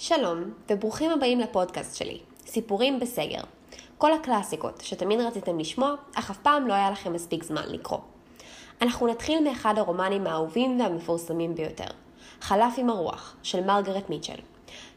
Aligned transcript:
שלום, 0.00 0.44
וברוכים 0.70 1.10
הבאים 1.10 1.40
לפודקאסט 1.40 1.96
שלי, 1.96 2.18
סיפורים 2.46 3.00
בסגר. 3.00 3.40
כל 3.98 4.12
הקלאסיקות 4.12 4.80
שתמיד 4.80 5.20
רציתם 5.20 5.58
לשמוע, 5.58 5.94
אך 6.14 6.30
אף 6.30 6.38
פעם 6.38 6.66
לא 6.66 6.74
היה 6.74 6.90
לכם 6.90 7.12
מספיק 7.12 7.44
זמן 7.44 7.62
לקרוא. 7.66 7.98
אנחנו 8.82 9.06
נתחיל 9.06 9.44
מאחד 9.44 9.78
הרומנים 9.78 10.26
האהובים 10.26 10.80
והמפורסמים 10.80 11.54
ביותר, 11.54 11.86
חלף 12.40 12.74
עם 12.76 12.90
הרוח, 12.90 13.36
של 13.42 13.64
מרגרט 13.64 14.10
מיטשל. 14.10 14.40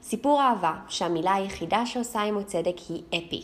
סיפור 0.04 0.42
אהבה 0.42 0.74
שהמילה 0.88 1.34
היחידה 1.34 1.86
שעושה 1.86 2.22
עמו 2.22 2.44
צדק 2.44 2.76
היא 2.90 3.04
אפי. 3.10 3.44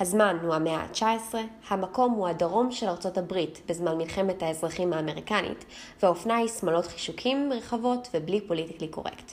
הזמן 0.00 0.36
הוא 0.42 0.54
המאה 0.54 0.76
ה-19, 0.76 1.34
המקום 1.68 2.12
הוא 2.12 2.28
הדרום 2.28 2.72
של 2.72 2.88
ארצות 2.88 3.18
הברית 3.18 3.60
בזמן 3.68 3.98
מלחמת 3.98 4.42
האזרחים 4.42 4.92
האמריקנית, 4.92 5.64
והאופנה 6.02 6.36
היא 6.36 6.48
שמאלות 6.48 6.86
חישוקים 6.86 7.52
רחבות 7.52 8.08
ובלי 8.14 8.40
פוליטיקלי 8.40 8.88
קורקט. 8.88 9.32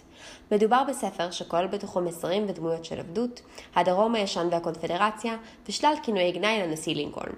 מדובר 0.51 0.83
בספר 0.89 1.31
שכולל 1.31 1.67
בתוכו 1.67 2.01
מסרים 2.01 2.45
ודמויות 2.49 2.85
של 2.85 2.99
עבדות, 2.99 3.41
הדרום 3.75 4.15
הישן 4.15 4.47
והקונפדרציה, 4.51 5.37
ושלל 5.67 5.93
כינויי 6.03 6.31
גנאי 6.31 6.59
לנשיא 6.67 6.95
לינקולן. 6.95 7.33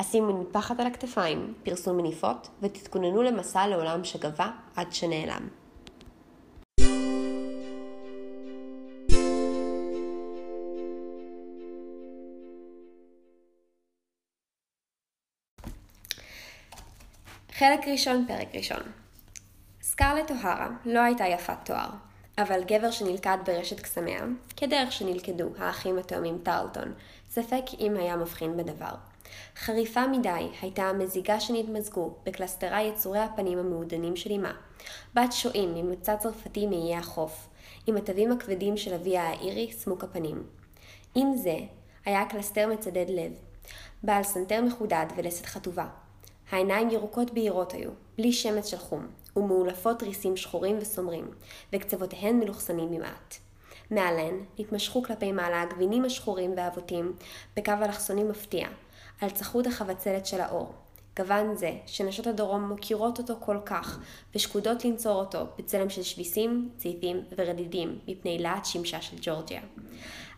אשימו 0.00 0.40
מטפחת 0.40 0.80
על 0.80 0.86
הכתפיים, 0.86 1.54
פרסום 1.62 1.96
מניפות, 1.96 2.48
ותתכוננו 2.62 3.22
למסע 3.22 3.66
לעולם 3.66 4.04
שגבה 4.04 4.50
עד 4.76 4.92
שנעלם. 4.92 5.48
חלק 17.62 17.88
ראשון, 17.88 18.24
פרק 18.28 18.48
ראשון. 18.54 18.82
סקרלט 19.82 20.30
אוהרה 20.30 20.68
לא 20.84 21.00
הייתה 21.00 21.24
יפת 21.26 21.56
תואר, 21.64 21.90
אבל 22.38 22.64
גבר 22.64 22.90
שנלכד 22.90 23.38
ברשת 23.46 23.80
קסמיה, 23.80 24.24
כדרך 24.56 24.92
שנלכדו 24.92 25.48
האחים 25.58 25.98
התאומים 25.98 26.38
טרלטון, 26.42 26.92
ספק 27.30 27.62
אם 27.80 27.96
היה 27.96 28.16
מבחין 28.16 28.56
בדבר. 28.56 28.94
חריפה 29.56 30.06
מדי 30.06 30.48
הייתה 30.62 30.82
המזיגה 30.82 31.40
שנתמזגו 31.40 32.14
בקלסטרה 32.26 32.82
יצורי 32.82 33.18
הפנים 33.18 33.58
המעודנים 33.58 34.16
של 34.16 34.32
אמה, 34.32 34.52
בת 35.14 35.32
שועים 35.32 35.74
ממוצא 35.74 36.16
צרפתי 36.16 36.66
מאיי 36.66 36.96
החוף, 36.96 37.48
עם 37.86 37.96
התווים 37.96 38.32
הכבדים 38.32 38.76
של 38.76 38.94
אביה 38.94 39.22
האירי 39.22 39.72
סמוק 39.72 40.04
הפנים. 40.04 40.42
עם 41.14 41.36
זה 41.36 41.56
היה 42.04 42.24
קלסטר 42.28 42.66
מצדד 42.72 43.06
לב, 43.08 43.32
בעל 44.02 44.22
סנטר 44.22 44.62
מחודד 44.62 45.06
ולסת 45.16 45.46
חטובה. 45.46 45.86
העיניים 46.50 46.90
ירוקות 46.90 47.34
בהירות 47.34 47.72
היו, 47.72 47.90
בלי 48.18 48.32
שמץ 48.32 48.66
של 48.66 48.78
חום, 48.78 49.06
ומעולפות 49.36 50.02
ריסים 50.02 50.36
שחורים 50.36 50.78
וסומרים, 50.80 51.30
וקצוותיהן 51.72 52.40
מלוכסנים 52.40 52.90
במעט. 52.90 53.36
מעליהן 53.90 54.44
נתמשכו 54.58 55.02
כלפי 55.02 55.32
מעלה 55.32 55.62
הגבינים 55.62 56.04
השחורים 56.04 56.52
והעבותים, 56.56 57.12
בקו 57.56 57.72
אלכסוני 57.82 58.24
מפתיע, 58.24 58.68
על 59.20 59.30
צחות 59.30 59.66
החבצלת 59.66 60.26
של 60.26 60.40
העור. 60.40 60.72
גוון 61.16 61.56
זה, 61.56 61.72
שנשות 61.86 62.26
הדרום 62.26 62.68
מוקירות 62.68 63.18
אותו 63.18 63.34
כל 63.40 63.58
כך, 63.64 63.98
ושקודות 64.34 64.84
לנצור 64.84 65.20
אותו 65.20 65.46
בצלם 65.58 65.90
של 65.90 66.02
שביסים, 66.02 66.70
צעיפים 66.76 67.20
ורדידים, 67.38 67.98
מפני 68.08 68.38
להט 68.38 68.64
שמשה 68.64 69.02
של 69.02 69.16
ג'ורג'יה. 69.20 69.60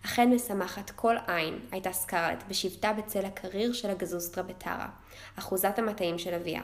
אכן 0.04 0.34
משמחת 0.34 0.90
כל 0.90 1.16
עין 1.26 1.58
הייתה 1.70 1.92
סקרלט 1.92 2.44
בשבתה 2.48 2.92
בצל 2.92 3.24
הקריר 3.24 3.72
של 3.72 3.90
הגזוסטרה 3.90 4.44
בטרה, 4.44 4.88
אחוזת 5.38 5.78
המטעים 5.78 6.18
של 6.18 6.34
אביה. 6.34 6.62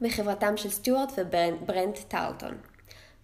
בחברתם 0.00 0.56
של 0.56 0.70
סטיוארט 0.70 1.12
וברנט 1.16 1.98
טרלטון. 2.08 2.58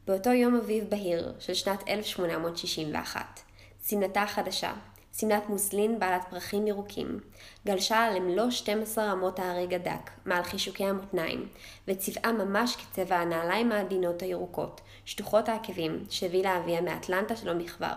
באותו 0.06 0.30
יום 0.30 0.56
אביב 0.56 0.84
בהיר 0.91 1.33
של 1.39 1.55
שנת 1.55 1.89
1861, 1.89 3.41
שמנתה 3.86 4.22
החדשה, 4.22 4.72
שמנת 5.19 5.48
מוסלין 5.48 5.98
בעלת 5.98 6.25
פרחים 6.30 6.67
ירוקים, 6.67 7.20
גלשה 7.67 8.11
למלוא 8.11 8.50
12 8.50 9.05
רמות 9.05 9.39
הארי 9.39 9.67
גדק 9.67 10.11
מעל 10.24 10.42
חישוקי 10.42 10.84
המותניים, 10.84 11.48
וצבעה 11.89 12.33
ממש 12.33 12.77
כצבע 12.77 13.17
הנעליים 13.17 13.73
העדינות 13.73 14.23
הירוקות, 14.23 14.80
שטוחות 15.05 15.48
העקבים, 15.48 16.05
שהביא 16.11 16.42
לה 16.42 16.58
אביה 16.58 16.80
מאטלנטה 16.80 17.36
שלא 17.36 17.55
מכבר. 17.55 17.95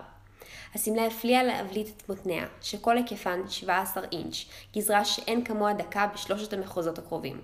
השמלה 0.76 1.06
הפליאה 1.06 1.44
להבליט 1.44 1.88
את 1.88 2.10
מותניה, 2.10 2.46
שכל 2.62 2.98
היקפן 2.98 3.42
17 3.50 4.04
אינץ', 4.12 4.46
גזרה 4.76 5.06
שאין 5.06 5.44
כמוה 5.44 5.74
דקה 5.74 6.08
בשלושת 6.14 6.54
המחוזות 6.54 6.98
הקרובים. 6.98 7.42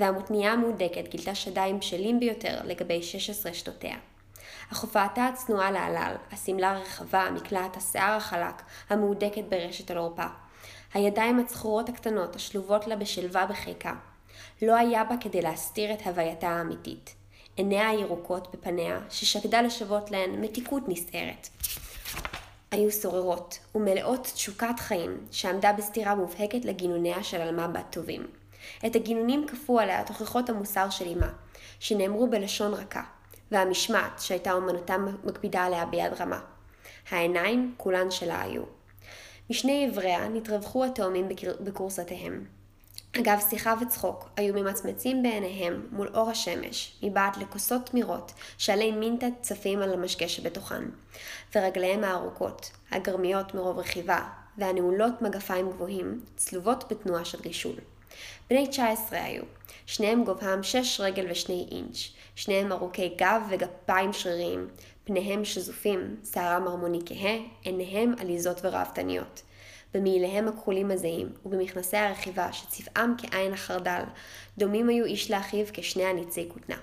והמותניה 0.00 0.52
המהודקת 0.52 1.08
גילתה 1.08 1.34
שדיים 1.34 1.78
בשלים 1.78 2.20
ביותר 2.20 2.60
לגבי 2.64 3.02
16 3.02 3.54
שנותיה. 3.54 3.96
אך 4.72 4.80
הופעתה 4.80 5.26
הצנועה 5.26 5.70
להלל, 5.70 6.14
השמלה 6.32 6.70
הרחבה, 6.70 7.30
מקלעת 7.30 7.76
השיער 7.76 8.16
החלק, 8.16 8.62
המהודקת 8.90 9.44
ברשת 9.48 9.90
על 9.90 9.96
עורפה. 9.96 10.26
הידיים 10.94 11.38
הצחורות 11.38 11.88
הקטנות, 11.88 12.36
השלובות 12.36 12.86
לה 12.86 12.96
בשלווה 12.96 13.46
בחיקה. 13.46 13.94
לא 14.62 14.76
היה 14.76 15.04
בה 15.04 15.14
כדי 15.20 15.42
להסתיר 15.42 15.92
את 15.92 16.06
הווייתה 16.06 16.48
האמיתית. 16.48 17.14
עיניה 17.56 17.88
הירוקות 17.88 18.54
בפניה, 18.54 18.98
ששקדה 19.10 19.62
לשוות 19.62 20.10
להן 20.10 20.30
מתיקות 20.30 20.82
נסערת. 20.88 21.48
היו 22.76 22.90
סוררות 22.90 23.58
ומלאות 23.74 24.30
תשוקת 24.34 24.78
חיים 24.78 25.26
שעמדה 25.30 25.72
בסתירה 25.72 26.14
מובהקת 26.14 26.64
לגינוניה 26.64 27.22
של 27.22 27.40
עלמה 27.40 27.68
בת 27.68 27.84
טובים. 27.90 28.26
את 28.86 28.96
הגינונים 28.96 29.46
כפו 29.46 29.80
עליה 29.80 30.04
תוכחות 30.04 30.50
המוסר 30.50 30.90
של 30.90 31.08
אמה, 31.08 31.32
שנאמרו 31.80 32.30
בלשון 32.30 32.74
רכה, 32.74 33.02
והמשמעת 33.50 34.18
שהייתה 34.18 34.52
אומנותה 34.52 34.96
מקפידה 35.24 35.64
עליה 35.64 35.86
ביד 35.86 36.12
רמה. 36.20 36.40
העיניים 37.10 37.74
כולן 37.76 38.10
שלה 38.10 38.42
היו. 38.42 38.62
משני 39.50 39.86
עבריה 39.86 40.28
נתרווחו 40.28 40.84
התאומים 40.84 41.28
בכורסתיהם. 41.60 42.44
אגב 43.18 43.40
שיחה 43.50 43.74
וצחוק, 43.80 44.28
היו 44.36 44.54
ממצמצים 44.54 45.22
בעיניהם 45.22 45.86
מול 45.90 46.08
אור 46.14 46.30
השמש, 46.30 46.98
מבעד 47.02 47.36
לכוסות 47.36 47.86
תמירות, 47.86 48.32
שעלי 48.58 48.92
מינטה 48.92 49.26
צפים 49.40 49.82
על 49.82 49.92
המשקה 49.92 50.28
שבתוכן, 50.28 50.84
ורגליהם 51.54 52.04
הארוכות, 52.04 52.70
הגרמיות 52.90 53.54
מרוב 53.54 53.78
רכיבה, 53.78 54.20
והנעולות 54.58 55.22
מגפיים 55.22 55.70
גבוהים, 55.70 56.20
צלובות 56.36 56.84
בתנועה 56.90 57.24
של 57.24 57.38
רישול. 57.44 57.74
בני 58.50 58.66
19 58.66 59.22
היו, 59.22 59.42
שניהם 59.86 60.24
גובהם 60.24 60.62
6 60.62 61.00
רגל 61.00 61.26
ו-2 61.26 61.50
אינץ', 61.70 61.96
שניהם 62.34 62.72
ארוכי 62.72 63.08
גב 63.08 63.42
וגפיים 63.50 64.12
שריריים, 64.12 64.68
פניהם 65.04 65.44
שזופים, 65.44 66.16
שערם 66.32 66.66
הרמוני 66.66 67.00
כהה, 67.06 67.36
עיניהם 67.62 68.14
עליזות 68.18 68.60
ורהבתניות. 68.64 69.42
במעיליהם 69.96 70.48
הכחולים 70.48 70.90
הזהים, 70.90 71.32
ובמכנסי 71.46 71.96
הרכיבה 71.96 72.52
שצבעם 72.52 73.14
כעין 73.18 73.52
החרדל, 73.52 74.02
דומים 74.58 74.88
היו 74.88 75.04
איש 75.04 75.30
לאחיו 75.30 75.66
כשני 75.72 76.04
הניצי 76.04 76.48
כותנה. 76.52 76.76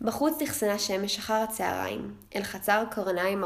בחוץ 0.00 0.42
נכסנה 0.42 0.78
שמש 0.78 1.18
אחר 1.18 1.34
הצהריים, 1.34 2.14
אל 2.36 2.42
חצר 2.42 2.84
קרניים, 2.90 3.44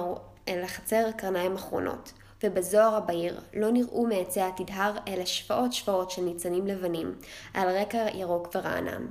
אל 0.49 0.67
חצר 0.67 1.11
קרניים 1.17 1.55
אחרונות, 1.55 2.13
ובזוהר 2.43 2.95
הבהיר 2.95 3.41
לא 3.55 3.71
נראו 3.71 4.07
מעצי 4.07 4.41
התדהר 4.41 4.93
אלא 5.09 5.25
שפעות 5.25 5.73
שפעות 5.73 6.11
של 6.11 6.23
ניצנים 6.23 6.67
לבנים, 6.67 7.15
על 7.55 7.69
רקע 7.69 8.07
ירוק 8.15 8.49
ורענן. 8.55 9.07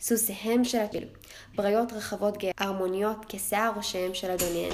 סוסיהם 0.00 0.64
של 0.64 0.78
הטיל, 0.78 1.04
בריות 1.54 1.92
רחבות 1.92 2.36
גאה, 2.36 2.52
הרמוניות 2.58 3.24
כשיער 3.28 3.72
ראשיהם 3.76 4.14
של 4.14 4.30
אדוניהן. 4.30 4.72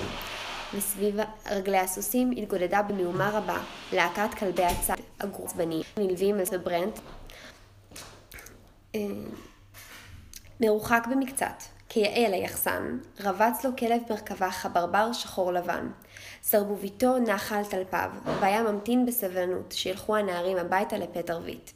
וסביב 0.76 1.16
רגלי 1.50 1.78
הסוסים 1.78 2.30
התגודדה 2.30 2.82
במהומה 2.82 3.30
רבה 3.30 3.58
להקת 3.92 4.34
כלבי 4.38 4.64
הצד 4.64 4.94
הגרוצבני 5.20 5.82
נלווים 5.96 6.36
וברנט 6.52 6.98
אה, 8.94 9.00
מרוחק 10.60 11.06
במקצת, 11.10 11.62
כיאה 11.88 12.28
ליחסן, 12.28 12.98
רבץ 13.20 13.64
לו 13.64 13.70
כלב 13.78 14.02
מרכבה 14.10 14.50
חברבר 14.50 15.12
שחור 15.12 15.52
לבן. 15.52 15.90
סרבוביתו 16.42 17.18
נחה 17.18 17.58
על 17.58 17.64
טלפיו, 17.64 18.10
והיה 18.40 18.62
ממתין 18.62 19.06
בסבלנות 19.06 19.72
שילכו 19.72 20.16
הנערים 20.16 20.56
הביתה 20.56 20.96
לפט 20.96 21.30
ערבית. 21.30 21.72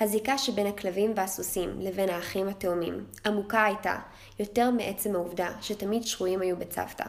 הזיקה 0.00 0.38
שבין 0.38 0.66
הכלבים 0.66 1.12
והסוסים 1.16 1.80
לבין 1.80 2.08
האחים 2.08 2.48
התאומים 2.48 3.04
עמוקה 3.26 3.64
הייתה, 3.64 3.98
יותר 4.38 4.70
מעצם 4.70 5.14
העובדה 5.14 5.48
שתמיד 5.60 6.06
שרויים 6.06 6.40
היו 6.40 6.56
בצוותא. 6.56 7.04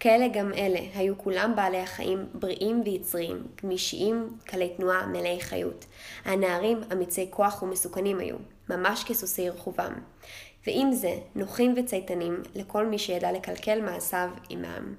כאלה 0.00 0.28
גם 0.28 0.52
אלה 0.52 0.80
היו 0.94 1.18
כולם 1.18 1.52
בעלי 1.56 1.78
החיים 1.78 2.26
בריאים 2.34 2.82
ויצריים, 2.84 3.46
גמישיים, 3.62 4.38
קלי 4.44 4.68
תנועה, 4.76 5.06
מלאי 5.06 5.40
חיות. 5.40 5.84
הנערים 6.24 6.80
אמיצי 6.92 7.26
כוח 7.30 7.62
ומסוכנים 7.62 8.18
היו, 8.18 8.36
ממש 8.70 9.04
כסוסי 9.04 9.50
רחובם. 9.50 9.92
ועם 10.66 10.92
זה, 10.92 11.18
נוחים 11.34 11.74
וצייתנים 11.76 12.42
לכל 12.54 12.86
מי 12.86 12.98
שידע 12.98 13.32
לקלקל 13.32 13.80
מעשיו 13.80 14.30
עמם. 14.48 14.94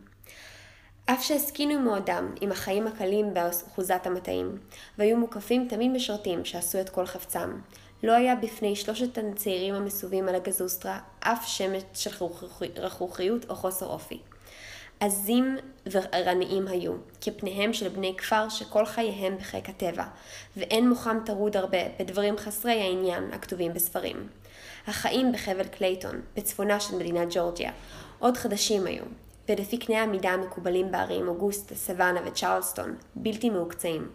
אף 1.05 1.23
שהסכינו 1.23 1.79
מעודם 1.79 2.35
עם 2.41 2.51
החיים 2.51 2.87
הקלים 2.87 3.33
באחוזת 3.33 4.01
המטעים, 4.05 4.57
והיו 4.97 5.17
מוקפים 5.17 5.67
תמיד 5.67 5.91
משרתים 5.91 6.45
שעשו 6.45 6.81
את 6.81 6.89
כל 6.89 7.05
חפצם, 7.05 7.59
לא 8.03 8.11
היה 8.11 8.35
בפני 8.35 8.75
שלושת 8.75 9.17
הצעירים 9.17 9.75
המסובים 9.75 10.29
על 10.29 10.35
הגזוסטרה 10.35 10.99
אף 11.19 11.47
שמץ 11.47 11.83
של 11.93 12.25
רכרוכיות 12.77 13.49
או 13.49 13.55
חוסר 13.55 13.85
אופי. 13.85 14.21
עזים 15.01 15.57
ועירניים 15.91 16.67
היו, 16.67 16.93
כפניהם 17.21 17.73
של 17.73 17.89
בני 17.89 18.13
כפר 18.17 18.49
שכל 18.49 18.85
חייהם 18.85 19.37
בחיק 19.37 19.69
הטבע, 19.69 20.03
ואין 20.57 20.89
מוחם 20.89 21.17
טרוד 21.25 21.57
הרבה 21.57 21.77
בדברים 21.99 22.37
חסרי 22.37 22.81
העניין 22.81 23.33
הכתובים 23.33 23.73
בספרים. 23.73 24.27
החיים 24.87 25.31
בחבל 25.31 25.67
קלייטון, 25.67 26.21
בצפונה 26.35 26.79
של 26.79 26.95
מדינת 26.95 27.27
ג'ורג'יה, 27.31 27.71
עוד 28.19 28.37
חדשים 28.37 28.85
היו, 28.85 29.03
ולפי 29.49 29.77
קני 29.77 30.01
המידה 30.01 30.29
המקובלים 30.29 30.91
בערים 30.91 31.27
אוגוסטה, 31.27 31.75
סוואנה 31.75 32.19
וצ'רלסטון, 32.25 32.95
בלתי 33.15 33.49
מהוקצעים. 33.49 34.07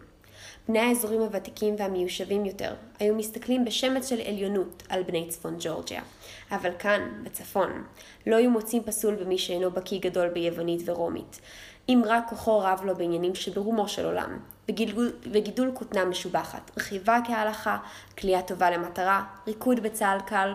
בני 0.69 0.79
האזורים 0.79 1.21
הוותיקים 1.21 1.75
והמיושבים 1.79 2.45
יותר 2.45 2.75
היו 2.99 3.15
מסתכלים 3.15 3.65
בשמץ 3.65 4.09
של 4.09 4.21
עליונות 4.21 4.83
על 4.89 5.03
בני 5.03 5.27
צפון 5.29 5.57
ג'ורג'יה. 5.61 6.03
אבל 6.51 6.71
כאן, 6.79 7.23
בצפון, 7.23 7.85
לא 8.27 8.37
היו 8.37 8.51
מוצאים 8.51 8.83
פסול 8.83 9.15
במי 9.15 9.39
שאינו 9.39 9.71
בקיא 9.71 10.01
גדול 10.01 10.29
ביוונית 10.29 10.81
ורומית. 10.85 11.41
אם 11.89 12.03
רק 12.07 12.25
כוחו 12.29 12.59
רב 12.59 12.81
לו 12.85 12.97
בעניינים 12.97 13.35
שברומו 13.35 13.89
של 13.89 14.05
עולם, 14.05 14.39
וגידול, 15.25 15.71
כותנה 15.75 16.05
משובחת, 16.05 16.71
רכיבה 16.77 17.19
כהלכה, 17.27 17.79
כליאה 18.19 18.43
טובה 18.43 18.71
למטרה, 18.71 19.25
ריקוד 19.47 19.81
בצהל 19.81 20.21
קל, 20.21 20.53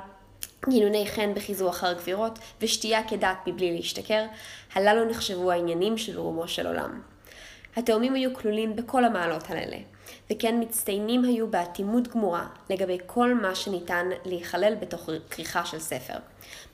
גינוני 0.69 1.07
חן 1.07 1.33
בחיזור 1.33 1.69
אחר 1.69 1.93
גבירות, 1.93 2.39
ושתייה 2.61 3.07
כדת 3.07 3.37
מבלי 3.47 3.75
להשתכר, 3.75 4.25
הללו 4.73 5.05
נחשבו 5.05 5.51
העניינים 5.51 5.97
של 5.97 6.19
רומו 6.19 6.47
של 6.47 6.67
עולם. 6.67 7.01
התאומים 7.75 8.13
היו 8.13 8.33
כלולים 8.33 8.75
בכל 8.75 9.05
המעלות 9.05 9.49
האלה, 9.49 9.77
וכן 10.31 10.55
מצטיינים 10.59 11.23
היו 11.23 11.47
באטימות 11.47 12.07
גמורה 12.07 12.47
לגבי 12.69 12.97
כל 13.05 13.33
מה 13.33 13.55
שניתן 13.55 14.09
להיכלל 14.25 14.75
בתוך 14.81 15.09
כריכה 15.29 15.65
של 15.65 15.79
ספר. 15.79 16.17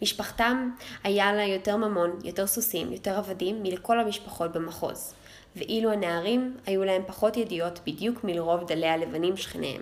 משפחתם 0.02 0.70
היה 1.04 1.34
לה 1.34 1.44
יותר 1.44 1.78
ממון, 1.78 2.20
יותר 2.24 2.48
סוסים, 2.48 2.94
יותר 2.94 3.18
עבדים 3.18 3.64
מלכל 3.64 4.00
המשפחות 4.00 4.52
במחוז, 4.52 5.14
ואילו 5.56 5.92
הנערים 5.92 6.58
היו 6.66 6.84
להם 6.84 7.02
פחות 7.08 7.38
ידיעות 7.38 7.80
בדיוק 7.88 8.24
מלרוב 8.24 8.68
דלי 8.68 8.88
הלבנים 8.88 9.38
שכניהם. 9.38 9.82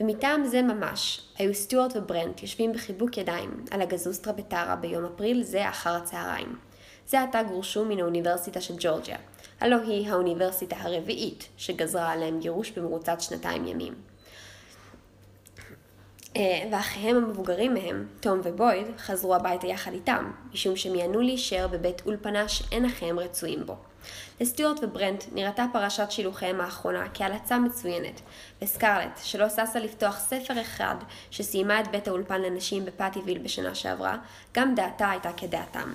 ומטעם 0.00 0.44
זה 0.44 0.62
ממש, 0.62 1.20
היו 1.38 1.54
סטיוארט 1.54 1.96
וברנט 1.96 2.42
יושבים 2.42 2.72
בחיבוק 2.72 3.18
ידיים 3.18 3.64
על 3.70 3.82
הגזוסטרה 3.82 4.32
בטרה 4.32 4.76
ביום 4.76 5.04
אפריל 5.04 5.42
זה 5.42 5.68
אחר 5.68 5.90
הצהריים. 5.90 6.56
זה 7.06 7.22
עתה 7.22 7.42
גורשו 7.42 7.84
מן 7.84 8.00
האוניברסיטה 8.00 8.60
של 8.60 8.74
ג'ורג'יה, 8.78 9.16
הלא 9.60 9.76
היא 9.76 10.08
האוניברסיטה 10.08 10.76
הרביעית 10.78 11.48
שגזרה 11.56 12.12
עליהם 12.12 12.40
גירוש 12.40 12.70
במרוצת 12.70 13.20
שנתיים 13.20 13.66
ימים. 13.66 13.94
אה, 16.36 16.68
ואחיהם 16.72 17.16
המבוגרים 17.16 17.74
מהם, 17.74 18.06
תום 18.20 18.40
ובויד, 18.44 18.86
חזרו 18.98 19.34
הביתה 19.34 19.66
יחד 19.66 19.92
איתם, 19.92 20.32
משום 20.52 20.76
שמיענו 20.76 21.20
להישאר 21.20 21.68
בבית 21.68 22.02
אולפנה 22.06 22.48
שאין 22.48 22.84
אחיהם 22.84 23.18
רצויים 23.18 23.66
בו. 23.66 23.76
לסטיוארט 24.40 24.80
וברנט 24.82 25.24
נראתה 25.32 25.66
פרשת 25.72 26.10
שילוחיהם 26.10 26.60
האחרונה 26.60 27.06
כהלצה 27.14 27.58
מצוינת, 27.58 28.20
וסקרלט, 28.62 29.20
שלא 29.22 29.48
ששה 29.48 29.78
לפתוח 29.78 30.18
ספר 30.18 30.60
אחד 30.60 30.94
שסיימה 31.30 31.80
את 31.80 31.88
בית 31.88 32.08
האולפן 32.08 32.42
לנשים 32.42 32.84
בפטיוויל 32.84 33.38
בשנה 33.38 33.74
שעברה, 33.74 34.16
גם 34.54 34.74
דעתה 34.74 35.10
הייתה 35.10 35.32
כדעתם. 35.36 35.92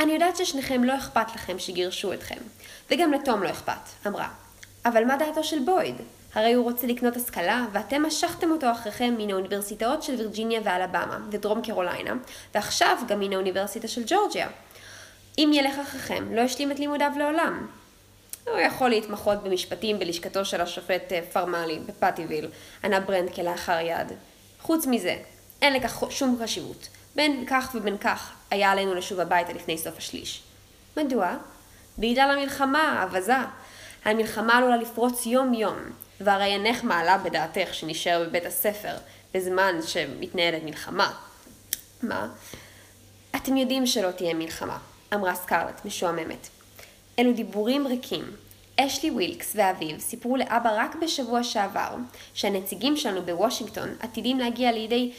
אני 0.00 0.12
יודעת 0.12 0.36
ששניכם 0.36 0.84
לא 0.84 0.98
אכפת 0.98 1.34
לכם 1.34 1.58
שגירשו 1.58 2.12
אתכם, 2.12 2.36
וגם 2.90 3.12
לתום 3.12 3.42
לא 3.42 3.50
אכפת, 3.50 4.06
אמרה. 4.06 4.28
אבל 4.84 5.04
מה 5.04 5.16
דעתו 5.16 5.44
של 5.44 5.58
בויד? 5.58 5.94
הרי 6.34 6.52
הוא 6.52 6.64
רוצה 6.64 6.86
לקנות 6.86 7.16
השכלה, 7.16 7.64
ואתם 7.72 8.06
משכתם 8.06 8.50
אותו 8.50 8.72
אחריכם 8.72 9.14
מן 9.18 9.30
האוניברסיטאות 9.30 10.02
של 10.02 10.14
וירג'יניה 10.14 10.60
ואלבמה, 10.64 11.18
ודרום 11.30 11.62
קרוליינה, 11.62 12.14
ועכשיו 12.54 12.98
גם 13.08 13.20
מן 13.20 13.32
האוניברסיטה 13.32 13.88
של 13.88 14.02
ג'ורג'יה. 14.06 14.48
אם 15.38 15.50
ילך 15.54 15.78
אחריכם, 15.78 16.34
לא 16.34 16.40
ישלים 16.40 16.72
את 16.72 16.78
לימודיו 16.78 17.12
לעולם. 17.16 17.66
הוא 18.46 18.58
יכול 18.58 18.88
להתמחות 18.88 19.42
במשפטים 19.42 19.98
בלשכתו 19.98 20.44
של 20.44 20.60
השופט 20.60 21.12
אה, 21.12 21.20
פרמלי 21.32 21.78
בפייטוויל, 21.86 22.48
ענה 22.84 23.00
ברנט 23.00 23.34
כלאחר 23.34 23.78
יד. 23.80 24.12
חוץ 24.60 24.86
מזה, 24.86 25.16
אין 25.62 25.72
לכך 25.72 26.02
שום 26.10 26.38
חשיבות. 26.42 26.88
בין 27.14 27.44
כך 27.46 27.70
ובין 27.74 27.98
כך 27.98 28.32
היה 28.50 28.70
עלינו 28.70 28.94
לשוב 28.94 29.20
הביתה 29.20 29.52
לפני 29.52 29.78
סוף 29.78 29.98
השליש. 29.98 30.42
מדוע? 30.96 31.36
בגלל 31.98 32.30
המלחמה, 32.30 32.82
האווזה. 32.82 33.36
המלחמה 34.04 34.58
עלולה 34.58 34.76
לפרוץ 34.76 35.26
יום-יום, 35.26 35.76
והרי 36.20 36.44
אינך 36.44 36.84
מעלה 36.84 37.18
בדעתך 37.18 37.74
שנשאר 37.74 38.24
בבית 38.28 38.46
הספר 38.46 38.96
בזמן 39.34 39.74
שמתנהלת 39.86 40.62
מלחמה. 40.62 41.12
מה? 42.02 42.28
אתם 43.36 43.56
יודעים 43.56 43.86
שלא 43.86 44.10
תהיה 44.10 44.34
מלחמה, 44.34 44.78
אמרה 45.14 45.34
סקרלט, 45.34 45.84
משועממת. 45.84 46.48
אלו 47.18 47.32
דיבורים 47.32 47.86
ריקים. 47.86 48.24
אשלי 48.76 49.10
ווילקס 49.10 49.52
ואביו 49.54 50.00
סיפרו 50.00 50.36
לאבא 50.36 50.70
רק 50.76 50.96
בשבוע 51.02 51.44
שעבר 51.44 51.94
שהנציגים 52.34 52.96
שלנו 52.96 53.22
בוושינגטון 53.22 53.88
עתידים 54.00 54.38
להגיע 54.38 54.72
לידי 54.72 55.12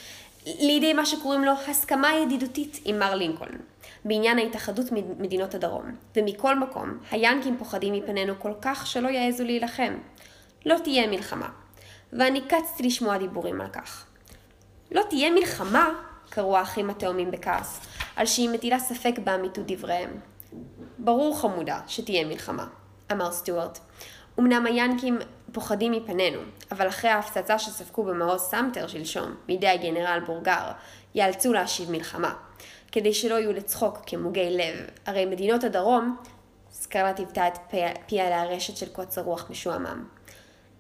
לידי 0.46 0.94
מה 0.94 1.06
שקוראים 1.06 1.44
לו 1.44 1.52
הסכמה 1.68 2.14
ידידותית 2.14 2.80
עם 2.86 3.00
מר 3.00 3.16
לינקולן, 3.16 3.58
בעניין 4.06 4.40
ההתאחדות 4.40 4.86
מדינות 5.20 5.56
הדרום, 5.56 5.96
ומכל 6.16 6.60
מקום, 6.60 6.98
היאנקים 7.12 7.58
פוחדים 7.58 7.94
מפנינו 7.94 8.34
כל 8.40 8.54
כך 8.62 8.88
שלא 8.88 9.10
יעזו 9.10 9.44
להילחם. 9.44 9.94
לא 10.66 10.78
תהיה 10.84 11.08
מלחמה, 11.08 11.50
ואני 12.14 12.42
קצתי 12.42 12.84
לשמוע 12.84 13.18
דיבורים 13.18 13.62
על 13.62 13.68
כך. 13.68 14.06
לא 14.92 15.04
תהיה 15.10 15.32
מלחמה? 15.32 15.90
קראו 16.30 16.58
האחים 16.58 16.90
התאומים 16.90 17.32
בכעס, 17.32 17.80
על 18.16 18.26
שהיא 18.26 18.50
מטילה 18.50 18.80
ספק 18.80 19.20
באמיתות 19.24 19.66
דבריהם. 19.68 20.10
ברור 20.98 21.42
חמודה 21.42 21.80
שתהיה 21.88 22.26
מלחמה, 22.26 22.68
אמר 23.12 23.32
סטיוארט. 23.32 23.80
אמנם 24.40 24.66
היאנקים 24.66 25.18
פוחדים 25.52 25.92
מפנינו, 25.92 26.40
אבל 26.72 26.88
אחרי 26.88 27.10
ההפצצה 27.10 27.60
שספגו 27.60 28.04
במעוז 28.04 28.42
סמטר 28.42 28.88
שלשום, 28.88 29.36
מידי 29.48 29.68
הגנרל 29.68 30.20
בורגר, 30.26 30.72
יאלצו 31.16 31.54
להשיב 31.54 31.92
מלחמה. 31.92 32.34
כדי 32.92 33.14
שלא 33.14 33.36
יהיו 33.36 33.54
לצחוק 33.54 34.00
כמוגי 34.06 34.50
לב, 34.50 34.76
הרי 35.06 35.26
מדינות 35.26 35.64
הדרום, 35.64 36.18
סקרלט 36.72 37.20
היוותה 37.20 37.48
את 37.48 37.58
פיה 38.08 38.30
להרשת 38.30 38.78
של 38.78 38.90
קוצר 38.90 39.22
רוח 39.22 39.50
משועמם. 39.50 40.06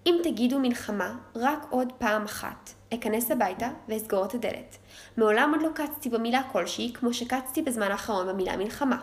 אם 0.05 0.15
תגידו 0.23 0.59
מלחמה 0.59 1.15
רק 1.35 1.65
עוד 1.69 1.91
פעם 1.97 2.25
אחת, 2.25 2.69
אכנס 2.93 3.31
הביתה 3.31 3.69
ואסגור 3.87 4.25
את 4.25 4.33
הדלת. 4.33 4.77
מעולם 5.17 5.53
עוד 5.53 5.61
לא 5.61 5.69
קצתי 5.73 6.09
במילה 6.09 6.41
כלשהי 6.51 6.93
כמו 6.93 7.13
שקצתי 7.13 7.61
בזמן 7.61 7.91
האחרון 7.91 8.27
במילה 8.27 8.57
מלחמה. 8.57 8.97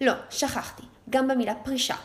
לא, 0.00 0.12
שכחתי, 0.30 0.82
גם 1.10 1.28
במילה 1.28 1.54
פרישה. 1.54 1.96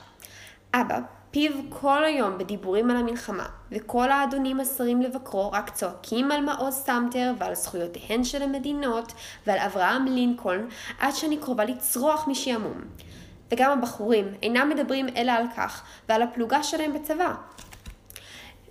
אבא, 0.73 0.99
פיו 1.35 1.51
כל 1.69 2.05
היום 2.05 2.37
בדיבורים 2.37 2.91
על 2.91 2.97
המלחמה, 2.97 3.45
וכל 3.71 4.11
האדונים 4.11 4.59
השרים 4.59 5.01
לבקרו 5.01 5.51
רק 5.51 5.69
צועקים 5.69 6.31
על 6.31 6.41
מעוז 6.41 6.75
סמטר 6.75 7.33
ועל 7.37 7.55
זכויותיהן 7.55 8.23
של 8.23 8.41
המדינות 8.41 9.13
ועל 9.47 9.59
אברהם 9.59 10.05
לינקולן, 10.05 10.67
עד 10.99 11.15
שאני 11.15 11.37
קרובה 11.37 11.65
לצרוח 11.65 12.27
משעמום. 12.27 12.81
וגם 13.51 13.71
הבחורים 13.71 14.33
אינם 14.43 14.69
מדברים 14.69 15.07
אלא 15.15 15.31
על 15.31 15.45
כך 15.57 15.83
ועל 16.09 16.21
הפלוגה 16.21 16.63
שלהם 16.63 16.93
בצבא. 16.93 17.33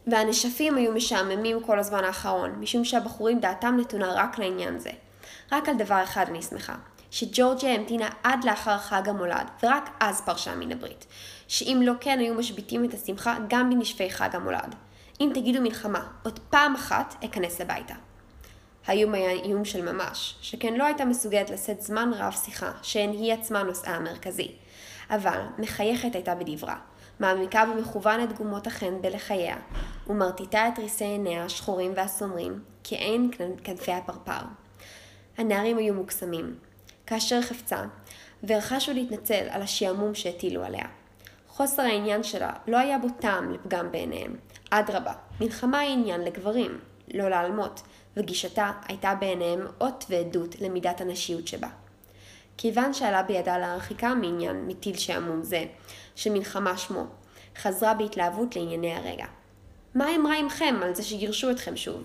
והנשפים 0.06 0.76
היו 0.76 0.92
משעממים 0.92 1.62
כל 1.62 1.78
הזמן 1.78 2.04
האחרון, 2.04 2.50
משום 2.50 2.84
שהבחורים 2.84 3.40
דעתם 3.40 3.76
נתונה 3.80 4.12
רק 4.12 4.38
לעניין 4.38 4.78
זה. 4.78 4.90
רק 5.52 5.68
על 5.68 5.76
דבר 5.76 6.02
אחד 6.02 6.26
אני 6.28 6.42
שמחה, 6.42 6.74
שג'ורג'יה 7.10 7.74
המתינה 7.74 8.08
עד 8.22 8.44
לאחר 8.44 8.78
חג 8.78 9.08
המולד, 9.08 9.46
ורק 9.62 9.90
אז 10.00 10.20
פרשה 10.20 10.54
מן 10.54 10.72
הברית. 10.72 11.06
שאם 11.54 11.80
לא 11.84 11.92
כן 12.00 12.18
היו 12.18 12.34
משביתים 12.34 12.84
את 12.84 12.94
השמחה 12.94 13.36
גם 13.48 13.70
בנשפי 13.70 14.10
חג 14.10 14.28
המולד. 14.32 14.74
אם 15.20 15.30
תגידו 15.34 15.60
מלחמה, 15.60 16.06
עוד 16.22 16.38
פעם 16.50 16.74
אחת 16.74 17.14
אכנס 17.24 17.60
הביתה. 17.60 17.94
האיום 18.86 19.14
היה 19.14 19.30
איום 19.30 19.64
של 19.64 19.92
ממש, 19.92 20.34
שכן 20.40 20.74
לא 20.74 20.84
הייתה 20.84 21.04
מסוגלת 21.04 21.50
לשאת 21.50 21.80
זמן 21.82 22.10
רב 22.14 22.32
שיחה, 22.32 22.72
שהן 22.82 23.10
היא 23.10 23.32
עצמה 23.32 23.62
נושאה 23.62 23.94
המרכזי. 23.94 24.52
אבל 25.10 25.40
מחייכת 25.58 26.14
הייתה 26.14 26.34
בדברה, 26.34 26.76
מעמיקה 27.20 27.64
במכוון 27.66 28.24
את 28.24 28.32
גומות 28.32 28.66
החן 28.66 29.02
בלחייה, 29.02 29.56
ומרטיטה 30.06 30.68
את 30.68 30.78
ריסי 30.78 31.04
עיניה 31.04 31.44
השחורים 31.44 31.92
והסומרים, 31.96 32.60
כעין 32.84 33.30
כנפי 33.64 33.92
הפרפר. 33.92 34.44
הנערים 35.38 35.78
היו 35.78 35.94
מוקסמים, 35.94 36.54
כאשר 37.06 37.42
חפצה, 37.42 37.84
והרחשו 38.42 38.92
להתנצל 38.92 39.46
על 39.50 39.62
השעמום 39.62 40.14
שהטילו 40.14 40.64
עליה. 40.64 40.86
חוסר 41.56 41.82
העניין 41.82 42.22
שלה 42.22 42.52
לא 42.66 42.76
היה 42.76 42.98
בו 42.98 43.08
טעם 43.20 43.52
לפגם 43.52 43.92
בעיניהם. 43.92 44.36
אדרבה, 44.70 45.12
מלחמה 45.40 45.78
היא 45.78 45.92
עניין 45.92 46.20
לגברים, 46.20 46.78
לא 47.14 47.28
לאלמות, 47.28 47.82
וגישתה 48.16 48.72
הייתה 48.88 49.14
בעיניהם 49.14 49.66
אות 49.80 50.04
ועדות 50.08 50.60
למידת 50.60 51.00
הנשיות 51.00 51.48
שבה. 51.48 51.68
כיוון 52.56 52.94
שעלה 52.94 53.22
בידה 53.22 53.58
להרחיקה 53.58 54.14
מעניין 54.14 54.66
מטיל 54.66 54.96
שעמום 54.96 55.42
זה, 55.42 55.64
שמלחמה 56.14 56.76
שמו, 56.76 57.04
חזרה 57.56 57.94
בהתלהבות 57.94 58.56
לענייני 58.56 58.94
הרגע. 58.94 59.26
מה 59.94 60.16
אמרה 60.16 60.36
עמכם 60.36 60.74
על 60.82 60.94
זה 60.94 61.02
שגירשו 61.02 61.50
אתכם 61.50 61.76
שוב? 61.76 62.02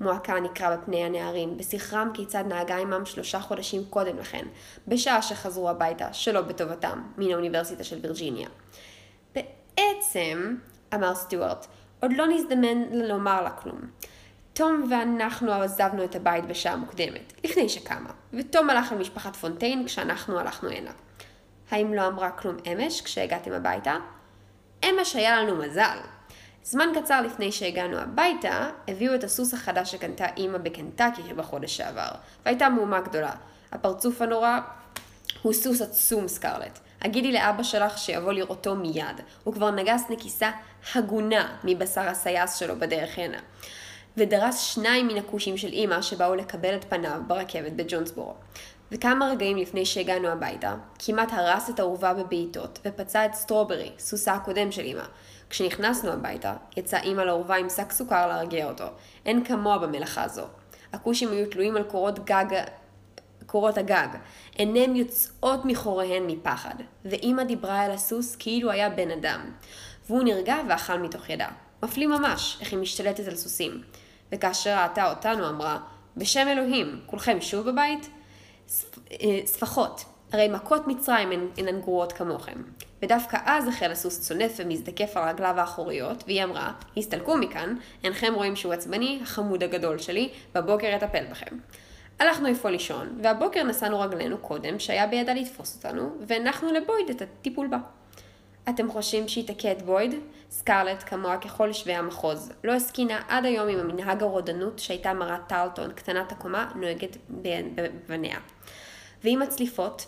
מועקה 0.00 0.40
נקרא 0.40 0.76
בפני 0.76 1.04
הנערים, 1.04 1.56
בסכרם 1.56 2.10
כיצד 2.14 2.44
נהגה 2.48 2.76
עמם 2.76 3.06
שלושה 3.06 3.40
חודשים 3.40 3.84
קודם 3.90 4.18
לכן, 4.18 4.46
בשעה 4.88 5.22
שחזרו 5.22 5.70
הביתה, 5.70 6.12
שלא 6.12 6.40
בטובתם, 6.40 7.02
מן 7.18 7.32
האוניברסיטה 7.32 7.84
של 7.84 7.98
וירג'יניה. 8.02 8.48
בעצם, 9.34 10.56
אמר 10.94 11.14
סטיוארט, 11.14 11.66
עוד 12.00 12.12
לא 12.12 12.26
נזדמן 12.26 12.82
לומר 12.92 13.42
לה 13.42 13.50
כלום. 13.50 13.80
תום 14.52 14.88
ואנחנו 14.90 15.52
עזבנו 15.52 16.04
את 16.04 16.16
הבית 16.16 16.46
בשעה 16.46 16.76
מוקדמת, 16.76 17.32
לפני 17.44 17.68
שקמה, 17.68 18.10
ותום 18.32 18.70
הלך 18.70 18.92
למשפחת 18.92 19.36
פונטיין 19.36 19.86
כשאנחנו 19.86 20.38
הלכנו 20.38 20.68
הנה. 20.70 20.90
האם 21.70 21.94
לא 21.94 22.06
אמרה 22.06 22.30
כלום 22.30 22.56
אמש 22.72 23.00
כשהגעתם 23.00 23.52
הביתה? 23.52 23.96
אמש 24.84 25.16
היה 25.16 25.42
לנו 25.42 25.56
מזל. 25.56 25.98
זמן 26.64 26.88
קצר 26.94 27.20
לפני 27.22 27.52
שהגענו 27.52 27.96
הביתה, 27.98 28.70
הביאו 28.88 29.14
את 29.14 29.24
הסוס 29.24 29.54
החדש 29.54 29.92
שקנתה 29.92 30.26
אימא 30.36 30.58
בקנטקי 30.58 31.22
בחודש 31.36 31.76
שעבר, 31.76 32.08
והייתה 32.44 32.68
מהומה 32.68 33.00
גדולה. 33.00 33.32
הפרצוף 33.72 34.22
הנורא 34.22 34.58
הוא 35.42 35.52
סוס 35.52 35.82
עצום 35.82 36.28
סקרלט. 36.28 36.78
הגידי 37.02 37.32
לאבא 37.32 37.62
שלך 37.62 37.98
שיבוא 37.98 38.32
לראותו 38.32 38.74
מיד. 38.76 39.20
הוא 39.44 39.54
כבר 39.54 39.70
נגס 39.70 40.02
נגיסה 40.10 40.50
הגונה 40.94 41.56
מבשר 41.64 42.08
הסייס 42.08 42.54
שלו 42.54 42.78
בדרך 42.78 43.18
הנה. 43.18 43.38
ודרס 44.16 44.60
שניים 44.60 45.08
מן 45.08 45.16
הכושים 45.16 45.56
של 45.56 45.68
אמא 45.72 46.02
שבאו 46.02 46.34
לקבל 46.34 46.74
את 46.74 46.84
פניו 46.84 47.20
ברכבת 47.26 47.72
בג'ונסבורו. 47.72 48.34
וכמה 48.92 49.30
רגעים 49.30 49.56
לפני 49.56 49.86
שהגענו 49.86 50.28
הביתה, 50.28 50.74
כמעט 50.98 51.32
הרס 51.32 51.70
את 51.70 51.80
האורווה 51.80 52.14
בבעיטות 52.14 52.78
ופצע 52.84 53.26
את 53.26 53.34
סטרוברי, 53.34 53.90
סוסה 53.98 54.32
הקודם 54.32 54.72
של 54.72 54.84
אמא. 54.84 55.04
כשנכנסנו 55.50 56.12
הביתה, 56.12 56.54
יצאה 56.76 57.02
אמא 57.02 57.22
לאורווה 57.22 57.56
עם 57.56 57.68
שק 57.68 57.92
סוכר 57.92 58.26
להרגיע 58.26 58.66
אותו. 58.66 58.84
אין 59.26 59.44
כמוה 59.44 59.78
במלאכה 59.78 60.24
הזו. 60.24 60.44
הכושים 60.92 61.30
היו 61.30 61.50
תלויים 61.50 61.76
על 61.76 61.82
קורות 61.82 62.24
גג 62.24 62.64
קורות 63.48 63.78
הגג. 63.78 64.08
עיניהם 64.56 64.96
יוצאות 64.96 65.64
מחוריהן 65.64 66.26
מפחד, 66.26 66.74
ואמא 67.04 67.44
דיברה 67.44 67.86
אל 67.86 67.90
הסוס 67.90 68.36
כאילו 68.36 68.70
היה 68.70 68.90
בן 68.90 69.10
אדם. 69.10 69.40
והוא 70.06 70.22
נרגע 70.22 70.56
ואכל 70.68 70.98
מתוך 70.98 71.30
ידה. 71.30 71.48
מפליא 71.82 72.06
ממש 72.06 72.58
איך 72.60 72.72
היא 72.72 72.78
משתלטת 72.78 73.28
על 73.28 73.36
סוסים. 73.36 73.82
וכאשר 74.32 74.78
ראתה 74.82 75.10
אותנו 75.10 75.48
אמרה, 75.48 75.78
בשם 76.16 76.48
אלוהים, 76.48 77.00
כולכם 77.06 77.40
שוב 77.40 77.70
בבית? 77.70 78.10
אה, 79.10 79.40
ספחות, 79.44 80.04
הרי 80.32 80.48
מכות 80.48 80.86
מצרים 80.86 81.50
אינן 81.56 81.80
גרועות 81.80 82.12
כמוכם. 82.12 82.62
ודווקא 83.02 83.38
אז 83.44 83.68
החל 83.68 83.90
הסוס 83.90 84.20
צונף 84.20 84.52
ומזדקף 84.56 85.16
על 85.16 85.28
רגליו 85.28 85.54
האחוריות, 85.58 86.24
והיא 86.26 86.44
אמרה, 86.44 86.72
הסתלקו 86.96 87.36
מכאן, 87.36 87.74
אינכם 88.04 88.32
רואים 88.34 88.56
שהוא 88.56 88.72
עצבני, 88.72 89.18
החמוד 89.22 89.62
הגדול 89.62 89.98
שלי, 89.98 90.28
בבוקר 90.54 90.96
אטפל 90.96 91.24
בכם. 91.30 91.56
הלכנו 92.18 92.48
איפה 92.48 92.70
לישון, 92.70 93.18
והבוקר 93.22 93.62
נסענו 93.62 94.00
רגלינו 94.00 94.38
קודם, 94.38 94.78
שהיה 94.78 95.06
בידה 95.06 95.34
לתפוס 95.34 95.76
אותנו, 95.76 96.10
והנחנו 96.26 96.72
לבויד 96.72 97.10
את 97.10 97.22
הטיפול 97.22 97.66
בה. 97.66 97.78
אתם 98.68 98.90
חושבים 98.90 99.28
שהיא 99.28 99.46
תכה 99.48 99.72
את 99.72 99.82
בויד? 99.82 100.14
סקרלט, 100.50 101.04
כמוה 101.06 101.36
ככל 101.36 101.68
יושבי 101.68 101.94
המחוז, 101.94 102.52
לא 102.64 102.72
הסכינה 102.72 103.20
עד 103.28 103.44
היום 103.44 103.68
עם 103.68 103.78
המנהג 103.78 104.22
הרודנות 104.22 104.78
שהייתה 104.78 105.12
מרת 105.12 105.40
טרלטון, 105.48 105.92
קטנת 105.92 106.32
הקומה, 106.32 106.70
נוהגת 106.74 107.16
בבניה. 107.30 108.38
ועם 109.24 109.42
הצליפות, 109.42 110.06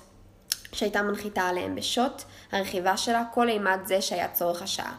שהייתה 0.72 1.02
מנחיתה 1.02 1.42
עליהם 1.42 1.74
בשוט, 1.74 2.22
הרכיבה 2.52 2.96
שלה 2.96 3.24
כל 3.34 3.48
אימת 3.48 3.86
זה 3.86 4.02
שהיה 4.02 4.28
צורך 4.28 4.62
השעה. 4.62 4.96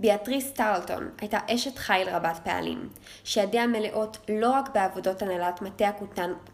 ביאטריס 0.00 0.52
טרלטון 0.52 1.10
הייתה 1.18 1.38
אשת 1.50 1.78
חיל 1.78 2.08
רבת 2.08 2.40
פעלים, 2.44 2.88
שידיה 3.24 3.66
מלאות 3.66 4.18
לא 4.28 4.50
רק 4.50 4.68
בעבודות 4.74 5.22
הנהלת 5.22 5.62
מטה 5.62 5.88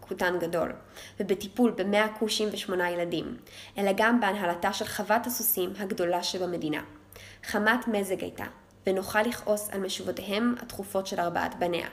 הכותן 0.01 0.39
גדול, 0.41 0.73
ובטיפול 1.21 1.71
במאה 1.71 2.07
כושים 2.19 2.49
ושמונה 2.53 2.91
ילדים, 2.91 3.37
אלא 3.79 3.91
גם 3.97 4.21
בהנהלתה 4.21 4.73
של 4.73 4.85
חוות 4.85 5.27
הסוסים 5.27 5.73
הגדולה 5.79 6.23
שבמדינה. 6.23 6.83
חמת 7.45 7.89
מזג 7.89 8.23
הייתה, 8.23 8.45
ונוכל 8.87 9.23
לכעוס 9.23 9.71
על 9.71 9.81
משובותיהם 9.81 10.55
התכופות 10.63 11.07
של 11.07 11.21
ארבעת 11.21 11.59
בניה, 11.59 11.87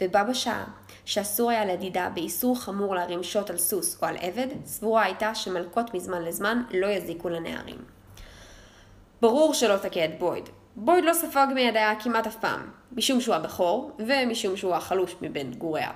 ובה 0.00 0.24
בשעה 0.24 0.64
שאסור 1.04 1.50
היה 1.50 1.64
לדידה 1.64 2.08
באיסור 2.14 2.60
חמור 2.60 2.94
להרים 2.94 3.22
שוט 3.22 3.50
על 3.50 3.58
סוס 3.58 4.02
או 4.02 4.06
על 4.06 4.16
עבד, 4.20 4.46
סבורה 4.64 5.02
הייתה 5.02 5.34
שמלכות 5.34 5.94
מזמן 5.94 6.22
לזמן 6.22 6.62
לא 6.70 6.86
יזיקו 6.86 7.28
לנערים. 7.28 7.78
ברור 9.20 9.54
שלא 9.54 9.76
תכה 9.76 10.04
את 10.04 10.18
בויד, 10.18 10.48
בויד 10.76 11.04
לא 11.04 11.12
ספג 11.12 11.46
מידיה 11.54 11.94
כמעט 12.00 12.26
אף 12.26 12.36
פעם, 12.36 12.70
משום 12.92 13.20
שהוא 13.20 13.34
הבכור, 13.34 13.90
ומשום 13.98 14.56
שהוא 14.56 14.74
החלוש 14.74 15.16
מבין 15.20 15.54
גוריה. 15.54 15.90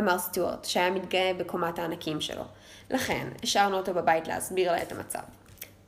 אמר 0.00 0.18
סטיוארט, 0.18 0.64
שהיה 0.64 0.90
מתגאה 0.90 1.32
בקומת 1.38 1.78
הענקים 1.78 2.20
שלו. 2.20 2.42
לכן, 2.90 3.28
השארנו 3.42 3.76
אותו 3.76 3.94
בבית 3.94 4.28
להסביר 4.28 4.72
לה 4.72 4.82
את 4.82 4.92
המצב. 4.92 5.18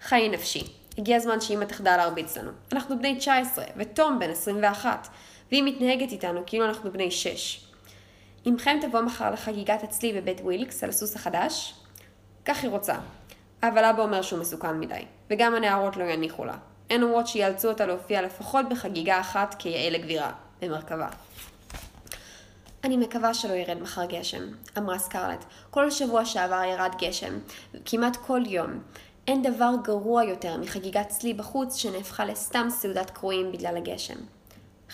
חיי 0.00 0.28
נפשי, 0.28 0.64
הגיע 0.98 1.16
הזמן 1.16 1.40
שאמא 1.40 1.64
תחדל 1.64 1.96
להרביץ 1.96 2.36
לנו. 2.36 2.50
אנחנו 2.72 2.98
בני 2.98 3.16
19, 3.16 3.64
ותום 3.76 4.18
בן 4.18 4.30
21, 4.30 5.08
והיא 5.50 5.62
מתנהגת 5.62 6.12
איתנו 6.12 6.40
כאילו 6.46 6.64
אנחנו 6.64 6.92
בני 6.92 7.10
6. 7.10 7.64
אמכם 8.48 8.78
תבוא 8.80 9.00
מחר 9.00 9.30
לחגיגת 9.30 9.84
אצלי 9.84 10.12
בבית 10.12 10.40
ווילקס 10.40 10.84
על 10.84 10.90
הסוס 10.90 11.16
החדש? 11.16 11.74
כך 12.44 12.62
היא 12.62 12.70
רוצה. 12.70 12.94
אבל 13.62 13.84
אבא 13.84 14.02
אומר 14.02 14.22
שהוא 14.22 14.40
מסוכן 14.40 14.80
מדי, 14.80 15.04
וגם 15.30 15.54
הנערות 15.54 15.96
לא 15.96 16.04
יניחו 16.04 16.44
לה. 16.44 16.56
הן 16.90 17.02
אומרות 17.02 17.26
שיאלצו 17.26 17.68
אותה 17.68 17.86
להופיע 17.86 18.22
לפחות 18.22 18.68
בחגיגה 18.68 19.20
אחת 19.20 19.54
כיאה 19.58 19.90
לגבירה, 19.90 20.32
במרכבה. 20.62 21.08
אני 22.84 22.96
מקווה 22.96 23.34
שלא 23.34 23.52
ירד 23.52 23.82
מחר 23.82 24.04
גשם, 24.04 24.42
אמרה 24.78 24.98
סקרלט. 24.98 25.44
כל 25.70 25.90
שבוע 25.90 26.24
שעבר 26.24 26.62
ירד 26.64 26.94
גשם, 26.98 27.38
כמעט 27.84 28.16
כל 28.16 28.40
יום. 28.46 28.80
אין 29.26 29.42
דבר 29.42 29.70
גרוע 29.82 30.24
יותר 30.24 30.56
מחגיגת 30.56 31.08
צלי 31.08 31.34
בחוץ 31.34 31.76
שנהפכה 31.76 32.24
לסתם 32.24 32.66
סעודת 32.70 33.10
קרואים 33.10 33.52
בגלל 33.52 33.76
הגשם. 33.76 34.14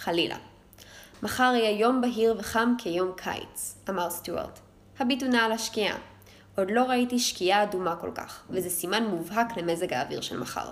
חלילה. 0.04 0.36
מחר 1.22 1.52
יהיה 1.56 1.80
יום 1.80 2.00
בהיר 2.00 2.34
וחם 2.38 2.74
כיום 2.78 3.12
קיץ, 3.16 3.74
אמר 3.90 4.10
סטיוארט. 4.10 4.58
הביטו 4.98 5.26
נא 5.26 5.36
על 5.36 5.52
השקיעה. 5.52 5.96
עוד 6.56 6.70
לא 6.70 6.82
ראיתי 6.82 7.18
שקיעה 7.18 7.62
אדומה 7.62 7.96
כל 7.96 8.10
כך, 8.14 8.42
וזה 8.50 8.70
סימן 8.70 9.04
מובהק 9.04 9.56
למזג 9.56 9.92
האוויר 9.92 10.20
של 10.20 10.38
מחר. 10.38 10.68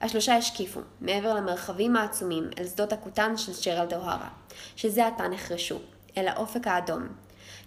השלושה 0.00 0.36
השקיפו, 0.36 0.80
מעבר 1.00 1.34
למרחבים 1.34 1.96
העצומים, 1.96 2.50
אל 2.58 2.66
שדות 2.66 2.92
הכותן 2.92 3.36
של 3.36 3.52
שרלד 3.52 3.94
אוהרה, 3.94 4.28
שזה 4.76 5.06
עתה 5.06 5.28
נחרשו, 5.28 5.78
אל 6.16 6.28
האופק 6.28 6.66
האדום. 6.66 7.08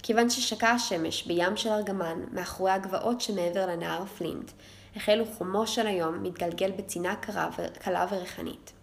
כיוון 0.03 0.29
ששקעה 0.29 0.72
השמש 0.72 1.27
בים 1.27 1.57
של 1.57 1.69
ארגמן, 1.69 2.19
מאחורי 2.31 2.72
הגבעות 2.72 3.22
שמעבר 3.22 3.65
לנהר 3.65 4.05
פלינט, 4.05 4.51
החלו 4.96 5.25
חומו 5.25 5.67
של 5.67 5.88
היום 5.88 6.24
מתגלגל 6.24 6.72
בצינה 6.72 7.15
קלה 7.79 8.05
וריחנית. 8.10 8.76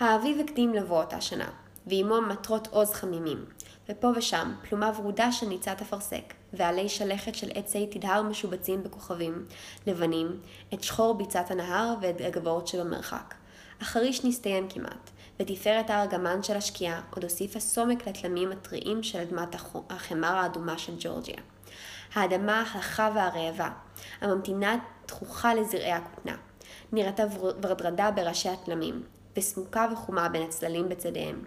האביב 0.00 0.40
הקדים 0.40 0.74
לבוא 0.74 1.00
אותה 1.00 1.20
שנה, 1.20 1.48
ועמו 1.86 2.20
מטרות 2.20 2.66
עוז 2.66 2.92
חמימים, 2.92 3.44
ופה 3.88 4.08
ושם 4.16 4.54
פלומה 4.68 4.92
ורודה 4.96 5.32
של 5.32 5.46
ניצת 5.46 5.80
אפרסק, 5.82 6.34
ועלי 6.52 6.88
שלכת 6.88 7.34
של 7.34 7.50
עצי 7.54 7.86
תדהר 7.86 8.22
משובצים 8.22 8.82
בכוכבים 8.82 9.46
לבנים, 9.86 10.40
את 10.74 10.82
שחור 10.82 11.14
ביצת 11.14 11.50
הנהר 11.50 11.94
ואת 12.00 12.20
הגבעות 12.20 12.66
שבמרחק. 12.66 13.34
החריש 13.80 14.24
נסתיים 14.24 14.68
כמעט, 14.68 15.10
ותפארת 15.40 15.90
הארגמן 15.90 16.42
של 16.42 16.56
השקיעה 16.56 17.00
עוד 17.10 17.24
הוסיפה 17.24 17.60
סומק 17.60 18.08
לתלמים 18.08 18.52
הטריים 18.52 19.02
של 19.02 19.18
אדמת 19.18 19.56
החמר 19.90 20.36
האדומה 20.36 20.78
של 20.78 20.92
ג'ורג'יה. 20.98 21.38
האדמה 22.14 22.64
הלכה 22.72 23.10
והרעבה, 23.14 23.70
הממתינה 24.20 24.76
דחוכה 25.06 25.54
לזרעי 25.54 25.92
הכותנה. 25.92 26.36
נראתה 26.92 27.22
ורדרדה 27.62 28.10
בראשי 28.10 28.48
התלמים, 28.48 29.02
וסמוקה 29.36 29.86
וחומה 29.92 30.28
בין 30.28 30.42
הצללים 30.42 30.88
בצדיהם. 30.88 31.44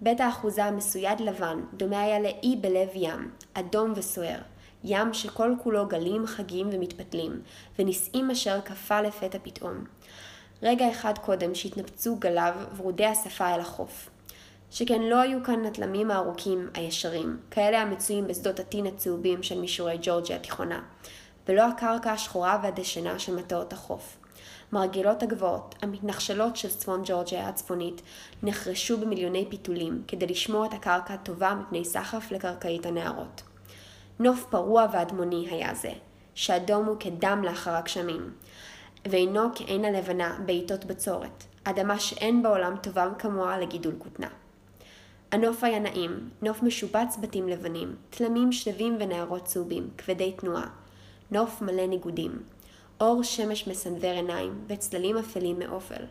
בית 0.00 0.20
האחוזה 0.20 0.64
המסויד 0.64 1.20
לבן 1.20 1.60
דומה 1.74 2.00
היה 2.00 2.20
לאי 2.20 2.56
בלב 2.60 2.88
ים, 2.94 3.30
אדום 3.54 3.92
וסוער, 3.96 4.38
ים 4.84 5.14
שכל 5.14 5.54
כולו 5.62 5.86
גלים 5.88 6.26
חגים 6.26 6.68
ומתפתלים, 6.72 7.40
ונישאים 7.78 8.30
אשר 8.30 8.60
קפא 8.60 9.00
לפתע 9.00 9.38
פתאום. 9.42 9.84
רגע 10.62 10.90
אחד 10.90 11.18
קודם 11.18 11.54
שהתנפצו 11.54 12.16
גליו 12.16 12.54
ורודי 12.76 13.06
השפה 13.06 13.54
אל 13.54 13.60
החוף. 13.60 14.10
שכן 14.70 15.02
לא 15.02 15.20
היו 15.20 15.44
כאן 15.44 15.64
התלמים 15.64 16.10
הארוכים, 16.10 16.70
הישרים, 16.74 17.36
כאלה 17.50 17.82
המצויים 17.82 18.26
בשדות 18.26 18.60
הטין 18.60 18.86
הצהובים 18.86 19.42
של 19.42 19.60
מישורי 19.60 19.98
ג'ורג'יה 20.02 20.36
התיכונה, 20.36 20.82
ולא 21.48 21.62
הקרקע 21.62 22.12
השחורה 22.12 22.60
והדשנה 22.62 23.18
של 23.18 23.36
מטעות 23.36 23.72
החוף. 23.72 24.16
מרגלות 24.76 25.22
הגבעות, 25.22 25.74
המתנחשלות 25.82 26.56
של 26.56 26.68
צפון 26.68 27.02
ג'ורג'יה 27.04 27.48
הצפונית, 27.48 28.02
נחרשו 28.42 28.98
במיליוני 28.98 29.46
פיתולים 29.48 30.02
כדי 30.08 30.26
לשמור 30.26 30.64
את 30.66 30.72
הקרקע 30.72 31.14
הטובה 31.14 31.54
מפני 31.54 31.84
סחף 31.84 32.30
לקרקעית 32.30 32.86
הנהרות. 32.86 33.42
נוף 34.20 34.46
פרוע 34.50 34.86
ואדמוני 34.92 35.46
היה 35.50 35.74
זה, 35.74 35.92
שאדום 36.34 36.86
הוא 36.86 36.96
כדם 37.00 37.42
לאחר 37.44 37.70
הגשמים, 37.70 38.32
ואינו 39.10 39.40
כעין 39.54 39.84
הלבנה 39.84 40.38
בעיתות 40.46 40.84
בצורת, 40.84 41.44
אדמה 41.64 41.98
שאין 41.98 42.42
בעולם 42.42 42.76
טובה 42.82 43.08
כמוה 43.18 43.58
לגידול 43.58 43.94
כותנה. 43.98 44.28
הנוף 45.32 45.64
היה 45.64 45.78
נעים, 45.78 46.30
נוף 46.42 46.62
משובץ 46.62 47.16
בתים 47.20 47.48
לבנים, 47.48 47.94
תלמים 48.10 48.52
שלווים 48.52 48.96
ונערות 49.00 49.44
צהובים, 49.44 49.90
כבדי 49.98 50.32
תנועה. 50.32 50.68
נוף 51.30 51.62
מלא 51.62 51.86
ניגודים. 51.86 52.42
אור 53.00 53.22
שמש 53.22 53.66
מסנוור 53.66 54.10
עיניים, 54.10 54.64
וצללים 54.68 55.18
אפלים 55.18 55.58
מאופל. 55.58 56.04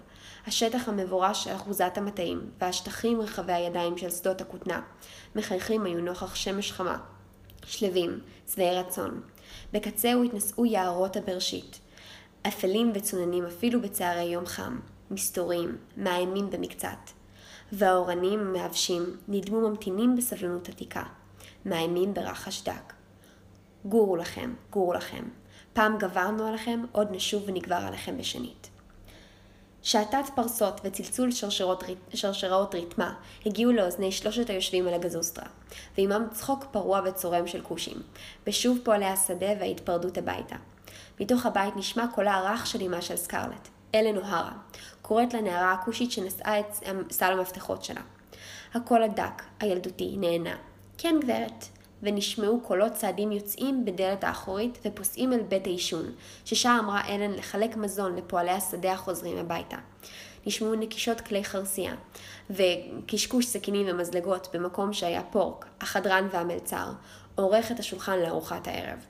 השטח 0.48 0.90
המבורש 0.90 1.44
של 1.44 1.56
אחוזת 1.56 1.94
המטעים, 1.96 2.50
והשטחים 2.62 3.22
רחבי 3.22 3.54
הידיים 3.54 3.98
של 3.98 4.10
שדות 4.10 4.42
הכותנה, 4.42 4.82
מחייכים 5.36 5.86
היו 5.86 6.00
נוכח 6.00 6.36
שמש 6.36 6.72
חמה. 6.72 6.98
שלווים, 7.66 8.20
שבעי 8.54 8.76
רצון. 8.76 9.22
בקצהו 9.74 10.24
התנשאו 10.24 10.66
יערות 10.66 11.18
הבראשית. 11.18 11.80
אפלים 12.48 12.92
וצוננים 12.96 13.46
אפילו 13.46 13.82
בצהרי 13.82 14.24
יום 14.24 14.46
חם. 14.46 14.80
מסתורים, 15.12 15.78
מאיימים 15.98 16.50
במקצת. 16.50 17.10
והאורנים 17.72 18.40
המאבשים 18.40 19.18
נדמו 19.28 19.70
ממתינים 19.70 20.16
בסבלנות 20.16 20.70
עתיקה. 20.70 21.04
מאיימים 21.66 22.14
ברחש 22.14 22.64
דק. 22.64 22.94
גורו 23.86 24.16
לכם, 24.16 24.54
גורו 24.70 24.94
לכם. 24.94 25.24
פעם 25.76 25.98
גברנו 25.98 26.48
עליכם, 26.48 26.84
עוד 26.92 27.08
נשוב 27.12 27.44
ונגבר 27.46 27.76
עליכם 27.76 28.18
בשנית. 28.18 28.70
שעטת 29.84 30.24
פרסות 30.36 30.82
וצלצול 30.84 31.32
שרשרות, 31.32 31.84
שרשראות 32.14 32.76
ריתמה 32.76 33.14
הגיעו 33.46 33.72
לאוזני 33.72 34.12
שלושת 34.12 34.50
היושבים 34.50 34.88
על 34.88 34.94
הגזוסטרה, 34.94 35.48
ועימם 35.98 36.28
צחוק 36.32 36.66
פרוע 36.72 37.02
וצורם 37.06 37.48
של 37.48 37.62
כושים, 37.62 37.98
בשוב 38.46 38.80
פועלי 38.84 39.06
השדה 39.06 39.52
וההתפרדות 39.60 40.18
הביתה. 40.18 40.56
מתוך 41.20 41.46
הבית 41.46 41.76
נשמע 41.76 42.06
קולה 42.16 42.34
הרך 42.34 42.68
של 42.68 42.82
אמה 42.82 43.02
של 43.02 43.16
סקרלט, 43.16 43.68
אלן 43.96 44.18
אוהרה, 44.18 44.52
קוראת 45.02 45.34
לנערה 45.34 45.74
הכושית 45.74 46.12
שנשאה 46.12 46.60
את 46.60 46.66
סל 47.12 47.32
המפתחות 47.32 47.84
שלה. 47.84 48.02
הקול 48.74 49.04
הדק, 49.04 49.44
הילדותי, 49.60 50.16
נהנה. 50.18 50.56
כן, 50.98 51.16
גברת. 51.22 51.66
ונשמעו 52.04 52.60
קולות 52.62 52.94
צעדים 52.94 53.32
יוצאים 53.32 53.86
בדלת 53.86 54.24
האחורית 54.24 54.78
ופוסעים 54.86 55.34
אל 55.34 55.42
בית 55.42 55.68
העישון, 55.68 56.12
ששם 56.46 56.78
אמרה 56.84 57.08
אלן 57.08 57.32
לחלק 57.32 57.78
מזון 57.78 58.16
לפועלי 58.16 58.52
השדה 58.52 58.94
החוזרים 58.94 59.38
הביתה. 59.38 59.78
נשמעו 60.46 60.76
נקישות 60.76 61.22
כלי 61.22 61.44
חרסייה, 61.44 61.96
וקשקוש 62.50 63.46
סכינים 63.46 63.86
ומזלגות 63.90 64.48
במקום 64.54 64.94
שהיה 64.94 65.24
פורק, 65.24 65.66
החדרן 65.82 66.28
והמלצר, 66.32 66.92
עורך 67.36 67.72
את 67.72 67.80
השולחן 67.80 68.20
לארוחת 68.20 68.68
הערב. 68.68 69.06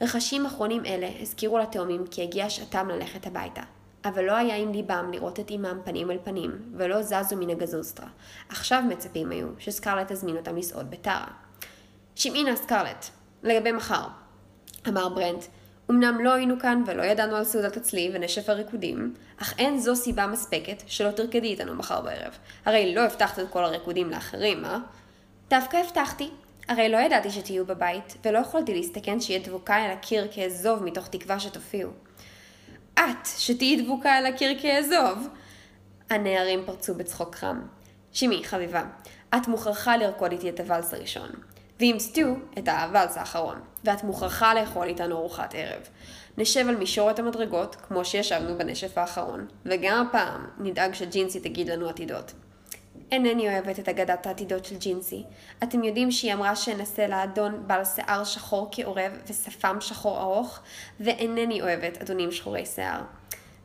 רכשים 0.00 0.46
אחרונים 0.46 0.86
אלה 0.86 1.08
הזכירו 1.20 1.58
לתאומים 1.58 2.06
כי 2.06 2.22
הגיעה 2.22 2.50
שעתם 2.50 2.88
ללכת 2.88 3.26
הביתה. 3.26 3.62
אבל 4.04 4.24
לא 4.24 4.32
היה 4.32 4.56
עם 4.56 4.72
ליבם 4.72 5.10
לראות 5.12 5.40
את 5.40 5.50
אמם 5.50 5.78
פנים 5.84 6.10
אל 6.10 6.18
פנים, 6.24 6.50
ולא 6.76 7.02
זזו 7.02 7.36
מן 7.36 7.50
הגזוסטרה. 7.50 8.08
עכשיו 8.48 8.82
מצפים 8.88 9.30
היו 9.30 9.46
שסקרלט 9.58 10.12
תזמין 10.12 10.36
אותם 10.36 10.56
לסעוד 10.56 10.90
בטרה. 10.90 11.26
שמעינה 12.20 12.56
סקרלט, 12.56 13.06
לגבי 13.42 13.72
מחר, 13.72 14.06
אמר 14.88 15.08
ברנט, 15.08 15.44
אמנם 15.90 16.24
לא 16.24 16.32
היינו 16.32 16.60
כאן 16.60 16.82
ולא 16.86 17.02
ידענו 17.02 17.36
על 17.36 17.44
סעודת 17.44 17.76
הצלי 17.76 18.10
ונשף 18.14 18.48
הריקודים, 18.48 19.14
אך 19.36 19.54
אין 19.58 19.78
זו 19.78 19.96
סיבה 19.96 20.26
מספקת 20.26 20.82
שלא 20.86 21.10
תרקדי 21.10 21.46
איתנו 21.46 21.74
מחר 21.74 22.00
בערב. 22.00 22.38
הרי 22.64 22.94
לא 22.94 23.00
הבטחת 23.00 23.38
את 23.38 23.44
כל 23.50 23.64
הריקודים 23.64 24.10
לאחרים, 24.10 24.64
אה? 24.64 24.78
דווקא 25.50 25.76
הבטחתי. 25.76 26.30
הרי 26.68 26.88
לא 26.88 26.96
ידעתי 26.96 27.30
שתהיו 27.30 27.66
בבית, 27.66 28.16
ולא 28.24 28.38
יכולתי 28.38 28.74
להסתכן 28.74 29.20
שיהיה 29.20 29.40
דבוקה 29.40 29.86
אל 29.86 29.90
הקיר 29.90 30.28
כאזוב 30.30 30.84
מתוך 30.84 31.08
תקווה 31.08 31.40
שתופיעו. 31.40 31.90
את, 32.94 33.26
שתהיי 33.38 33.82
דבוקה 33.82 34.18
אל 34.18 34.26
הקיר 34.26 34.58
כאזוב? 34.62 35.28
הנערים 36.10 36.62
פרצו 36.66 36.94
בצחוק 36.94 37.34
חם. 37.34 37.60
שימי, 38.12 38.44
חביבה, 38.44 38.82
את 39.36 39.48
מוכרחה 39.48 39.96
לרקוד 39.96 40.32
איתי 40.32 40.48
את 40.48 40.60
הוואלס 40.60 40.94
הראשון. 40.94 41.30
ועם 41.80 41.98
סטיו, 41.98 42.34
את 42.58 42.68
הוואלס 42.68 43.16
האחרון. 43.16 43.60
ואת 43.84 44.04
מוכרחה 44.04 44.54
לאכול 44.54 44.86
איתנו 44.88 45.16
ארוחת 45.16 45.54
ערב. 45.54 45.82
נשב 46.38 46.68
על 46.68 46.76
מישורת 46.76 47.18
המדרגות, 47.18 47.76
כמו 47.76 48.04
שישבנו 48.04 48.58
בנשף 48.58 48.98
האחרון, 48.98 49.46
וגם 49.64 50.06
הפעם 50.06 50.46
נדאג 50.58 50.94
שג'ינסי 50.94 51.40
תגיד 51.40 51.68
לנו 51.68 51.88
עתידות. 51.88 52.32
אינני 53.12 53.48
אוהבת 53.48 53.78
את 53.78 53.88
אגדת 53.88 54.26
העתידות 54.26 54.64
של 54.64 54.76
ג'ינסי. 54.76 55.24
אתם 55.62 55.84
יודעים 55.84 56.10
שהיא 56.10 56.34
אמרה 56.34 56.56
שאנסה 56.56 57.06
לאדון 57.06 57.62
בעל 57.66 57.84
שיער 57.84 58.24
שחור 58.24 58.68
כעורב 58.72 59.12
ושפם 59.26 59.76
שחור 59.80 60.20
ארוך, 60.20 60.60
ואינני 61.00 61.62
אוהבת 61.62 62.02
אדונים 62.02 62.32
שחורי 62.32 62.66
שיער. 62.66 63.00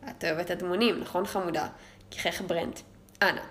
את 0.09 0.23
אוהבת 0.23 0.51
אדמונים, 0.51 0.99
נכון 0.99 1.25
חמודה? 1.25 1.67
גיחך 2.09 2.41
ברנט. 2.47 2.79
אנא, 3.21 3.41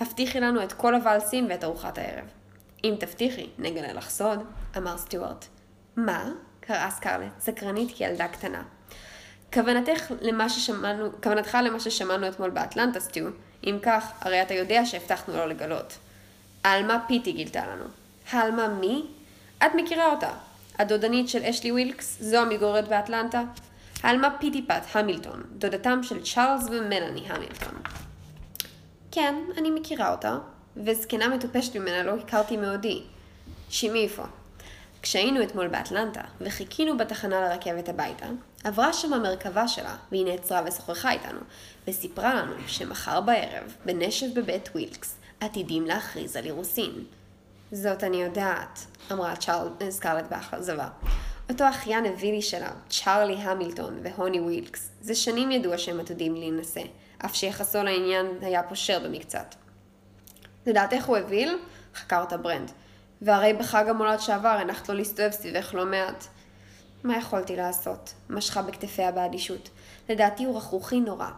הבטיחי 0.00 0.40
לנו 0.40 0.62
את 0.62 0.72
כל 0.72 0.94
הוואלסים 0.94 1.46
ואת 1.50 1.64
ארוחת 1.64 1.98
הערב. 1.98 2.39
אם 2.84 2.94
תבטיחי, 3.00 3.46
נגלה 3.58 3.92
לך 3.92 4.10
סוד, 4.10 4.38
אמר 4.76 4.98
סטיוארט. 4.98 5.44
מה? 5.96 6.30
קראה 6.60 6.90
סקרלט, 6.90 7.40
סקרנית 7.40 7.96
כילדה 7.96 8.28
קטנה. 8.28 8.62
כוונתך 9.52 10.12
למה 10.20 10.48
ששמענו, 10.48 11.08
כוונתך 11.22 11.58
למה 11.64 11.80
ששמענו 11.80 12.28
אתמול 12.28 12.50
באטלנטה, 12.50 13.00
סטיו, 13.00 13.26
אם 13.64 13.78
כך, 13.82 14.12
הרי 14.20 14.42
אתה 14.42 14.54
יודע 14.54 14.86
שהבטחנו 14.86 15.36
לא 15.36 15.46
לגלות. 15.46 15.98
עלמה 16.62 17.04
פיטי 17.08 17.32
גילתה 17.32 17.66
לנו. 17.66 17.84
עלמה 18.32 18.68
מי? 18.68 19.06
את 19.58 19.70
מכירה 19.76 20.10
אותה. 20.10 20.30
הדודנית 20.78 21.28
של 21.28 21.42
אשלי 21.42 21.72
ווילקס, 21.72 22.16
זו 22.20 22.36
המתגוררת 22.36 22.88
באטלנטה. 22.88 23.42
עלמה 24.02 24.28
פיטיפט 24.40 24.82
המילטון, 24.92 25.42
דודתם 25.58 26.02
של 26.02 26.22
צ'ארלס 26.24 26.64
ומלאני 26.66 27.26
המילטון. 27.28 27.74
כן, 29.10 29.34
אני 29.58 29.70
מכירה 29.70 30.10
אותה, 30.12 30.38
וזקנה 30.76 31.28
מטופשת 31.28 31.76
ממנה 31.76 32.02
לא 32.02 32.14
הכרתי 32.14 32.56
מעודי. 32.56 33.02
שמעי 33.70 34.04
אפוא. 34.04 34.22
כשהיינו 35.02 35.42
אתמול 35.42 35.68
באטלנטה, 35.68 36.20
וחיכינו 36.40 36.98
בתחנה 36.98 37.40
לרכבת 37.40 37.88
הביתה, 37.88 38.26
עברה 38.64 38.92
שם 38.92 39.12
המרכבה 39.12 39.68
שלה, 39.68 39.96
והיא 40.10 40.24
נעצרה 40.24 40.62
ושוחחה 40.66 41.12
איתנו, 41.12 41.40
וסיפרה 41.88 42.34
לנו 42.34 42.52
שמחר 42.66 43.20
בערב, 43.20 43.76
בנשף 43.84 44.26
בבית 44.34 44.68
ווילקס, 44.74 45.16
עתידים 45.40 45.86
להכריז 45.86 46.36
על 46.36 46.44
אירוסין. 46.44 47.04
זאת 47.72 48.04
אני 48.04 48.22
יודעת, 48.22 48.86
אמרה 49.12 49.36
צ'ארל... 49.36 49.68
סקרלט 49.90 50.24
באכזבה. 50.30 50.88
אותו 51.50 51.68
אחיין 51.68 52.06
אווילי 52.06 52.42
שלה, 52.42 52.70
צ'ארלי 52.88 53.34
המילטון 53.34 53.98
והוני 54.02 54.40
ווילקס, 54.40 54.90
זה 55.00 55.14
שנים 55.14 55.50
ידוע 55.50 55.78
שהם 55.78 56.00
עתידים 56.00 56.34
להינשא, 56.34 56.82
אף 57.24 57.34
שיחסו 57.34 57.82
לעניין 57.82 58.26
היה 58.40 58.62
פושר 58.62 58.98
במקצת. 59.04 59.54
לדעתך 60.70 61.06
הוא 61.06 61.16
אוויל? 61.16 61.58
חקר 61.94 62.20
אותה 62.20 62.36
ברנט. 62.36 62.70
והרי 63.22 63.52
בחג 63.52 63.88
המולד 63.88 64.20
שעבר 64.20 64.48
הנחת 64.48 64.88
לו 64.88 64.94
להסתובב 64.94 65.30
סביבך 65.30 65.74
לא 65.74 65.86
מעט. 65.86 66.24
מה 67.04 67.16
יכולתי 67.16 67.56
לעשות? 67.56 68.14
משכה 68.30 68.62
בכתפיה 68.62 69.12
באדישות. 69.12 69.68
לדעתי 70.08 70.44
הוא 70.44 70.56
רכרוכי 70.56 71.00
נורא. 71.00 71.30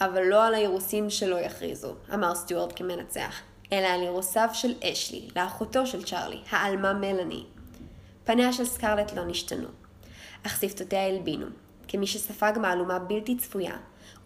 אבל 0.00 0.22
לא 0.22 0.46
על 0.46 0.54
האירוסין 0.54 1.10
שלו 1.10 1.36
יכריזו, 1.36 1.94
אמר 2.14 2.34
סטיוארט 2.34 2.72
כמנצח, 2.76 3.40
אלא 3.72 3.86
על 3.86 4.02
אירוסיו 4.02 4.48
של 4.52 4.74
אשלי, 4.84 5.28
לאחותו 5.36 5.86
של 5.86 6.04
צ'ארלי, 6.04 6.40
העלמה 6.50 6.92
מלאני. 6.92 7.44
פניה 8.24 8.52
של 8.52 8.64
סקרלט 8.64 9.12
לא 9.12 9.24
נשתנו, 9.24 9.68
אך 10.46 10.60
שפתותיה 10.60 11.06
הלבינו, 11.06 11.46
כמי 11.88 12.06
שספג 12.06 12.52
מהלומה 12.60 12.98
בלתי 12.98 13.36
צפויה, 13.36 13.76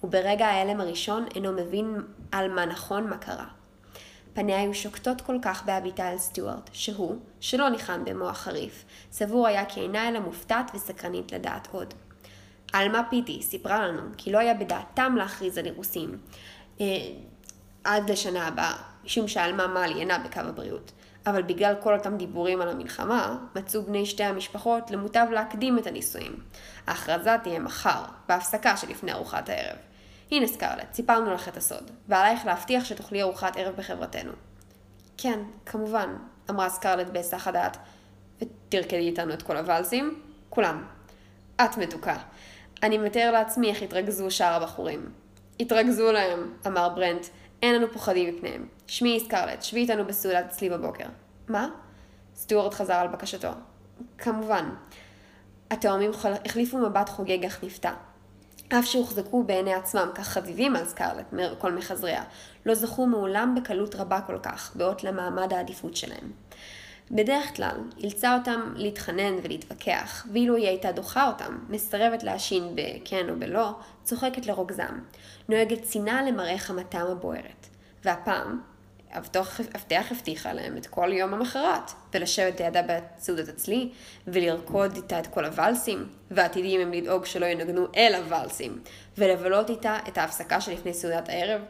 וברגע 0.05 0.47
ההלם 0.47 0.81
הראשון 0.81 1.27
אינו 1.35 1.53
מבין 1.53 1.97
על 2.33 2.53
מה 2.53 2.67
נכון 2.67 3.11
מה 3.11 3.19
קרה. 3.19 3.47
פניה 4.39 4.61
היו 4.61 4.75
שוקטות 4.75 5.21
כל 5.21 5.37
כך 5.43 5.65
בהביטה 5.65 6.09
על 6.09 6.19
סטיוארט, 6.19 6.71
שהוא, 6.73 7.17
שלא 7.41 7.69
ניחן 7.69 8.05
במוח 8.05 8.39
חריף, 8.39 8.85
סבור 9.13 9.47
היה 9.47 9.65
כי 9.65 9.81
אינה 9.81 10.09
אלא 10.09 10.21
מופתעת 10.21 10.71
וסקרנית 10.75 11.33
לדעת 11.33 11.69
עוד. 11.73 11.95
עלמה 12.73 13.03
פיטי 13.11 13.43
סיפרה 13.43 13.89
לנו 13.89 14.03
כי 14.17 14.33
לא 14.33 14.39
היה 14.39 14.55
בדעתם 14.55 15.15
להכריז 15.17 15.59
על 15.59 15.67
אירוסים 15.67 16.19
אה, 16.81 16.87
עד 17.85 18.11
לשנה 18.11 18.47
הבאה, 18.47 18.77
משום 19.05 19.29
שעלמה 19.29 19.67
מאלי 19.67 20.01
אינה 20.01 20.19
בקו 20.19 20.41
הבריאות. 20.41 20.93
אבל 21.27 21.43
בגלל 21.43 21.75
כל 21.81 21.95
אותם 21.95 22.17
דיבורים 22.17 22.61
על 22.61 22.69
המלחמה, 22.69 23.39
מצאו 23.57 23.83
בני 23.83 24.07
שתי 24.07 24.25
המשפחות 24.25 24.91
למוטב 24.91 25.27
להקדים 25.31 25.79
את 25.79 25.87
הנישואים. 25.87 26.37
ההכרזה 26.87 27.37
תהיה 27.43 27.59
מחר, 27.59 28.03
בהפסקה 28.29 28.77
שלפני 28.77 29.13
ארוחת 29.13 29.49
הערב. 29.49 29.88
הנה 30.31 30.47
סקרלט, 30.47 30.95
סיפרנו 30.95 31.35
לך 31.35 31.49
את 31.49 31.57
הסוד, 31.57 31.91
ועלייך 32.09 32.47
להבטיח 32.47 32.85
שתאכלי 32.85 33.23
ארוחת 33.23 33.57
ערב 33.57 33.77
בחברתנו. 33.77 34.33
כן, 35.19 35.41
כמובן, 35.67 36.17
אמרה 36.51 36.69
סקרלט 36.69 37.07
בהיסח 37.07 37.49
הדעת. 37.49 37.77
ותרקדי 38.41 39.09
איתנו 39.09 39.35
את 39.35 39.43
כל 39.43 39.57
הוואלסים? 39.57 40.23
כולם. 40.51 40.85
את 41.57 41.77
מתוקה. 41.77 42.17
אני 42.83 42.99
מתאר 42.99 43.31
לעצמי 43.31 43.71
איך 43.71 43.83
התרכזו 43.83 44.31
שאר 44.31 44.55
הבחורים. 44.63 45.13
התרכזו 45.61 46.13
להם, 46.13 46.55
אמר 46.67 46.89
ברנט, 46.89 47.27
אין 47.63 47.75
לנו 47.75 47.93
פוחדים 47.93 48.35
מפניהם. 48.35 48.69
שמי 48.87 49.21
סקרלט, 49.21 49.63
שבי 49.63 49.81
איתנו 49.81 50.05
בסעודת 50.05 50.45
אצלי 50.45 50.71
בבוקר. 50.71 51.07
מה? 51.49 51.69
סטוארט 52.37 52.75
חזר 52.75 52.95
על 52.95 53.09
בקשתו. 53.09 53.51
כמובן. 54.19 54.71
התאומים 55.71 56.11
החליפו 56.45 56.79
מבט 56.79 57.09
חוגג 57.09 57.45
אך 57.45 57.65
נפתע. 57.65 57.93
אף 58.69 58.87
שהוחזקו 58.87 59.43
בעיני 59.43 59.75
עצמם 59.75 60.09
כחביבים 60.15 60.77
על 60.77 60.85
סקרלט 60.85 61.35
כל 61.59 61.73
מחזריה, 61.73 62.25
לא 62.67 62.75
זכו 62.75 63.07
מעולם 63.07 63.55
בקלות 63.55 63.95
רבה 63.95 64.21
כל 64.21 64.39
כך, 64.43 64.77
באות 64.77 65.05
למעמד 65.05 65.53
העדיפות 65.53 65.97
שלהם. 65.97 66.33
בדרך 67.11 67.57
כלל, 67.57 67.77
אילצה 67.99 68.35
אותם 68.35 68.73
להתחנן 68.77 69.35
ולהתווכח, 69.43 70.27
ואילו 70.33 70.57
היא 70.57 70.69
הייתה 70.69 70.93
דוחה 70.93 71.27
אותם, 71.27 71.59
מסרבת 71.69 72.23
להשין 72.23 72.75
בכן 72.75 73.31
או 73.31 73.35
בלא, 73.39 73.71
צוחקת 74.05 74.47
לרוגזם, 74.47 74.99
נוהגת 75.49 75.87
שנאה 75.91 76.23
למראה 76.23 76.59
חמתם 76.59 77.07
הבוערת. 77.11 77.67
והפעם, 78.05 78.61
אבטח 79.13 79.61
הבטיחה 80.11 80.53
להם 80.53 80.77
את 80.77 80.87
כל 80.87 81.11
יום 81.13 81.35
המחרת, 81.35 81.91
ולשבת 82.15 82.61
לידה 82.61 82.81
בסעודת 82.83 83.49
אצלי, 83.49 83.89
ולרקוד 84.27 84.97
איתה 84.97 85.19
את 85.19 85.27
כל 85.27 85.45
הוואלסים, 85.45 86.09
ועתידים 86.31 86.81
הם 86.81 86.93
לדאוג 86.93 87.25
שלא 87.25 87.47
ינגנו 87.47 87.87
אל 87.97 88.15
הוואלסים, 88.15 88.83
ולבלות 89.19 89.71
איתה 89.71 89.99
את 90.09 90.19
ההפסקה 90.19 90.61
שלפני 90.61 90.95
סעודת 90.95 91.29
הערב, 91.29 91.61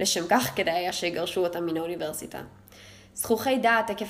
לשם 0.00 0.24
כך 0.30 0.52
כדאי 0.56 0.74
היה 0.74 0.92
שיגרשו 0.92 1.44
אותם 1.44 1.66
מן 1.66 1.76
האוניברסיטה. 1.76 2.40
זכוכי 3.14 3.58
דעת 3.58 3.90
עקב 3.90 4.04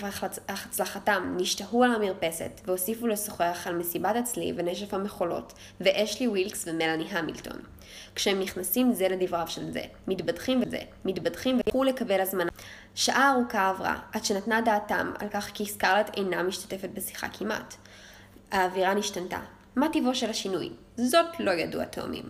הצלחתם 0.48 1.34
נשתהו 1.36 1.84
על 1.84 1.94
המרפסת 1.94 2.60
והוסיפו 2.64 3.06
לשוחח 3.06 3.62
על 3.66 3.76
מסיבת 3.76 4.16
הצלי 4.16 4.52
ונשף 4.56 4.94
המחולות 4.94 5.52
ואשלי 5.80 6.28
ווילקס 6.28 6.68
ומלאני 6.68 7.04
המילטון. 7.10 7.56
כשהם 8.14 8.40
נכנסים 8.40 8.92
זה 8.92 9.08
לדבריו 9.08 9.48
של 9.48 9.70
זה, 9.70 9.82
מתבדחים 10.06 10.62
וזה, 10.66 10.78
מתבדחים 11.04 11.56
והלכו 11.56 11.84
לקבל 11.84 12.20
הזמנה. 12.20 12.50
שעה 12.94 13.32
ארוכה 13.32 13.68
עברה 13.68 13.98
עד 14.12 14.24
שנתנה 14.24 14.60
דעתם 14.60 15.12
על 15.18 15.28
כך 15.28 15.50
כי 15.54 15.66
סקרלט 15.66 16.16
אינה 16.16 16.42
משתתפת 16.42 16.88
בשיחה 16.94 17.28
כמעט. 17.28 17.74
האווירה 18.50 18.94
נשתנתה. 18.94 19.38
מה 19.76 19.88
טיבו 19.88 20.14
של 20.14 20.30
השינוי? 20.30 20.70
זאת 20.96 21.26
לא 21.38 21.50
ידעו 21.50 21.80
התאומים. 21.80 22.24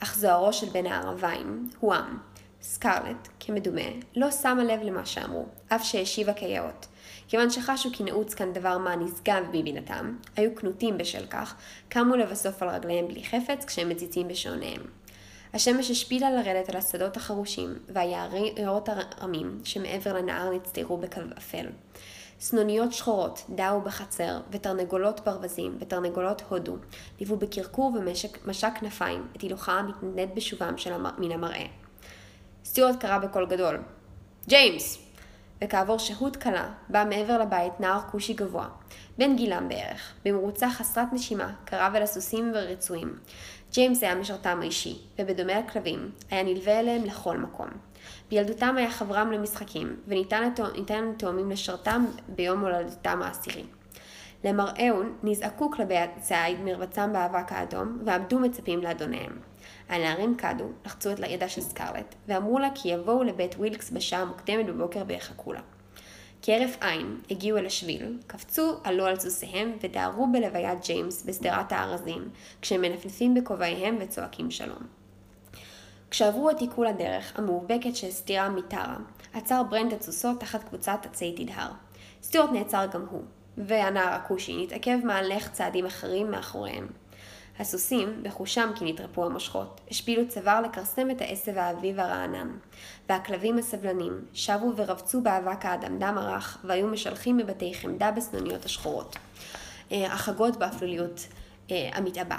אך 0.00 0.16
זוהרו 0.16 0.52
של 0.52 0.66
בן 0.66 0.86
הערביים 0.86 1.70
הועם. 1.80 2.18
סקרלט, 2.62 3.28
כמדומה, 3.40 3.90
לא 4.16 4.30
שמה 4.30 4.64
לב 4.64 4.80
למה 4.82 5.06
שאמרו, 5.06 5.46
אף 5.68 5.84
שהשיבה 5.84 6.32
כיאות. 6.32 6.86
כיוון 7.28 7.50
שחשו 7.50 7.88
כי 7.92 8.04
נעוץ 8.04 8.34
כאן 8.34 8.52
דבר 8.52 8.78
מה 8.78 8.96
נשגב 8.96 9.44
מבינתם, 9.52 10.16
היו 10.36 10.54
כנותים 10.54 10.98
בשל 10.98 11.26
כך, 11.26 11.54
קמו 11.88 12.16
לבסוף 12.16 12.62
על 12.62 12.68
רגליהם 12.68 13.08
בלי 13.08 13.24
חפץ 13.24 13.64
כשהם 13.64 13.88
מציצים 13.88 14.28
בשעוניהם. 14.28 14.82
השמש 15.54 15.90
השפילה 15.90 16.30
לרדת 16.30 16.68
על 16.68 16.76
השדות 16.76 17.16
החרושים, 17.16 17.74
והיערות 17.88 18.88
הרמים 18.88 19.60
שמעבר 19.64 20.12
לנהר 20.12 20.50
נצטרו 20.50 20.96
בקו 20.96 21.20
אפל. 21.38 21.66
סנוניות 22.40 22.92
שחורות 22.92 23.44
דאו 23.50 23.80
בחצר, 23.80 24.40
ותרנגולות 24.50 25.20
ברווזים 25.20 25.76
ותרנגולות 25.80 26.42
הודו, 26.48 26.76
ליוו 27.20 27.36
בקרקור 27.36 27.92
ומשק 27.94 28.78
כנפיים 28.80 29.26
את 29.36 29.40
הילוכה 29.40 29.72
המתנדנד 29.72 30.34
בשובם 30.34 30.78
של 30.78 30.92
המר... 30.92 31.10
מן 31.18 31.32
המראה. 31.32 31.66
סטיוארט 32.78 33.00
קרא 33.00 33.18
בקול 33.18 33.46
גדול, 33.46 33.78
ג'יימס! 34.48 34.98
וכעבור 35.64 35.98
שהות 35.98 36.36
קלה, 36.36 36.68
בא 36.88 37.04
מעבר 37.08 37.38
לבית 37.38 37.80
נער 37.80 38.00
כושי 38.10 38.34
גבוה, 38.34 38.68
בן 39.18 39.36
גילם 39.36 39.68
בערך, 39.68 40.12
במרוצה 40.24 40.70
חסרת 40.70 41.12
נשימה, 41.12 41.52
קרב 41.64 41.92
אל 41.94 42.02
הסוסים 42.02 42.52
והרצועים. 42.54 43.18
ג'יימס 43.72 44.02
היה 44.02 44.14
משרתם 44.14 44.58
האישי, 44.62 44.98
ובדומה 45.18 45.58
לכלבים, 45.58 46.10
היה 46.30 46.42
נלווה 46.42 46.80
אליהם 46.80 47.04
לכל 47.04 47.38
מקום. 47.38 47.68
בילדותם 48.30 48.74
היה 48.78 48.90
חברם 48.90 49.32
למשחקים, 49.32 49.96
וניתן 50.08 50.52
לתאומים 51.10 51.50
לשרתם 51.50 52.06
ביום 52.28 52.60
הולדתם 52.60 53.22
העשירי. 53.22 53.64
למראהו 54.44 55.02
נזעקו 55.22 55.70
כלבי 55.70 55.98
הציד 55.98 56.60
מרבצם 56.64 57.12
באבק 57.12 57.52
האדום, 57.52 57.98
ועמדו 58.04 58.38
מצפים 58.38 58.82
לאדוניהם. 58.82 59.38
הנערים 59.88 60.34
קדו, 60.36 60.64
לחצו 60.86 61.12
את 61.12 61.18
ידה 61.28 61.48
של 61.48 61.60
סקרלט, 61.60 62.14
ואמרו 62.28 62.58
לה 62.58 62.68
כי 62.74 62.88
יבואו 62.88 63.22
לבית 63.22 63.54
ווילקס 63.54 63.90
בשעה 63.90 64.24
מוקדמת 64.24 64.66
בבוקר 64.66 65.02
ויחכו 65.06 65.52
לה. 65.52 65.60
כהרף 66.42 66.76
עין 66.80 67.20
הגיעו 67.30 67.58
אל 67.58 67.66
השביל, 67.66 68.18
קפצו, 68.26 68.76
עלו 68.84 69.06
על 69.06 69.18
סוסיהם 69.18 69.76
ודהרו 69.82 70.32
בלוויית 70.32 70.86
ג'יימס 70.86 71.24
בשדרת 71.24 71.72
הארזים, 71.72 72.28
כשהם 72.62 72.80
מנפנפים 72.80 73.34
בכובעיהם 73.34 73.96
וצועקים 74.00 74.50
שלום. 74.50 74.82
כשעברו 76.10 76.50
את 76.50 76.60
עיקול 76.60 76.86
הדרך 76.86 77.38
המאובקת 77.38 77.96
שהסתירה 77.96 78.48
מטרה, 78.48 78.96
עצר 79.34 79.62
ברנד 79.62 79.92
את 79.92 80.02
סוסו 80.02 80.34
תחת 80.34 80.64
קבוצת 80.68 80.98
עצי 81.04 81.34
תדהר. 81.36 81.70
סטיורט 82.22 82.50
נעצר 82.52 82.86
גם 82.92 83.06
הוא, 83.10 83.22
והנער 83.58 84.14
הכושי 84.14 84.62
נתעכב 84.62 84.98
מהלך 85.04 85.50
צעדים 85.52 85.86
אחדים 85.86 86.30
מאחוריהם. 86.30 86.86
הסוסים, 87.58 88.22
בחושם 88.22 88.70
כי 88.74 88.92
נתרפו 88.92 89.26
המושכות, 89.26 89.80
השפילו 89.90 90.28
צוואר 90.28 90.60
לכרסם 90.60 91.10
את 91.10 91.20
העשב 91.20 91.58
האביב 91.58 92.00
הרענן, 92.00 92.50
והכלבים 93.08 93.58
הסבלנים 93.58 94.24
שבו 94.34 94.72
ורבצו 94.76 95.20
באבק 95.20 95.64
האדמדם 95.64 96.18
הרך, 96.18 96.58
והיו 96.64 96.86
משלחים 96.86 97.36
מבתי 97.36 97.74
חמדה 97.74 98.10
בסנוניות 98.10 98.64
השחורות, 98.64 99.16
אה, 99.92 100.12
החגות 100.12 100.56
באפלוליות 100.56 101.26
אה, 101.70 101.90
המתעבה. 101.92 102.38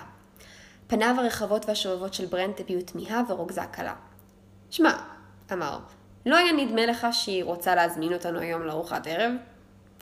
פניו 0.88 1.16
הרחבות 1.18 1.66
והשובבות 1.70 2.14
של 2.14 2.26
ברנט 2.26 2.60
הביעו 2.60 2.82
תמיהה 2.82 3.22
ורוגזה 3.30 3.66
קלה. 3.72 3.96
שמע, 4.70 4.98
אמר, 5.54 5.80
לא 6.26 6.36
היה 6.38 6.52
נדמה 6.52 6.86
לך 6.86 7.08
שהיא 7.12 7.44
רוצה 7.44 7.76
להזמין 7.76 8.14
אותנו 8.14 8.40
היום 8.40 8.62
לארוחת 8.62 9.08
ערב? 9.08 9.32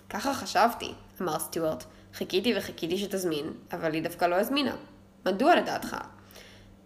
ככה 0.09 0.33
חשבתי, 0.33 0.93
אמר 1.21 1.39
סטיוארט. 1.39 1.83
חיכיתי 2.13 2.57
וחיכיתי 2.57 2.97
שתזמין, 2.97 3.53
אבל 3.73 3.93
היא 3.93 4.03
דווקא 4.03 4.25
לא 4.25 4.35
הזמינה. 4.35 4.75
מדוע 5.27 5.55
לדעתך? 5.55 5.97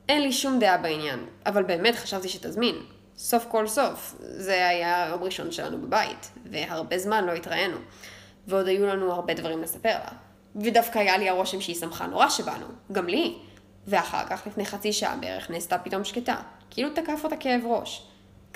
אין 0.10 0.22
לי 0.22 0.32
שום 0.32 0.60
דעה 0.60 0.78
בעניין, 0.78 1.26
אבל 1.46 1.64
באמת 1.64 1.96
חשבתי 1.96 2.30
שתזמין. 2.30 2.76
סוף 3.18 3.46
כל 3.50 3.68
סוף, 3.68 4.16
זה 4.20 4.68
היה 4.70 5.06
היום 5.06 5.24
ראשון 5.24 5.52
שלנו 5.52 5.82
בבית, 5.82 6.32
והרבה 6.52 6.98
זמן 6.98 7.26
לא 7.26 7.32
התראינו. 7.32 7.78
ועוד 8.48 8.68
היו 8.68 8.88
לנו 8.88 9.12
הרבה 9.12 9.34
דברים 9.34 9.62
לספר 9.62 9.90
לה. 9.90 10.12
ודווקא 10.56 11.00
היה 11.00 11.18
לי 11.18 11.30
הרושם 11.30 11.62
שהיא 11.62 11.76
שמחה 11.76 12.08
נורא 12.08 12.30
שבאנו, 12.30 12.66
גם 12.92 13.08
לי. 13.08 13.38
ואחר 13.88 14.26
כך, 14.30 14.48
לפני 14.48 14.66
חצי 14.66 14.94
שעה 14.94 15.16
בערך, 15.16 15.52
נעשתה 15.52 15.78
פתאום 15.78 16.04
שקטה, 16.04 16.36
כאילו 16.70 16.90
תקף 16.90 17.20
אותה 17.24 17.38
כאב 17.38 17.62
ראש. 17.66 18.08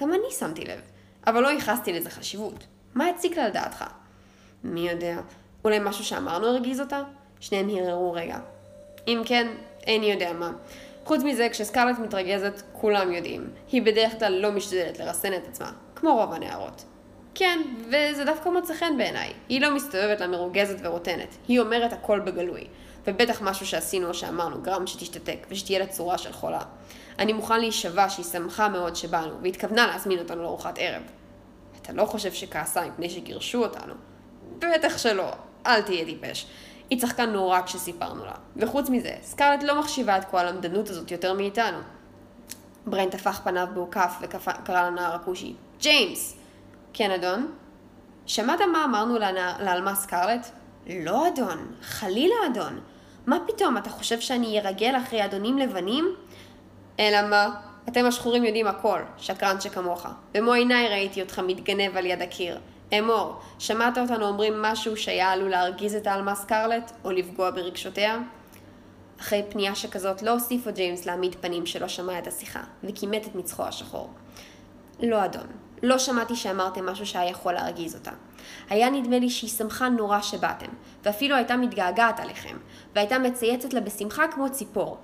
גם 0.02 0.10
אני 0.10 0.32
שמתי 0.40 0.66
לב, 0.66 0.82
אבל 1.28 1.42
לא 1.42 1.48
ייחסתי 1.48 1.94
לזה 1.94 2.10
חשיבות. 2.10 2.64
מה 2.96 3.08
הציק 3.08 3.38
לה 3.38 3.48
לדעתך? 3.48 3.86
מי 4.64 4.90
יודע, 4.90 5.18
אולי 5.64 5.80
משהו 5.80 6.04
שאמרנו 6.06 6.48
הרגיז 6.48 6.80
אותה? 6.80 7.04
שניהם 7.40 7.70
הרהרו 7.70 8.14
רגע. 8.14 8.38
אם 9.08 9.22
כן, 9.26 9.48
איני 9.88 10.12
יודע 10.12 10.34
מה. 10.34 10.52
חוץ 11.06 11.24
מזה, 11.24 11.48
כשסקרלט 11.52 12.00
מתרגזת, 12.00 12.62
כולם 12.74 13.12
יודעים. 13.12 13.50
היא 13.72 13.82
בדרך 13.82 14.20
כלל 14.20 14.34
לא 14.34 14.52
משתדלת 14.52 15.00
לרסן 15.00 15.34
את 15.34 15.48
עצמה, 15.48 15.72
כמו 15.96 16.16
רוב 16.16 16.34
הנערות. 16.34 16.84
כן, 17.36 17.62
וזה 17.88 18.26
דווקא 18.26 18.50
מוצא 18.50 18.74
חן 18.74 18.98
בעיניי. 18.98 19.34
היא 19.50 19.62
לא 19.62 19.76
מסתובבת 19.76 20.20
לה 20.20 20.28
מרוגזת 20.28 20.76
ורוטנת, 20.84 21.36
היא 21.48 21.60
אומרת 21.60 21.94
הכל 21.94 22.20
בגלוי. 22.20 22.68
ובטח 23.08 23.42
משהו 23.42 23.66
שעשינו 23.66 24.08
או 24.08 24.14
שאמרנו 24.14 24.62
גרם 24.62 24.88
שתשתתק 24.88 25.48
ושתהיה 25.50 25.80
לה 25.80 25.88
צורה 25.88 26.18
של 26.18 26.32
חולה. 26.32 26.62
אני 27.20 27.34
מוכן 27.34 27.60
להישבע 27.60 28.10
שהיא 28.10 28.26
שמחה 28.26 28.70
מאוד 28.70 28.96
שבאנו, 28.96 29.34
והתכוונה 29.42 29.88
להזמין 29.88 30.20
אותנו 30.20 30.42
לארוחת 30.42 30.78
ערב. 30.78 31.02
אתה 31.82 31.94
לא 31.94 32.06
חושב 32.06 32.34
שכעסה 32.34 32.86
מפני 32.86 33.10
שגירשו 33.10 33.64
אותנו? 33.64 33.94
בטח 34.60 34.98
שלא, 34.98 35.32
אל 35.66 35.82
תהיה 35.82 36.06
טיפש. 36.06 36.48
היא 36.90 37.02
צחקה 37.02 37.26
נורא 37.26 37.62
כשסיפרנו 37.62 38.26
לה. 38.26 38.34
וחוץ 38.58 38.90
מזה, 38.90 39.16
סקארלט 39.22 39.64
לא 39.64 39.80
מחשיבה 39.80 40.18
את 40.18 40.26
כל 40.26 40.38
הלמדנות 40.38 40.90
הזאת 40.90 41.12
יותר 41.12 41.34
מאיתנו. 41.34 41.78
ברנט 42.86 43.16
הפך 43.16 43.42
פניו 43.44 43.68
בהוקף 43.74 44.16
וקרא 44.22 44.90
לנער 44.90 45.16
הכושי, 45.16 45.56
ג'יימס! 45.80 46.38
כן, 46.94 47.12
אדון? 47.12 47.52
שמעת 48.26 48.60
מה 48.72 48.86
אמרנו 48.86 49.18
לעלמה 49.60 49.96
סקארלט? 49.96 50.48
לא, 50.88 51.28
אדון. 51.28 51.72
חלילה, 51.82 52.36
אדון. 52.52 52.80
מה 53.26 53.38
פתאום, 53.48 53.78
אתה 53.78 53.90
חושב 53.90 54.20
שאני 54.20 54.60
ארגל 54.60 54.98
אחרי 54.98 55.26
אדונים 55.26 55.58
לבנים? 55.58 56.16
אלא 57.00 57.30
מה? 57.30 57.50
אתם 57.90 58.06
השחורים 58.06 58.44
יודעים 58.44 58.68
הכל, 58.68 59.00
שקרן 59.18 59.62
שכמוך. 59.62 60.08
במו 60.34 60.54
עיניי 60.54 60.90
ראיתי 60.90 61.22
אותך 61.22 61.40
מתגנב 61.40 61.98
על 61.98 62.06
יד 62.06 62.22
הקיר. 62.22 62.60
אמור, 63.00 63.40
שמעת 63.60 63.98
אותנו 63.98 64.28
אומרים 64.28 64.62
משהו 64.62 64.98
שהיה 64.98 65.32
עלול 65.32 65.50
להרגיז 65.50 65.96
את 65.96 66.08
העלמה 66.08 66.36
סקרלט, 66.36 66.92
או 67.04 67.12
לפגוע 67.12 67.52
ברגשותיה? 67.52 68.20
אחרי 69.20 69.44
פנייה 69.50 69.76
שכזאת 69.76 70.22
לא 70.22 70.32
הוסיפו 70.32 70.70
ג'יימס 70.74 71.06
להעמיד 71.06 71.36
פנים 71.42 71.66
שלא 71.66 71.88
שמע 71.88 72.20
את 72.20 72.28
השיחה, 72.28 72.64
וכימת 72.84 73.28
את 73.28 73.36
מצחו 73.36 73.64
השחור. 73.64 74.10
לא 75.00 75.26
אדון, 75.26 75.48
לא 75.84 75.98
שמעתי 75.98 76.36
שאמרתם 76.36 76.86
משהו 76.86 77.06
שהיה 77.06 77.30
יכול 77.30 77.54
להרגיז 77.54 77.96
אותה. 77.96 78.12
היה 78.70 78.90
נדמה 78.90 79.20
לי 79.20 79.30
שהיא 79.30 79.50
שמחה 79.50 79.90
נורא 79.90 80.22
שבאתם, 80.22 80.70
ואפילו 81.04 81.36
הייתה 81.36 81.58
מתגעגעת 81.58 82.20
עליכם, 82.20 82.58
והייתה 82.96 83.20
מצייצת 83.20 83.74
לה 83.74 83.82
בשמחה 83.82 84.28
כמו 84.28 84.52
ציפור. 84.52 84.98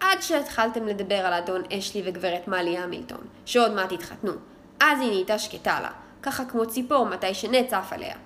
עד 0.00 0.22
שהתחלתם 0.22 0.86
לדבר 0.86 1.26
על 1.26 1.32
אדון 1.32 1.62
אשלי 1.72 2.02
וגברת 2.04 2.48
מאלי 2.48 2.78
המילטון, 2.78 3.20
שעוד 3.46 3.72
מעט 3.72 3.92
התחתנו. 3.92 4.32
אז 4.80 5.00
היא 5.00 5.10
נהייתה 5.10 5.38
שקטה 5.38 5.80
לה, 5.80 5.90
ככה 6.22 6.44
כמו 6.44 6.66
ציפור 6.66 7.06
מתי 7.06 7.34
שנצף 7.34 7.88
עליה. 7.90 8.16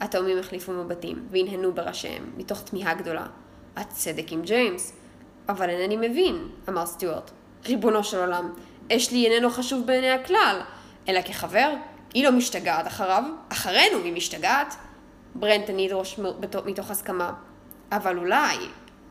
התאומים 0.00 0.38
החליפו 0.38 0.72
מבטים, 0.72 1.26
והנהנו 1.30 1.72
בראשיהם, 1.72 2.30
מתוך 2.36 2.62
תמיהה 2.62 2.94
גדולה. 2.94 3.26
הצדק 3.76 4.32
עם 4.32 4.42
ג'יימס. 4.42 4.92
אבל 5.48 5.70
אינני 5.70 6.08
מבין, 6.08 6.48
אמר 6.68 6.86
סטיוארט. 6.86 7.30
ריבונו 7.66 8.04
של 8.04 8.18
עולם, 8.18 8.52
אשלי 8.92 9.26
איננו 9.26 9.50
חשוב 9.50 9.86
בעיני 9.86 10.10
הכלל, 10.10 10.60
אלא 11.08 11.22
כחבר, 11.22 11.74
היא 12.14 12.24
לא 12.24 12.32
משתגעת 12.32 12.86
אחריו, 12.86 13.24
אחרינו 13.48 13.98
היא 14.04 14.12
משתגעת. 14.12 14.74
ברנט 15.34 15.70
הניד 15.70 15.92
ראש 15.92 16.20
מתוך 16.66 16.90
הסכמה. 16.90 17.32
אבל 17.92 18.18
אולי, 18.18 18.56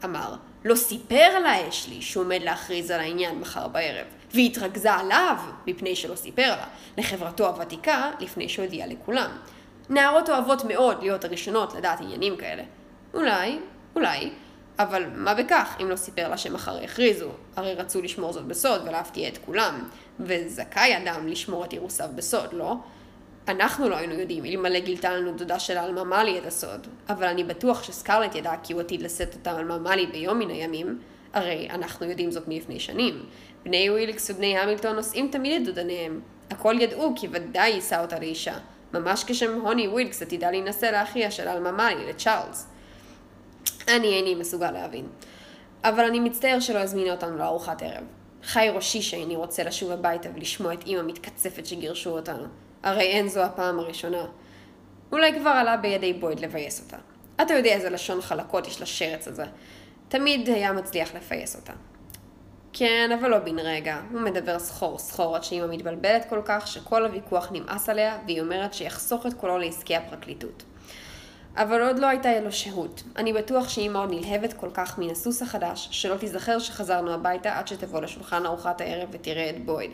אמר, 0.06 0.36
לא 0.66 0.76
סיפר 0.76 1.40
לה 1.40 1.70
אשלי 1.70 2.02
שהוא 2.02 2.24
עומד 2.24 2.40
להכריז 2.42 2.92
על 2.92 3.00
העניין 3.00 3.40
מחר 3.40 3.68
בערב, 3.68 4.08
והיא 4.32 4.52
התרכזה 4.52 4.94
עליו 4.94 5.38
מפני 5.68 5.96
שלא 5.96 6.16
סיפר 6.16 6.50
לה, 6.50 6.66
לחברתו 6.98 7.48
הוותיקה 7.48 8.12
לפני 8.20 8.50
שהודיע 8.50 8.88
לכולם. 8.88 9.30
נערות 9.90 10.30
אוהבות 10.30 10.66
מאוד 10.66 10.98
להיות 11.02 11.26
הראשונות 11.26 11.74
לדעת 11.74 12.02
עניינים 12.02 12.38
כאלה. 12.38 12.64
אולי, 13.14 13.60
אולי, 13.96 14.30
אבל 14.80 15.04
מה 15.16 15.34
בכך 15.34 15.76
אם 15.82 15.90
לא 15.90 15.96
סיפר 15.96 16.30
לה 16.30 16.38
שמחר 16.38 16.84
יכריזו? 16.84 17.30
הרי 17.56 17.74
רצו 17.74 18.02
לשמור 18.02 18.34
זאת 18.34 18.46
בסוד 18.46 18.82
ולהפתיע 18.88 19.28
את 19.28 19.38
כולם, 19.46 19.90
וזכאי 20.20 20.98
אדם 20.98 21.28
לשמור 21.28 21.66
את 21.66 21.74
אירוסיו 21.74 22.10
בסוד, 22.16 22.54
לא? 22.54 22.76
אנחנו 23.48 23.90
לא 23.90 23.96
היינו 23.96 24.14
יודעים, 24.14 24.46
אלמלא 24.46 24.80
גילתה 24.80 25.14
לנו 25.14 25.32
דודה 25.32 25.60
של 25.60 25.78
עלמה 25.78 26.04
מאלי 26.04 26.40
את 26.40 26.46
הסוד, 26.46 26.88
אבל 27.10 27.28
אני 27.28 27.44
בטוח 27.44 27.84
שסקרלט 27.84 28.36
ידע 28.36 28.54
כי 28.64 28.74
הוא 28.74 28.82
עתיד 28.82 29.02
לשאת 29.02 29.34
את 29.34 29.52
העלמה 29.52 29.78
מאלי 29.78 30.06
ביום 30.06 30.40
מן 30.40 30.50
הימים, 30.50 31.00
הרי 31.34 31.68
אנחנו 31.70 32.06
יודעים 32.06 32.32
זאת 32.32 32.48
מלפני 32.48 32.80
שנים. 32.80 33.26
בני 33.68 33.90
ווילקס 33.90 34.30
ובני 34.30 34.58
המילטון 34.58 34.96
נושאים 34.96 35.30
תמיד 35.32 35.62
את 35.62 35.68
דודניהם. 35.68 36.22
הכל 36.52 36.76
ידעו 36.80 37.14
כי 37.16 37.28
ודאי 37.32 37.70
יישא 37.70 38.02
אותה 38.02 38.20
לאישה. 38.20 38.58
ממש 38.94 39.24
כשם 39.28 39.62
שהוני 39.62 39.88
ווילקס 39.88 40.22
עתידה 40.22 40.52
להינשא 40.52 40.86
לאחיה 40.86 41.32
של 41.32 41.48
עלמה 41.48 41.72
מאלי, 41.72 42.06
לצ'ארלס. 42.06 42.68
אני 43.88 44.08
איני 44.08 44.36
מסוגל 44.36 44.72
להבין. 44.72 45.06
אבל 45.84 46.04
אני 46.04 46.20
מצטער 46.20 46.60
שלא 46.60 46.80
הזמינה 46.80 47.12
אותנו 47.12 47.38
לארוחת 47.38 47.82
ערב. 47.82 48.04
חי 48.44 48.70
ראשי 48.74 49.02
שאיני 49.02 49.36
רוצה 49.36 49.64
לשוב 49.64 49.92
הביתה 49.92 50.30
ולשמוע 50.36 50.74
את 50.74 50.88
אמא 50.88 51.02
מתקצפת 51.04 51.66
שגירשו 51.66 52.10
אותנו. 52.10 52.44
הרי 52.84 53.04
אין 53.04 53.28
זו 53.28 53.42
הפעם 53.42 53.80
הראשונה. 53.80 54.26
אולי 55.12 55.40
כבר 55.40 55.50
עלה 55.50 55.78
בידי 55.78 56.14
בויד 56.14 56.40
לבייס 56.40 56.82
אותה. 56.86 56.98
אתה 57.42 57.54
יודע 57.54 57.70
איזה 57.70 57.90
לשון 57.90 58.22
חלקות 58.22 58.68
יש 58.68 58.82
לשרץ 58.82 59.28
הזה. 59.28 59.46
תמיד 60.10 60.50
היה 60.50 60.72
מצליח 60.74 61.16
לפייס 61.16 61.56
אותה. 61.56 61.74
כן, 62.80 63.10
אבל 63.20 63.30
לא 63.30 63.40
בן 63.40 63.60
רגע. 63.60 64.00
הוא 64.12 64.22
מדבר 64.22 64.60
סחור 64.60 65.00
סחור 65.00 65.36
עד 65.36 65.44
שאמא 65.44 65.68
מתבלבלת 65.68 66.26
כל 66.30 66.42
כך 66.46 66.68
שכל 66.68 67.06
הוויכוח 67.06 67.48
נמאס 67.52 67.90
עליה 67.90 68.18
והיא 68.26 68.42
אומרת 68.42 68.74
שיחסוך 68.74 69.26
את 69.26 69.34
קולו 69.34 69.58
לעסקי 69.58 69.96
הפרקליטות. 69.96 70.64
אבל 71.56 71.82
עוד 71.82 72.00
לא 72.00 72.08
הייתה 72.08 72.40
לו 72.40 72.52
שהות. 72.52 73.04
אני 73.16 73.34
בטוח 73.34 73.70
שאמא 73.70 73.98
עוד 73.98 74.10
נלהבת 74.12 74.54
כל 74.54 74.70
כך 74.74 75.00
מן 75.00 75.10
הסוס 75.10 75.42
החדש, 75.42 75.88
שלא 75.92 76.16
תיזכר 76.16 76.60
שחזרנו 76.60 77.14
הביתה 77.14 77.60
עד 77.60 77.68
שתבוא 77.68 78.02
לשולחן 78.02 78.46
ארוחת 78.46 78.82
הערב 78.82 79.10
ותראה 79.12 79.50
את 79.50 79.66
בויד. 79.66 79.92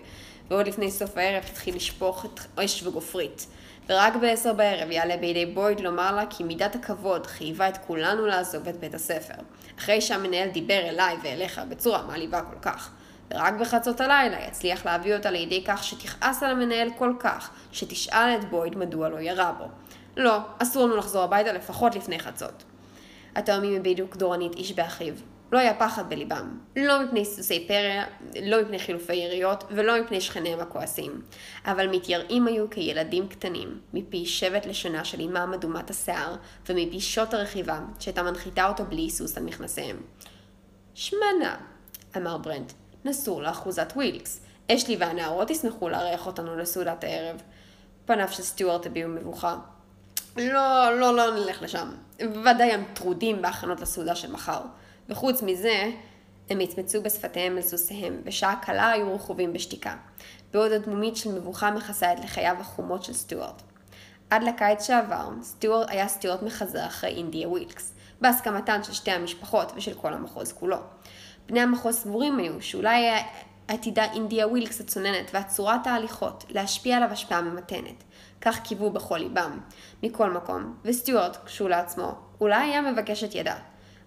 ועוד 0.49 0.67
לפני 0.67 0.91
סוף 0.91 1.17
הערב 1.17 1.43
תתחיל 1.43 1.75
לשפוך 1.75 2.25
את 2.25 2.39
אש 2.59 2.83
וגופרית. 2.83 3.47
ורק 3.89 4.15
בעשר 4.15 4.53
בערב 4.53 4.91
יעלה 4.91 5.17
בידי 5.17 5.45
בויד 5.45 5.79
לומר 5.79 6.15
לה 6.15 6.25
כי 6.29 6.43
מידת 6.43 6.75
הכבוד 6.75 7.27
חייבה 7.27 7.69
את 7.69 7.77
כולנו 7.77 8.25
לעזוב 8.25 8.67
את 8.67 8.79
בית 8.79 8.93
הספר. 8.93 9.43
אחרי 9.79 10.01
שהמנהל 10.01 10.49
דיבר 10.49 10.79
אליי 10.79 11.17
ואליך 11.23 11.61
בצורה 11.69 12.01
מעליבה 12.07 12.41
כל 12.41 12.59
כך. 12.61 12.89
ורק 13.31 13.53
בחצות 13.53 14.01
הלילה 14.01 14.37
יצליח 14.47 14.85
להביא 14.85 15.15
אותה 15.15 15.31
לידי 15.31 15.63
כך 15.67 15.83
שתכעס 15.83 16.43
על 16.43 16.51
המנהל 16.51 16.89
כל 16.97 17.13
כך, 17.19 17.49
שתשאל 17.71 18.37
את 18.39 18.49
בויד 18.49 18.77
מדוע 18.77 19.09
לא 19.09 19.19
ירה 19.19 19.51
בו. 19.51 19.65
לא, 20.17 20.37
אסור 20.59 20.85
לנו 20.85 20.95
לחזור 20.95 21.23
הביתה 21.23 21.53
לפחות 21.53 21.95
לפני 21.95 22.19
חצות. 22.19 22.63
התאומים 23.35 23.75
הם 23.75 23.83
בדיוק 23.83 24.15
דורנית 24.15 24.55
איש 24.55 24.71
באחיו. 24.71 25.13
לא 25.53 25.57
היה 25.57 25.73
פחד 25.73 26.09
בליבם. 26.09 26.57
לא 26.75 27.03
מפני 27.03 27.25
סוסי 27.25 27.67
פרא, 27.67 28.03
לא 28.43 28.61
מפני 28.61 28.79
חילופי 28.79 29.13
יריות, 29.13 29.63
ולא 29.69 30.01
מפני 30.01 30.21
שכניהם 30.21 30.59
הכועסים. 30.59 31.21
אבל 31.65 31.87
מתייראים 31.87 32.47
היו 32.47 32.69
כילדים 32.69 33.27
קטנים, 33.27 33.79
מפי 33.93 34.25
שבט 34.25 34.65
לשונה 34.65 35.05
של 35.05 35.21
אמם 35.21 35.51
אדומת 35.53 35.89
השיער, 35.89 36.35
ומפי 36.69 36.99
שוט 36.99 37.33
הרכיבה, 37.33 37.79
שהייתה 37.99 38.23
מנחיתה 38.23 38.67
אותו 38.67 38.85
בלי 38.85 39.01
היסוס 39.01 39.37
על 39.37 39.43
מכנסיהם. 39.43 39.97
שמנה, 40.93 41.57
אמר 42.17 42.37
ברנט, 42.37 42.73
נסור 43.05 43.41
לאחוזת 43.41 43.93
ווילקס. 43.95 44.41
אשלי 44.71 44.95
והנערות 44.99 45.49
ישמחו 45.49 45.89
לארח 45.89 46.27
אותנו 46.27 46.57
לסעודת 46.57 47.03
הערב. 47.03 47.41
פניו 48.05 48.27
של 48.31 48.43
סטיוארט 48.43 48.85
הביעו 48.85 49.09
מבוכה. 49.09 49.57
לא, 50.37 50.99
לא, 50.99 51.15
לא 51.15 51.35
נלך 51.35 51.61
לשם. 51.61 51.91
ודאי 52.19 52.71
הם 52.71 52.83
טרודים 52.93 53.41
בהכנות 53.41 53.81
לסעודה 53.81 54.15
של 54.15 54.31
מחר. 54.31 54.61
וחוץ 55.09 55.41
מזה, 55.41 55.91
הם 56.49 56.57
מצמצו 56.57 57.01
בשפתיהם 57.01 57.57
אל 57.57 57.61
סוסיהם, 57.61 58.21
ושעה 58.25 58.55
קלה 58.61 58.89
היו 58.89 59.15
רכובים 59.15 59.53
בשתיקה, 59.53 59.95
בעוד 60.53 60.71
אדמומית 60.71 61.15
של 61.15 61.31
מבוכה 61.31 61.71
מכסה 61.71 62.13
את 62.13 62.19
לחייו 62.19 62.55
החומות 62.59 63.03
של 63.03 63.13
סטיוארט. 63.13 63.61
עד 64.29 64.43
לקיץ 64.43 64.87
שעבר, 64.87 65.29
סטיוארט 65.41 65.89
היה 65.89 66.07
סטיוארט 66.07 66.41
מחזר 66.41 66.85
אחרי 66.85 67.09
אינדיה 67.09 67.49
ווילקס, 67.49 67.93
בהסכמתן 68.21 68.83
של 68.83 68.93
שתי 68.93 69.11
המשפחות 69.11 69.71
ושל 69.75 69.93
כל 69.93 70.13
המחוז 70.13 70.51
כולו. 70.51 70.77
בני 71.45 71.59
המחוז 71.59 71.95
סבורים 71.95 72.37
היו 72.37 72.61
שאולי 72.61 73.05
עתידה 73.67 74.11
אינדיה 74.11 74.47
ווילקס 74.47 74.81
הצוננת 74.81 75.31
והצרורת 75.33 75.87
ההליכות 75.87 76.45
להשפיע 76.49 76.97
עליו 76.97 77.09
השפעה 77.11 77.41
ממתנת. 77.41 78.03
כך 78.41 78.59
קיוו 78.59 78.91
בכל 78.91 79.17
ליבם. 79.17 79.59
מכל 80.03 80.31
מקום, 80.31 80.75
וסטיוארט, 80.83 81.37
כשהוא 81.45 81.69
לעצמו, 81.69 82.15
אולי 82.41 82.55
היה 82.55 82.81
מבקש 82.81 83.23
את 83.23 83.35
ידה. 83.35 83.55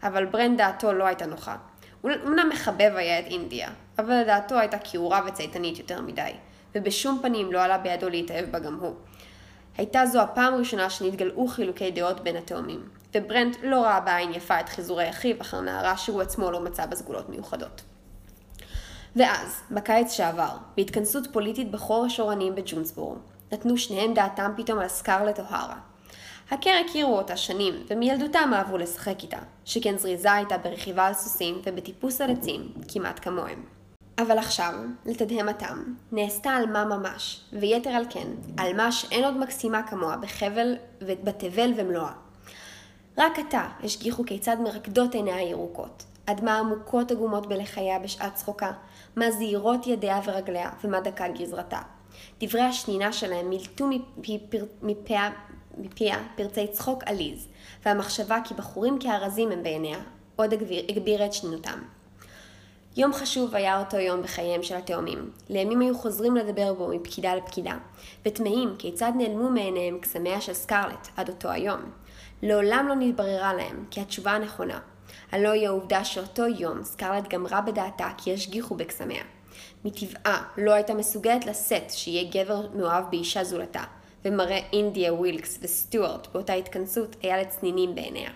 אבל 0.02 0.24
ברנד 0.24 0.58
דעתו 0.58 0.92
לא 0.92 1.04
הייתה 1.04 1.26
נוחה. 1.26 1.56
הוא 2.00 2.10
אמנם 2.26 2.48
מחבב 2.52 2.92
היה 2.96 3.18
את 3.18 3.24
אינדיה, 3.26 3.70
אבל 3.98 4.22
דעתו 4.26 4.54
הייתה 4.54 4.76
כעורה 4.84 5.20
וצייתנית 5.26 5.78
יותר 5.78 6.00
מדי, 6.00 6.32
ובשום 6.74 7.18
פנים 7.22 7.52
לא 7.52 7.62
עלה 7.62 7.78
בידו 7.78 8.08
להתאהב 8.08 8.50
בה 8.50 8.58
גם 8.58 8.74
הוא. 8.80 8.94
הייתה 9.76 10.06
זו 10.06 10.20
הפעם 10.20 10.54
הראשונה 10.54 10.90
שנתגלעו 10.90 11.48
חילוקי 11.48 11.90
דעות 11.90 12.20
בין 12.20 12.36
התאומים, 12.36 12.88
וברנט 13.14 13.56
לא 13.62 13.82
ראה 13.82 14.00
בעין 14.00 14.34
יפה 14.34 14.60
את 14.60 14.68
חיזורי 14.68 15.10
אחיו 15.10 15.40
אחר 15.40 15.60
נערה 15.60 15.96
שהוא 15.96 16.22
עצמו 16.22 16.50
לא 16.50 16.60
מצא 16.60 16.86
בסגולות 16.86 17.28
מיוחדות. 17.28 17.82
ואז, 19.16 19.62
בקיץ 19.70 20.12
שעבר, 20.12 20.56
בהתכנסות 20.76 21.26
פוליטית 21.32 21.70
בחור 21.70 22.04
השורנים 22.04 22.54
בג'ונסבורג, 22.54 23.18
נתנו 23.52 23.78
שניהם 23.78 24.14
דעתם 24.14 24.52
פתאום 24.56 24.78
על 24.78 24.88
סקרלט 24.88 25.40
אוהרה. 25.40 25.78
הקר 26.50 26.70
הכירו 26.86 27.18
אותה 27.18 27.36
שנים, 27.36 27.74
ומילדותם 27.90 28.50
אהבו 28.54 28.78
לשחק 28.78 29.22
איתה, 29.22 29.38
שכן 29.64 29.98
זריזה 29.98 30.32
הייתה 30.32 30.58
ברכיבה 30.58 31.06
על 31.06 31.14
סוסים 31.14 31.62
ובטיפוס 31.64 32.20
על 32.20 32.30
עצים, 32.30 32.72
כמעט 32.88 33.20
כמוהם. 33.22 33.64
אבל 34.18 34.38
עכשיו, 34.38 34.72
לתדהמתם, 35.06 35.82
נעשתה 36.12 36.50
עלמה 36.50 36.84
ממש, 36.84 37.40
ויתר 37.52 37.90
על 37.90 38.04
כן, 38.10 38.28
עלמה 38.56 38.92
שאין 38.92 39.24
עוד 39.24 39.36
מקסימה 39.36 39.82
כמוה 39.82 40.16
בחבל 40.16 40.76
ובתבל 41.00 41.72
ומלואה. 41.76 42.12
רק 43.18 43.38
עתה 43.38 43.68
השגיחו 43.82 44.24
כיצד 44.24 44.56
מרקדות 44.60 45.14
עיניה 45.14 45.36
הירוקות, 45.36 46.04
עד 46.26 46.44
מה 46.44 46.58
עמוקות 46.58 47.10
עגומות 47.10 47.46
בלחייה 47.46 47.98
בשעת 47.98 48.34
צחוקה, 48.34 48.72
מה 49.16 49.30
זהירות 49.30 49.86
ידיה 49.86 50.20
ורגליה, 50.24 50.70
ומה 50.84 51.00
דקה 51.00 51.28
גזרתה. 51.28 51.80
דברי 52.40 52.60
השנינה 52.62 53.12
שלהם 53.12 53.50
מילטו 53.50 53.90
מפיה, 54.16 54.62
מפיה 54.82 55.30
פרצי 56.36 56.66
צחוק 56.66 57.02
עליז, 57.06 57.48
והמחשבה 57.84 58.38
כי 58.44 58.54
בחורים 58.54 58.98
כארזים 58.98 59.52
הם 59.52 59.62
בעיניה, 59.62 59.98
עוד 60.36 60.54
הגבירה 60.88 61.26
את 61.26 61.32
שנינותם. 61.32 61.78
יום 62.96 63.12
חשוב 63.12 63.54
היה 63.54 63.80
אותו 63.80 63.96
יום 63.96 64.22
בחייהם 64.22 64.62
של 64.62 64.76
התאומים. 64.76 65.30
לימים 65.48 65.80
היו 65.80 65.98
חוזרים 65.98 66.36
לדבר 66.36 66.74
בו 66.74 66.88
מפקידה 66.88 67.34
לפקידה, 67.34 67.78
ותמהים 68.26 68.74
כיצד 68.78 69.12
נעלמו 69.16 69.50
מעיניהם 69.50 69.98
קסמיה 69.98 70.40
של 70.40 70.52
סקרלט 70.52 71.08
עד 71.16 71.28
אותו 71.28 71.50
היום. 71.50 71.80
לעולם 72.42 72.86
לא 72.88 72.94
נתבררה 72.94 73.54
להם 73.54 73.84
כי 73.90 74.00
התשובה 74.00 74.30
הנכונה. 74.30 74.80
הלא 75.32 75.48
היא 75.48 75.66
העובדה 75.66 76.04
שאותו 76.04 76.46
יום 76.46 76.84
סקרלט 76.84 77.28
גמרה 77.28 77.60
בדעתה 77.60 78.08
כי 78.16 78.30
ישגיחו 78.30 78.74
בקסמיה. 78.74 79.22
מטבעה 79.84 80.42
לא 80.58 80.72
הייתה 80.72 80.94
מסוגלת 80.94 81.46
לשאת 81.46 81.90
שיהיה 81.90 82.30
גבר 82.30 82.66
מאוהב 82.74 83.04
באישה 83.10 83.44
זולתה, 83.44 83.82
ומראה 84.26 84.60
אינדיה 84.72 85.12
ווילקס 85.14 85.58
וסטיוארט 85.62 86.26
באותה 86.32 86.52
התכנסות 86.52 87.16
היה 87.22 87.42
לצנינים 87.42 87.94
בעיניה. 87.94 88.30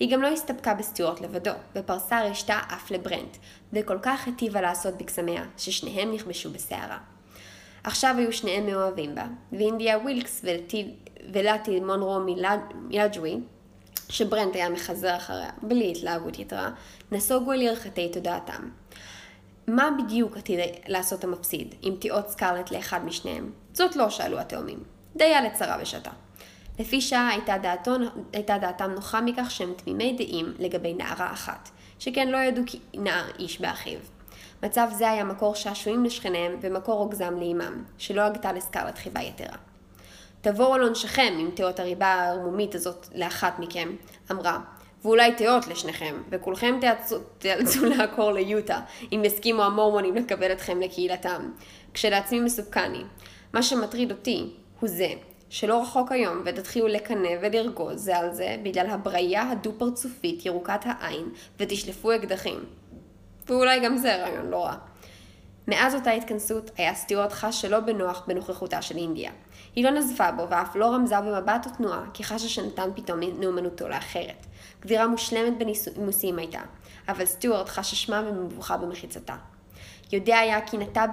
היא 0.00 0.12
גם 0.12 0.22
לא 0.22 0.28
הסתפקה 0.28 0.74
בסטיוארט 0.74 1.20
לבדו, 1.20 1.50
ופרסה 1.76 2.22
רשתה 2.24 2.58
אף 2.74 2.90
לברנט, 2.90 3.36
וכל 3.72 3.98
כך 4.02 4.26
היטיבה 4.26 4.60
לעשות 4.60 4.98
בקסמיה, 4.98 5.44
ששניהם 5.56 6.12
נכבשו 6.12 6.50
בסערה. 6.50 6.98
עכשיו 7.84 8.14
היו 8.18 8.32
שניהם 8.32 8.66
מאוהבים 8.66 9.14
בה, 9.14 9.26
ואינדיה 9.52 9.98
ווילקס 9.98 10.44
ולטי 11.32 11.80
מונרו 11.80 12.20
מילג'ווי, 12.20 13.36
שברנט 14.08 14.56
היה 14.56 14.68
מחזר 14.68 15.16
אחריה, 15.16 15.50
בלי 15.62 15.90
התלהבות 15.90 16.38
יתרה, 16.38 16.70
נסוגו 17.12 17.52
אל 17.52 17.62
ירחתי 17.62 18.08
תודעתם. 18.12 18.68
מה 19.66 19.90
בדיוק 19.98 20.36
עתיד 20.36 20.58
לעשות 20.88 21.24
המפסיד, 21.24 21.74
אם 21.82 21.94
תיאות 21.98 22.28
סקרלט 22.28 22.70
לאחד 22.70 23.04
משניהם? 23.04 23.52
זאת 23.72 23.96
לא 23.96 24.10
שאלו 24.10 24.38
התאומים. 24.38 24.93
דיה 25.16 25.40
לצרה 25.40 25.76
ושתה. 25.80 26.10
לפי 26.78 27.00
שעה 27.00 27.28
הייתה, 27.28 27.58
דעתו, 27.58 27.92
הייתה 28.32 28.58
דעתם 28.58 28.90
נוחה 28.90 29.20
מכך 29.20 29.50
שהם 29.50 29.72
תמימי 29.76 30.12
דעים 30.18 30.54
לגבי 30.58 30.94
נערה 30.94 31.32
אחת, 31.32 31.70
שכן 31.98 32.28
לא 32.28 32.36
ידעו 32.36 32.64
כי 32.66 32.78
נער 32.94 33.24
איש 33.38 33.60
באחיו. 33.60 33.98
מצב 34.62 34.88
זה 34.92 35.10
היה 35.10 35.24
מקור 35.24 35.54
שעשועים 35.54 36.04
לשכניהם 36.04 36.56
ומקור 36.60 36.94
רוגזם 36.94 37.34
לאימם, 37.38 37.84
שלא 37.98 38.22
הגתה 38.22 38.52
לסקרלט 38.52 38.98
חיבה 38.98 39.20
יתרה. 39.20 39.56
תבואו 40.40 40.74
על 40.74 40.82
עונשכם 40.82 41.34
אם 41.40 41.50
תאות 41.54 41.80
הריבה 41.80 42.06
הערמומית 42.06 42.74
הזאת 42.74 43.06
לאחת 43.14 43.58
מכם, 43.58 43.88
אמרה, 44.30 44.58
ואולי 45.04 45.34
תאות 45.34 45.66
לשניכם, 45.66 46.14
וכולכם 46.30 46.76
תיאלצו, 46.80 47.18
תיאלצו 47.38 47.84
לעקור 47.96 48.32
ליוטה, 48.32 48.80
אם 49.12 49.22
יסכימו 49.24 49.62
המורמונים 49.62 50.14
לקבל 50.14 50.52
אתכם 50.52 50.80
לקהילתם. 50.80 51.50
כשלעצמי 51.94 52.40
מסוכני. 52.40 53.02
מה 53.52 53.62
שמטריד 53.62 54.10
אותי 54.10 54.50
הוא 54.80 54.88
זה, 54.88 55.08
שלא 55.48 55.82
רחוק 55.82 56.12
היום 56.12 56.42
ותתחילו 56.44 56.88
לקנא 56.88 57.28
ולרגוז 57.42 58.04
זה 58.04 58.16
על 58.16 58.32
זה 58.32 58.56
בגלל 58.62 58.86
הבריה 58.86 59.50
הדו-פרצופית 59.50 60.46
ירוקת 60.46 60.80
העין 60.84 61.28
ותשלפו 61.60 62.14
אקדחים. 62.14 62.64
ואולי 63.46 63.80
גם 63.80 63.96
זה 63.96 64.22
רעיון 64.22 64.46
לא 64.46 64.64
רע. 64.64 64.76
מאז 65.68 65.94
אותה 65.94 66.10
התכנסות 66.10 66.70
היה 66.76 66.94
סטיוארט 66.94 67.32
חש 67.32 67.60
שלא 67.60 67.80
בנוח 67.80 68.24
בנוכחותה 68.26 68.82
של 68.82 68.96
אינדיה. 68.96 69.30
היא 69.76 69.84
לא 69.84 69.90
נזפה 69.90 70.32
בו 70.32 70.48
ואף 70.50 70.76
לא 70.76 70.86
רמזה 70.86 71.20
במבט 71.20 71.66
או 71.66 71.70
תנועה 71.76 72.04
כי 72.14 72.24
חשה 72.24 72.48
שנתן 72.48 72.90
פתאום 72.94 73.20
נאמנותו 73.20 73.88
לאחרת. 73.88 74.46
גבירה 74.80 75.06
מושלמת 75.06 75.52
בנימוסים 75.58 76.38
הייתה, 76.38 76.60
אבל 77.08 77.24
סטיוארט 77.24 77.68
חש 77.68 77.92
אשמה 77.92 78.22
ומבוכה 78.26 78.76
במחיצתה. 78.76 79.36
יודע 80.12 80.38
היה 80.38 80.60
כי 80.60 80.78
נטע, 80.78 81.06
ב, 81.06 81.10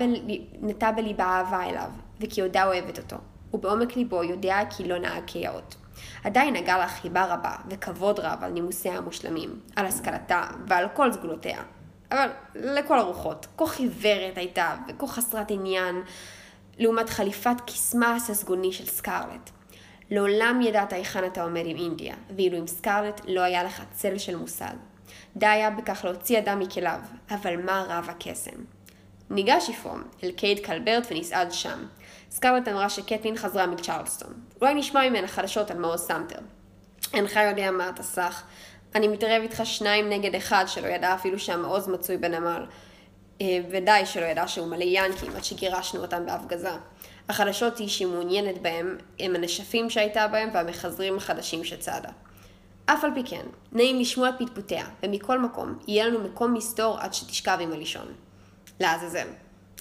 נטע 0.62 0.92
בליבה 0.92 1.24
אהבה 1.24 1.70
אליו, 1.70 1.90
וכי 2.20 2.42
עודה 2.42 2.66
אוהבת 2.66 2.98
אותו, 2.98 3.16
ובעומק 3.54 3.96
ליבו 3.96 4.24
יודע 4.24 4.60
כי 4.70 4.88
לא 4.88 4.98
נהג 4.98 5.24
כיאות. 5.28 5.76
עדיין 6.24 6.56
נגע 6.56 6.78
לה 6.78 6.88
חיבה 6.88 7.26
רבה 7.26 7.56
וכבוד 7.70 8.20
רב 8.20 8.44
על 8.44 8.52
נימוסיה 8.52 8.98
המושלמים, 8.98 9.60
על 9.76 9.86
השכלתה 9.86 10.44
ועל 10.68 10.88
כל 10.94 11.14
סגולותיה. 11.14 11.62
אבל 12.12 12.30
לכל 12.56 13.00
הרוחות, 13.00 13.48
כה 13.58 13.68
חיוורת 13.68 14.38
הייתה 14.38 14.76
וכה 14.88 15.08
חסרת 15.08 15.52
עניין, 15.52 16.02
לעומת 16.78 17.10
חליפת 17.10 17.56
קסמה 17.68 18.16
הססגוני 18.16 18.74
של 18.74 18.86
סקרלט. 18.86 19.50
לעולם 20.10 20.62
ידעת 20.62 20.94
היכן 20.94 21.26
אתה 21.26 21.44
עומד 21.44 21.64
עם 21.66 21.78
אינדיה, 21.78 22.16
ואילו 22.36 22.58
עם 22.58 22.68
סקרלט 22.68 23.22
לא 23.28 23.42
היה 23.42 23.64
לך 23.64 23.84
צל 23.92 24.18
של 24.18 24.36
מושג. 24.36 24.74
די 25.36 25.48
היה 25.48 25.70
בכך 25.70 26.06
להוציא 26.06 26.40
אדם 26.40 26.60
מכליו, 26.60 27.00
אבל 27.32 27.66
מה 27.66 27.86
רב 27.88 28.10
הקסם? 28.10 28.56
ניגש 29.30 29.70
יפרום 29.70 30.04
אל 30.24 30.32
קייד 30.32 30.60
קלברט 30.60 31.08
ונסעד 31.12 31.52
שם. 31.52 31.86
סקרלט 32.32 32.68
אמרה 32.68 32.90
שקטלין 32.90 33.38
חזרה 33.38 33.68
מצ'רלסטון. 33.68 34.34
אולי 34.62 34.74
נשמע 34.74 35.10
ממנה 35.10 35.28
חדשות 35.28 35.72
על 35.72 35.78
מעוז 35.78 36.02
סמטר. 36.02 36.40
אינך 37.14 37.40
יודע 37.50 37.72
מה 37.72 37.90
אתה 37.90 38.04
סך. 38.04 38.44
אני 38.96 39.08
מתערב 39.08 39.42
איתך 39.42 39.62
שניים 39.64 40.10
נגד 40.10 40.36
אחד 40.36 40.66
שלא 40.68 40.88
ידע 40.88 41.16
אפילו 41.16 41.40
שהמעוז 41.40 41.88
מצוי 41.88 42.18
בנמל. 42.18 42.66
אה, 43.42 43.60
ודי 43.70 44.02
שלא 44.06 44.26
ידע 44.26 44.48
שהוא 44.48 44.68
מלא 44.68 44.84
ינקים 44.84 45.36
עד 45.36 45.44
שגירשנו 45.44 46.02
אותם 46.02 46.26
בהפגזה. 46.26 46.72
החדשות 47.30 47.78
היא 47.78 47.88
שהיא 47.88 48.08
מעוניינת 48.08 48.62
בהם, 48.62 48.98
הם 49.20 49.36
הנשפים 49.36 49.90
שהייתה 49.90 50.28
בהם 50.28 50.50
והמחזרים 50.54 51.18
החדשים 51.18 51.64
שצדה. 51.64 52.10
אף 52.86 53.04
על 53.04 53.12
פי 53.14 53.24
כן, 53.24 53.46
נעים 53.72 54.00
לשמוע 54.00 54.30
את 54.30 54.34
פטפוטיה, 54.40 54.86
ומכל 55.04 55.40
מקום, 55.40 55.80
יהיה 55.88 56.08
לנו 56.08 56.20
מקום 56.20 56.54
מסתור 56.54 56.98
עד 57.00 57.14
שתשכב 57.14 57.58
עם 57.62 57.74
הלישון. 57.74 58.08
לעזאזל. 58.80 59.28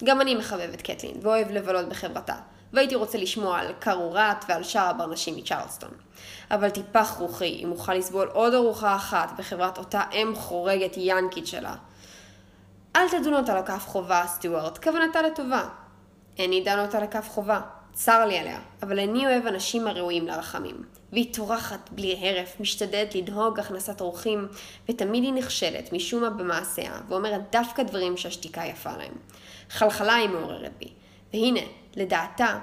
גם 0.05 0.21
אני 0.21 0.35
מחבב 0.35 0.71
את 0.75 0.83
קטלין, 0.83 1.15
ואוהב 1.23 1.51
לבלות 1.51 1.89
בחברתה, 1.89 2.35
והייתי 2.73 2.95
רוצה 2.95 3.19
לשמוע 3.19 3.59
על 3.59 3.73
קרורת 3.79 4.45
ועל 4.49 4.63
שאר 4.63 4.89
הברנשים 4.89 5.37
מצ'רלסטון. 5.37 5.91
אבל 6.51 6.71
טיפח 6.71 7.17
רוחי 7.19 7.61
אם 7.65 7.71
אוכל 7.71 7.95
לסבול 7.95 8.29
עוד 8.33 8.55
ארוחה 8.55 8.97
אחת 8.97 9.33
בחברת 9.39 9.79
אותה 9.79 10.03
אם 10.13 10.33
חורגת 10.37 10.95
ינקית 10.97 11.47
שלה. 11.47 11.75
אל 12.97 13.09
תדון 13.09 13.35
אותה 13.35 13.61
לכף 13.61 13.87
חובה, 13.87 14.25
סטיוארט, 14.27 14.79
כוונתה 14.85 15.23
לטובה. 15.23 15.69
איני 16.39 16.61
דן 16.61 16.79
אותה 16.79 17.01
לכף 17.01 17.29
חובה, 17.29 17.61
צר 17.93 18.27
לי 18.27 18.39
עליה, 18.39 18.59
אבל 18.83 18.99
איני 18.99 19.27
אוהב 19.27 19.47
אנשים 19.47 19.87
הראויים 19.87 20.27
לרחמים. 20.27 21.00
והיא 21.13 21.35
טורחת 21.35 21.91
בלי 21.93 22.19
הרף, 22.21 22.61
משתדלת 22.61 23.15
לדהוג 23.15 23.61
הכנסת 23.61 24.01
אורחים, 24.01 24.49
ותמיד 24.89 25.25
היא 25.25 25.33
נכשלת 25.33 25.93
משום 25.93 26.23
מה 26.23 26.31
במעשיה, 26.31 27.01
ואומרת 27.09 27.41
דווקא 27.53 27.83
דברים 27.83 28.17
שהשתיקה 28.17 28.65
יפה 28.65 28.97
להם. 28.97 29.13
חלחלה 29.71 30.15
היא 30.15 30.29
מעוררת 30.29 30.73
בי. 30.79 30.89
והנה, 31.33 31.61
לדעתה, 31.97 32.59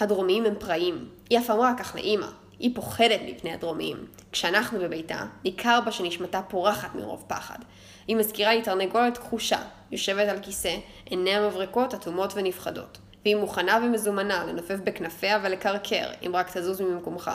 הדרומיים 0.00 0.44
הם 0.44 0.54
פראים. 0.58 1.08
היא 1.30 1.38
אף 1.38 1.50
אמרה 1.50 1.72
כך 1.78 1.94
לאימא. 1.94 2.26
היא 2.58 2.74
פוחדת 2.74 3.20
מפני 3.26 3.52
הדרומיים. 3.52 4.06
כשאנחנו 4.32 4.78
בביתה, 4.80 5.24
ניכר 5.44 5.80
בה 5.84 5.92
שנשמתה 5.92 6.42
פורחת 6.42 6.94
מרוב 6.94 7.24
פחד. 7.26 7.58
היא 8.06 8.16
מזכירה 8.16 8.54
לי 8.54 8.62
תרנגולת 8.62 9.18
כחושה, 9.18 9.58
יושבת 9.90 10.28
על 10.28 10.38
כיסא, 10.42 10.76
עיניה 11.04 11.48
מברקות, 11.48 11.94
אטומות 11.94 12.32
ונפחדות. 12.36 12.98
והיא 13.24 13.36
מוכנה 13.36 13.78
ומזומנה 13.84 14.44
לנופף 14.44 14.76
בכנפיה 14.84 15.38
ולקרקר, 15.42 16.10
אם 16.26 16.36
רק 16.36 16.56
תזוז 16.56 16.80
ממקומך. 16.80 17.30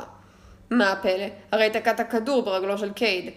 מה 0.78 0.92
הפלא? 0.92 1.26
הרי 1.52 1.70
תקעת 1.70 2.12
כדור 2.12 2.42
ברגלו 2.42 2.78
של 2.78 2.94
קייד. 2.94 3.34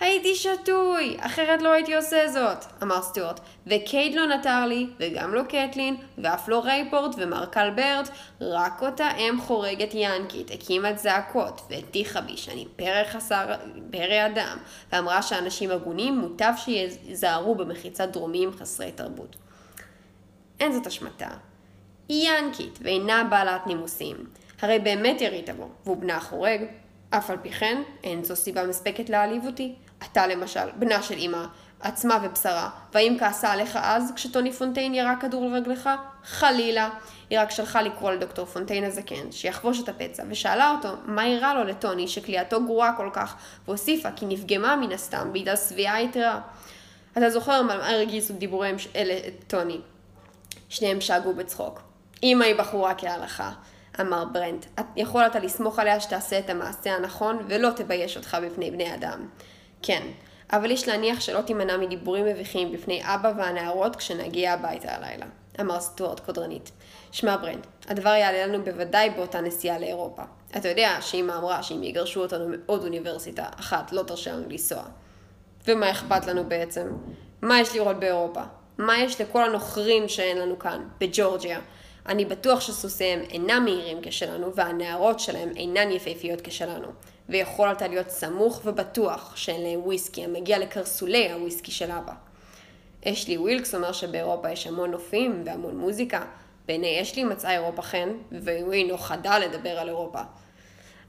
הייתי 0.00 0.34
שתוי, 0.34 1.16
אחרת 1.20 1.62
לא 1.62 1.72
הייתי 1.72 1.94
עושה 1.94 2.28
זאת, 2.28 2.64
אמר 2.82 3.02
סטיוארט, 3.02 3.40
וקייד 3.66 4.14
לא 4.14 4.26
נותר 4.26 4.66
לי, 4.66 4.86
וגם 5.00 5.34
לא 5.34 5.42
קטלין, 5.42 5.96
ואף 6.18 6.48
לא 6.48 6.64
רייפורט 6.64 7.14
ומר 7.18 7.46
קלברט, 7.46 8.08
רק 8.40 8.82
אותה 8.82 9.10
אם 9.16 9.40
חורגת 9.40 9.90
ינקית, 9.94 10.50
הקימת 10.50 10.98
זעקות, 10.98 11.60
והטיחה 11.70 12.20
בי 12.20 12.36
שאני 12.36 12.66
פרא 12.76 13.04
חסר, 13.04 13.46
פרא 13.90 14.26
אדם, 14.26 14.58
ואמרה 14.92 15.22
שאנשים 15.22 15.70
הגונים 15.70 16.18
מוטב 16.18 16.52
שיזהרו 16.56 17.54
במחיצת 17.54 18.08
דרומיים 18.08 18.52
חסרי 18.52 18.92
תרבות. 18.92 19.36
אין 20.60 20.72
זאת 20.72 20.86
אשמתה. 20.86 21.28
היא 22.08 22.30
ינקית, 22.30 22.78
ואינה 22.82 23.24
בעלת 23.24 23.66
נימוסים. 23.66 24.16
הרי 24.60 24.78
באמת 24.78 25.20
ירית 25.20 25.50
בו, 25.50 25.68
והוא 25.84 25.96
בנה 25.96 26.16
החורג. 26.16 26.60
אף 27.10 27.30
על 27.30 27.36
פי 27.42 27.50
כן, 27.50 27.82
אין 28.04 28.24
זו 28.24 28.36
סיבה 28.36 28.66
מספקת 28.66 29.10
להעליב 29.10 29.46
אותי. 29.46 29.74
אתה 30.02 30.26
למשל, 30.26 30.70
בנה 30.76 31.02
של 31.02 31.18
אמא, 31.18 31.44
עצמה 31.80 32.18
ובשרה, 32.22 32.70
והאם 32.92 33.16
כעסה 33.20 33.52
עליך 33.52 33.78
אז 33.82 34.12
כשטוני 34.16 34.52
פונטיין 34.52 34.94
ירה 34.94 35.16
כדור 35.20 35.46
לרגלך? 35.46 35.90
חלילה. 36.24 36.90
היא 37.30 37.40
רק 37.40 37.50
שלחה 37.50 37.82
לקרוא 37.82 38.10
לדוקטור 38.10 38.44
פונטיין 38.46 38.84
הזקן, 38.84 39.32
שיחבוש 39.32 39.80
את 39.80 39.88
הפצע, 39.88 40.22
ושאלה 40.28 40.70
אותו 40.70 40.96
מה 41.04 41.24
אירע 41.24 41.54
לו 41.54 41.64
לטוני 41.64 42.08
שכליאתו 42.08 42.64
גרועה 42.64 42.92
כל 42.96 43.10
כך, 43.12 43.36
והוסיפה 43.66 44.10
כי 44.10 44.26
נפגמה 44.26 44.76
מן 44.76 44.92
הסתם 44.92 45.32
בגלל 45.32 45.56
שביעה 45.56 46.02
יתרה. 46.02 46.40
אתה 47.18 47.30
זוכר 47.30 47.62
מה 47.62 47.88
הרגיזו 47.88 48.34
דיבוריהם 48.34 48.76
אלה 48.96 49.14
את 49.28 49.44
טוני. 49.46 49.80
שניהם 50.68 51.00
שאגו 51.00 51.34
בצחוק. 51.34 51.80
אמא 52.22 52.44
היא 52.44 52.54
בחורה 52.54 52.94
כהלכה. 52.94 53.52
אמר 54.00 54.24
ברנט, 54.24 54.66
יכול 54.96 55.26
אתה 55.26 55.38
לסמוך 55.38 55.78
עליה 55.78 56.00
שתעשה 56.00 56.38
את 56.38 56.50
המעשה 56.50 56.94
הנכון 56.94 57.38
ולא 57.48 57.70
תבייש 57.76 58.16
אותך 58.16 58.36
בפני 58.42 58.70
בני 58.70 58.94
אדם. 58.94 59.28
כן, 59.82 60.02
אבל 60.52 60.70
יש 60.70 60.88
להניח 60.88 61.20
שלא 61.20 61.40
תימנע 61.40 61.76
מדיבורים 61.76 62.26
מביכים 62.26 62.72
בפני 62.72 63.00
אבא 63.04 63.32
והנערות 63.36 63.96
כשנגיע 63.96 64.52
הביתה 64.52 64.94
הלילה, 64.94 65.26
אמר 65.60 65.80
סטוארט 65.80 66.20
קודרנית. 66.20 66.70
שמע 67.12 67.36
ברנט, 67.36 67.66
הדבר 67.88 68.08
יעלה 68.08 68.46
לנו 68.46 68.64
בוודאי 68.64 69.10
באותה 69.10 69.40
נסיעה 69.40 69.78
לאירופה. 69.78 70.22
אתה 70.56 70.68
יודע 70.68 70.96
שאמא 71.00 71.32
אמרה 71.32 71.62
שאם 71.62 71.82
יגרשו 71.82 72.22
אותנו 72.22 72.48
מעוד 72.48 72.84
אוניברסיטה 72.84 73.46
אחת 73.60 73.92
לא 73.92 74.02
תרשה 74.02 74.32
לנו 74.32 74.48
לנסוע. 74.48 74.82
ומה 75.68 75.90
אכפת 75.90 76.26
לנו 76.26 76.44
בעצם? 76.44 76.86
מה 77.42 77.60
יש 77.60 77.74
לראות 77.74 77.96
באירופה? 77.96 78.40
מה 78.78 78.98
יש 78.98 79.20
לכל 79.20 79.44
הנוכרים 79.44 80.08
שאין 80.08 80.38
לנו 80.38 80.58
כאן, 80.58 80.88
בג'ורג'יה? 81.00 81.58
אני 82.08 82.24
בטוח 82.24 82.60
שסוסיהם 82.60 83.20
אינם 83.20 83.62
מהירים 83.64 83.98
כשלנו, 84.02 84.54
והנערות 84.54 85.20
שלהם 85.20 85.48
אינן 85.56 85.90
יפהפיות 85.90 86.40
כשלנו. 86.40 86.88
ויכול 87.28 87.72
אתה 87.72 87.88
להיות 87.88 88.10
סמוך 88.10 88.60
ובטוח 88.64 89.36
שאין 89.36 89.62
להם 89.62 89.80
וויסקי 89.80 90.24
המגיע 90.24 90.58
לקרסולי 90.58 91.32
הוויסקי 91.32 91.70
של 91.70 91.90
אבא. 91.90 92.12
אשלי 93.04 93.38
ווילקס 93.38 93.74
אומר 93.74 93.92
שבאירופה 93.92 94.50
יש 94.50 94.66
המון 94.66 94.90
נופים 94.90 95.42
והמון 95.44 95.76
מוזיקה. 95.76 96.24
בעיני 96.66 97.02
אשלי 97.02 97.24
מצאה 97.24 97.52
אירופה 97.52 97.82
חן, 97.82 98.08
והוא 98.32 98.72
אינו 98.72 98.98
חדל 98.98 99.42
לדבר 99.44 99.78
על 99.78 99.88
אירופה. 99.88 100.20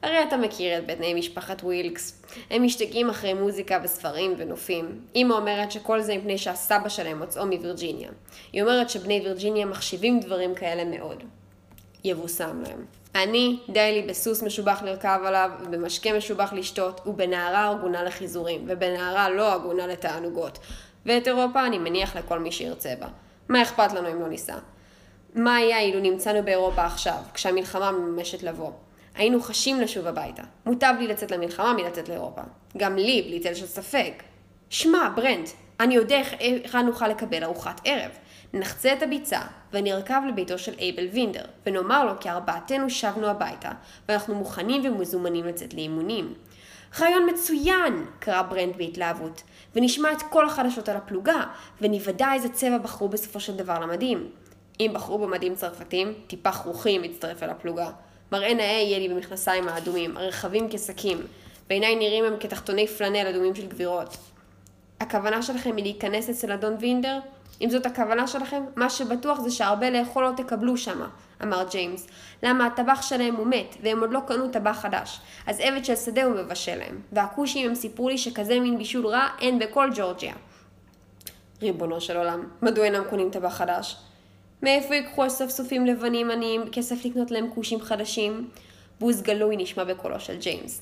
הרי 0.01 0.23
אתה 0.23 0.37
מכיר 0.37 0.77
את 0.77 0.87
בני 0.87 1.13
משפחת 1.13 1.63
ווילקס. 1.63 2.23
הם 2.49 2.63
משתגעים 2.63 3.09
אחרי 3.09 3.33
מוזיקה 3.33 3.79
וספרים 3.83 4.33
ונופים. 4.37 4.99
אמא 5.15 5.33
אומרת 5.33 5.71
שכל 5.71 6.01
זה 6.01 6.17
מפני 6.17 6.37
שהסבא 6.37 6.89
שלהם 6.89 7.19
מוצאו 7.19 7.45
מווירג'יניה. 7.45 8.09
היא 8.53 8.61
אומרת 8.61 8.89
שבני 8.89 9.21
וירג'יניה 9.23 9.65
מחשיבים 9.65 10.19
דברים 10.19 10.55
כאלה 10.55 10.85
מאוד. 10.85 11.23
יבוסם 12.03 12.61
להם. 12.67 12.85
אני, 13.15 13.59
די 13.69 13.91
לי 13.91 14.07
בסוס 14.09 14.43
משובח 14.43 14.81
לרכב 14.83 15.19
עליו, 15.25 15.51
ובמשקה 15.61 16.17
משובח 16.17 16.53
לשתות, 16.53 17.01
ובנערה 17.05 17.67
ארגונה 17.67 18.03
לחיזורים, 18.03 18.65
ובנערה 18.67 19.29
לא 19.29 19.53
ארגונה 19.53 19.87
לתענוגות. 19.87 20.59
ואת 21.05 21.27
אירופה 21.27 21.65
אני 21.65 21.77
מניח 21.77 22.15
לכל 22.15 22.39
מי 22.39 22.51
שירצה 22.51 22.93
בה. 22.99 23.07
מה 23.49 23.61
אכפת 23.61 23.93
לנו 23.93 24.11
אם 24.11 24.21
לא 24.21 24.27
ניסע? 24.27 24.57
מה 25.35 25.55
היה 25.55 25.79
אילו 25.79 25.99
נמצאנו 25.99 26.43
באירופה 26.43 26.85
עכשיו, 26.85 27.17
כשהמלחמה 27.33 27.91
מממשת 27.91 28.43
לבוא? 28.43 28.71
היינו 29.19 29.41
חשים 29.41 29.81
לשוב 29.81 30.07
הביתה. 30.07 30.43
מוטב 30.65 30.93
לי 30.99 31.07
לצאת 31.07 31.31
למלחמה 31.31 31.73
מלצאת 31.73 32.09
לאירופה. 32.09 32.41
גם 32.77 32.95
לי, 32.95 33.21
בלי 33.21 33.39
צל 33.39 33.53
של 33.53 33.65
ספק. 33.65 34.23
שמע, 34.69 35.09
ברנט, 35.15 35.49
אני 35.79 35.95
יודע 35.95 36.21
איך 36.39 36.75
נוכל 36.75 37.07
לקבל 37.07 37.43
ארוחת 37.43 37.81
ערב. 37.83 38.11
נחצה 38.53 38.93
את 38.93 39.03
הביצה, 39.03 39.39
ונרכב 39.73 40.21
לביתו 40.27 40.57
של 40.57 40.73
אייבל 40.79 41.07
וינדר, 41.13 41.45
ונאמר 41.65 42.05
לו 42.05 42.11
כי 42.19 42.29
ארבעתנו 42.29 42.89
שבנו 42.89 43.27
הביתה, 43.27 43.71
ואנחנו 44.09 44.35
מוכנים 44.35 44.85
ומזומנים 44.85 45.45
לצאת 45.45 45.73
לאימונים. 45.73 46.33
רעיון 46.99 47.29
מצוין! 47.29 48.05
קרא 48.19 48.41
ברנט 48.41 48.75
בהתלהבות, 48.75 49.43
ונשמע 49.75 50.11
את 50.11 50.21
כל 50.21 50.45
החדשות 50.45 50.89
על 50.89 50.97
הפלוגה, 50.97 51.43
ונוודא 51.81 52.33
איזה 52.33 52.49
צבע 52.49 52.77
בחרו 52.77 53.09
בסופו 53.09 53.39
של 53.39 53.55
דבר 53.55 53.79
למדים. 53.79 54.29
אם 54.79 54.91
בחרו 54.93 55.17
במדים 55.17 55.55
צרפתים, 55.55 56.13
טיפה 56.27 56.51
כרוכי 56.51 56.97
מצטרף 56.97 57.43
אל 57.43 57.49
הפלוגה. 57.49 57.89
מראה 58.31 58.53
נאה 58.53 58.65
יהיה 58.65 58.99
לי 58.99 59.09
במכנסיים 59.09 59.69
האדומים, 59.69 60.17
הרחבים 60.17 60.67
כשקים, 60.71 61.17
בעיניי 61.67 61.95
נראים 61.95 62.25
הם 62.25 62.33
כתחתוני 62.39 62.87
פלנל 62.87 63.27
אדומים 63.27 63.55
של 63.55 63.67
גבירות. 63.67 64.17
הכוונה 64.99 65.41
שלכם 65.41 65.75
היא 65.75 65.83
להיכנס 65.83 66.29
אצל 66.29 66.51
אדון 66.51 66.75
וינדר? 66.79 67.19
אם 67.61 67.69
זאת 67.69 67.85
הכוונה 67.85 68.27
שלכם, 68.27 68.63
מה 68.75 68.89
שבטוח 68.89 69.39
זה 69.39 69.51
שהרבה 69.51 69.89
לאכול 69.89 70.23
לא 70.23 70.31
תקבלו 70.37 70.77
שמה, 70.77 71.07
אמר 71.43 71.63
ג'יימס. 71.71 72.07
למה 72.43 72.65
הטבח 72.65 73.01
שלהם 73.01 73.35
הוא 73.35 73.47
מת, 73.47 73.75
והם 73.81 73.99
עוד 73.99 74.11
לא 74.11 74.19
קנו 74.27 74.47
טבח 74.47 74.77
חדש. 74.81 75.19
אז 75.47 75.59
עבד 75.59 75.85
של 75.85 75.95
שדה 75.95 76.23
הוא 76.23 76.35
מבשל 76.35 76.75
להם. 76.75 77.01
והכושים 77.11 77.69
הם 77.69 77.75
סיפרו 77.75 78.09
לי 78.09 78.17
שכזה 78.17 78.59
מין 78.59 78.77
בישול 78.77 79.07
רע 79.07 79.27
אין 79.39 79.59
בכל 79.59 79.89
ג'ורג'יה. 79.95 80.33
ריבונו 81.61 82.01
של 82.01 82.17
עולם, 82.17 82.43
מדוע 82.61 82.85
אינם 82.85 83.03
קונים 83.09 83.29
טבח 83.31 83.53
חדש? 83.53 83.95
מאיפה 84.63 84.95
ייקחו 84.95 85.27
אספסופים 85.27 85.85
לבנים 85.85 86.31
עניים 86.31 86.61
כסף 86.71 87.05
לקנות 87.05 87.31
להם 87.31 87.49
כושים 87.55 87.81
חדשים? 87.81 88.49
בוז 88.99 89.21
גלוי 89.21 89.57
נשמע 89.57 89.83
בקולו 89.83 90.19
של 90.19 90.37
ג'יימס. 90.37 90.81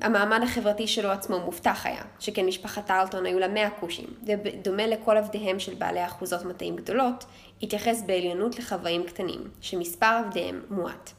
המעמד 0.00 0.40
החברתי 0.42 0.86
שלו 0.86 1.10
עצמו 1.10 1.40
מובטח 1.40 1.86
היה, 1.86 2.02
שכן 2.18 2.46
משפחת 2.46 2.86
טרלטון 2.86 3.26
היו 3.26 3.38
לה 3.38 3.48
מאה 3.48 3.70
כושים, 3.70 4.06
ובדומה 4.26 4.86
לכל 4.86 5.16
עבדיהם 5.16 5.58
של 5.58 5.74
בעלי 5.74 6.06
אחוזות 6.06 6.44
מטעים 6.44 6.76
גדולות, 6.76 7.24
התייחס 7.62 8.02
בעליונות 8.06 8.58
לחוואים 8.58 9.04
קטנים, 9.04 9.50
שמספר 9.60 10.20
עבדיהם 10.26 10.62
מועט. 10.70 11.10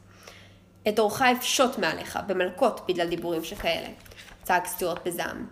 את 0.88 0.98
אורך 0.98 1.22
אפשוט 1.22 1.78
מעליך, 1.78 2.18
במלקות, 2.26 2.80
בגלל 2.88 3.08
דיבורים 3.08 3.44
שכאלה, 3.44 3.88
צעק 4.42 4.66
סטיוארט 4.66 5.06
בזעם. 5.06 5.46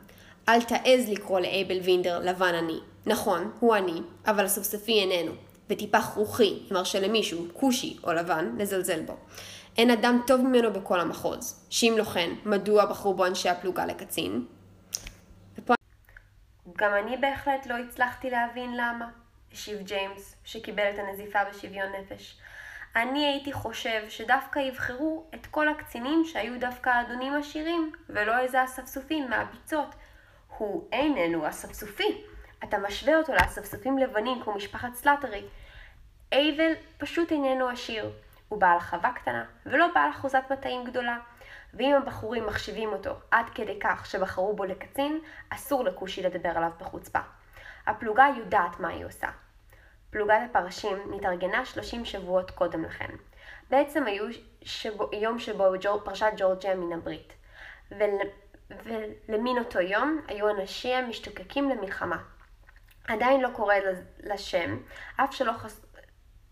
אל 0.49 0.63
תעז 0.63 1.09
לקרוא 1.09 1.41
לאייבל 1.41 1.79
וינדר 1.79 2.19
לבן 2.19 2.55
עני. 2.55 2.79
נכון, 3.07 3.51
הוא 3.61 3.75
עני, 3.75 4.01
אבל 4.27 4.45
הסופספי 4.45 4.93
איננו, 4.93 5.33
וטיפה 5.71 6.03
כרוכי, 6.03 6.67
מרשה 6.71 7.01
למישהו, 7.01 7.47
כושי 7.53 7.97
או 8.05 8.13
לבן, 8.13 8.55
לזלזל 8.59 9.01
בו. 9.01 9.17
אין 9.79 9.91
אדם 9.91 10.21
טוב 10.27 10.41
ממנו 10.41 10.73
בכל 10.73 11.01
המחוז. 11.01 11.67
שאם 11.71 11.95
לא 11.99 12.05
כן, 12.05 12.31
מדוע 12.45 12.87
בחרו 12.87 13.15
בו 13.15 13.27
אנשי 13.27 13.49
הפלוגה 13.49 13.87
לקצין? 13.87 14.47
ופה... 15.59 15.75
גם 16.79 16.91
אני 16.95 17.17
בהחלט 17.17 17.67
לא 17.67 17.75
הצלחתי 17.75 18.31
להבין 18.31 18.77
למה, 18.77 19.09
השיב 19.53 19.79
ג'יימס, 19.83 20.37
שקיבל 20.45 20.91
את 20.95 20.99
הנזיפה 20.99 21.39
בשוויון 21.45 21.89
נפש. 22.01 22.39
אני 22.97 23.27
הייתי 23.27 23.53
חושב 23.53 24.03
שדווקא 24.09 24.59
יבחרו 24.59 25.25
את 25.35 25.47
כל 25.47 25.69
הקצינים 25.69 26.25
שהיו 26.25 26.61
דווקא 26.61 26.91
אדונים 27.01 27.35
עשירים, 27.35 27.93
ולא 28.09 28.39
איזה 28.39 28.65
אספסופים 28.65 29.31
מהביצות. 29.31 29.95
הוא 30.59 30.89
איננו 30.93 31.49
אספסופי. 31.49 32.25
אתה 32.65 32.79
משווה 32.79 33.17
אותו 33.17 33.33
לאספסופים 33.35 33.99
לבנים 33.99 34.43
כמו 34.43 34.55
משפחת 34.55 34.95
סלאטרי. 34.95 35.45
אייבל 36.33 36.73
פשוט 36.99 37.33
איננו 37.33 37.69
עשיר. 37.69 38.13
הוא 38.49 38.61
בעל 38.61 38.81
חווה 38.81 39.13
קטנה, 39.13 39.45
ולא 39.67 39.87
בעל 39.95 40.11
אחוזת 40.11 40.43
מטעים 40.51 40.85
גדולה. 40.85 41.19
ואם 41.75 41.95
הבחורים 41.95 42.47
מחשיבים 42.47 42.89
אותו 42.89 43.15
עד 43.31 43.47
כדי 43.55 43.79
כך 43.81 44.07
שבחרו 44.07 44.57
בו 44.57 44.65
לקצין, 44.65 45.21
אסור 45.51 45.85
לכושי 45.85 46.23
לדבר 46.23 46.49
עליו 46.49 46.71
בחוצפה. 46.81 47.19
הפלוגה 47.87 48.27
יודעת 48.37 48.81
מה 48.81 48.89
היא 48.89 49.05
עושה. 49.05 49.29
פלוגת 50.11 50.39
הפרשים 50.51 50.99
נתארגנה 51.11 51.65
30 51.65 52.05
שבועות 52.05 52.51
קודם 52.51 52.85
לכן. 52.85 53.11
בעצם 53.71 54.07
היו 54.07 54.25
שבו, 54.63 55.11
יום 55.13 55.39
שבו 55.39 55.65
ג'ור, 55.81 56.01
פרשת 56.05 56.33
ג'ורג'יה 56.37 56.75
מן 56.75 56.93
הברית. 56.93 57.33
ול, 57.91 58.11
ולמין 58.71 59.59
אותו 59.59 59.81
יום 59.81 60.21
היו 60.29 60.51
אנשיה 60.51 61.03
משתוקקים 61.03 61.71
למלחמה. 61.71 62.17
עדיין 63.09 63.41
לא 63.41 63.49
קורא 63.53 63.75
לשם, 64.21 64.77
אף 65.17 65.35
שלא, 65.35 65.53
חס, 65.53 65.87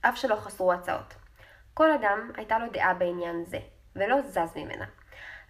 אף 0.01 0.17
שלא 0.17 0.37
חסרו 0.37 0.73
הצעות. 0.73 1.15
כל 1.75 1.93
אדם 1.93 2.31
הייתה 2.37 2.59
לו 2.59 2.67
דעה 2.73 2.95
בעניין 2.95 3.45
זה, 3.45 3.59
ולא 3.97 4.23
זז 4.23 4.57
ממנה. 4.57 4.85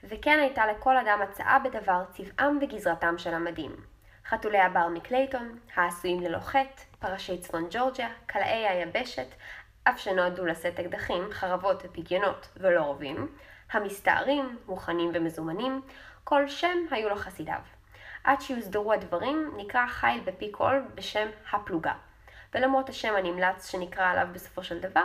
וכן 0.04 0.38
הייתה 0.40 0.66
לכל 0.66 0.96
אדם 0.96 1.22
הצעה 1.22 1.58
בדבר 1.58 2.04
צבעם 2.12 2.58
וגזרתם 2.60 3.18
של 3.18 3.34
המדים. 3.34 3.76
חתולי 4.28 4.60
הבר 4.60 4.88
מקלייטון, 4.88 5.58
העשויים 5.74 6.20
ללא 6.20 6.38
חטא, 6.38 6.82
פרשי 6.98 7.38
צפון 7.38 7.66
ג'ורג'יה, 7.70 8.08
קלעי 8.26 8.68
היבשת, 8.68 9.26
אף 9.84 10.00
שנועדו 10.00 10.46
לשאת 10.46 10.80
אקדחים, 10.80 11.28
חרבות 11.30 11.82
ופגיונות 11.84 12.48
ולא 12.56 12.82
רובים, 12.82 13.36
המסתערים, 13.72 14.58
מוכנים 14.66 15.10
ומזומנים, 15.14 15.82
כל 16.24 16.48
שם 16.48 16.78
היו 16.90 17.08
לו 17.08 17.16
חסידיו. 17.16 17.73
עד 18.24 18.40
שיוסדרו 18.40 18.92
הדברים, 18.92 19.50
נקרא 19.56 19.86
חיל 19.86 20.20
בפי 20.24 20.50
קול 20.50 20.82
בשם 20.94 21.28
הפלוגה. 21.52 21.92
ולמרות 22.54 22.88
השם 22.88 23.14
הנמלץ 23.16 23.70
שנקרא 23.70 24.10
עליו 24.10 24.28
בסופו 24.32 24.64
של 24.64 24.80
דבר, 24.80 25.04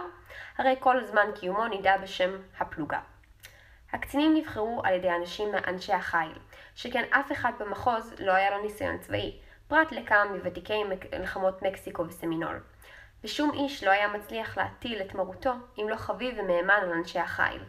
הרי 0.58 0.76
כל 0.80 1.04
זמן 1.04 1.26
קיומו 1.36 1.68
נידע 1.68 1.98
בשם 1.98 2.30
הפלוגה. 2.60 3.00
הקצינים 3.94 4.34
נבחרו 4.34 4.82
על 4.84 4.94
ידי 4.94 5.12
אנשים 5.12 5.52
מאנשי 5.52 5.94
החיל, 5.94 6.40
שכן 6.76 7.04
אף 7.10 7.32
אחד 7.32 7.52
במחוז 7.60 8.14
לא 8.20 8.32
היה 8.32 8.52
לו 8.52 8.62
ניסיון 8.64 8.98
צבאי, 8.98 9.40
פרט 9.68 9.92
לכמה 9.92 10.26
מוותיקי 10.26 10.84
מלחמות 10.84 11.62
מקסיקו 11.62 12.06
וסמינול. 12.08 12.60
ושום 13.24 13.52
איש 13.54 13.84
לא 13.84 13.92
היה 13.92 14.08
מצליח 14.08 14.58
להטיל 14.58 15.02
את 15.02 15.16
מרותו 15.16 15.54
אם 15.78 15.90
לא 15.90 15.96
חביב 15.96 16.36
ומהימן 16.38 16.80
על 16.82 16.92
אנשי 16.94 17.20
החיל. 17.20 17.64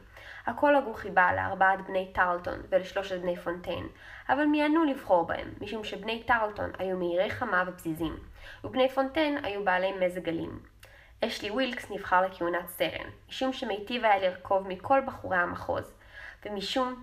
הכל 0.46 0.76
הגו 0.76 0.94
חיבה 0.94 1.32
לארבעת 1.34 1.80
בני 1.86 2.10
טרלטון 2.14 2.62
ולשלושת 2.68 3.20
בני 3.20 3.36
פונטיין, 3.36 3.86
אבל 4.28 4.44
מיענו 4.44 4.84
לבחור 4.84 5.26
בהם, 5.26 5.54
משום 5.60 5.84
שבני 5.84 6.22
טרלטון 6.22 6.70
היו 6.78 6.96
מהירי 6.96 7.30
חמה 7.30 7.64
ופזיזים, 7.66 8.16
ובני 8.64 8.88
פונטיין 8.88 9.44
היו 9.44 9.64
בעלי 9.64 9.92
מזג 9.92 10.28
אלים. 10.28 10.60
אשלי 11.24 11.50
ווילקס 11.50 11.90
נבחר 11.90 12.22
לכהונת 12.22 12.68
סרן, 12.68 13.10
משום 13.28 13.52
שמיטיב 13.52 14.04
היה 14.04 14.18
לרכוב 14.18 14.68
מכל 14.68 15.00
בחורי 15.06 15.36
המחוז, 15.36 15.92
ומשום 16.46 17.02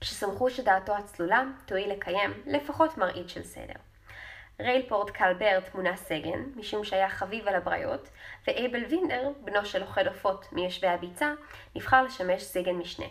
שסמכו 0.00 0.50
שדעתו 0.50 0.96
הצלולה 0.96 1.44
תואיל 1.66 1.92
לקיים 1.92 2.30
לפחות 2.46 2.98
מראית 2.98 3.28
של 3.28 3.42
סדר. 3.42 3.85
רייפורד 4.60 5.10
קלברט 5.10 5.74
מונה 5.74 5.96
סגן, 5.96 6.42
משום 6.56 6.84
שהיה 6.84 7.08
חביב 7.08 7.48
על 7.48 7.54
הבריות, 7.54 8.08
ואייבל 8.46 8.84
וינדר, 8.84 9.30
בנו 9.44 9.64
של 9.64 9.78
לוכד 9.78 10.06
עופות 10.06 10.52
מיושבי 10.52 10.88
הביצה, 10.88 11.32
נבחר 11.74 12.02
לשמש 12.02 12.42
סגן 12.42 12.74
משנה. 12.74 13.06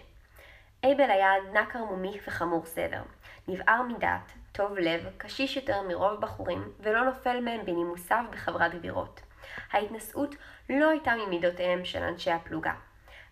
אייבל 0.83 1.11
היה 1.11 1.31
נק 1.53 1.75
ערמומי 1.75 2.19
וחמור 2.27 2.65
סדר, 2.65 3.01
נבער 3.47 3.81
מדעת, 3.81 4.31
טוב 4.51 4.77
לב, 4.77 5.09
קשיש 5.17 5.55
יותר 5.55 5.81
מרוב 5.81 6.21
בחורים, 6.21 6.71
ולא 6.79 7.05
נופל 7.05 7.39
מהם 7.39 7.65
בנימוסיו 7.65 8.25
בחברת 8.31 8.75
גבירות. 8.75 9.21
ההתנשאות 9.71 10.35
לא 10.69 10.89
הייתה 10.89 11.13
ממידותיהם 11.15 11.85
של 11.85 12.03
אנשי 12.03 12.31
הפלוגה. 12.31 12.73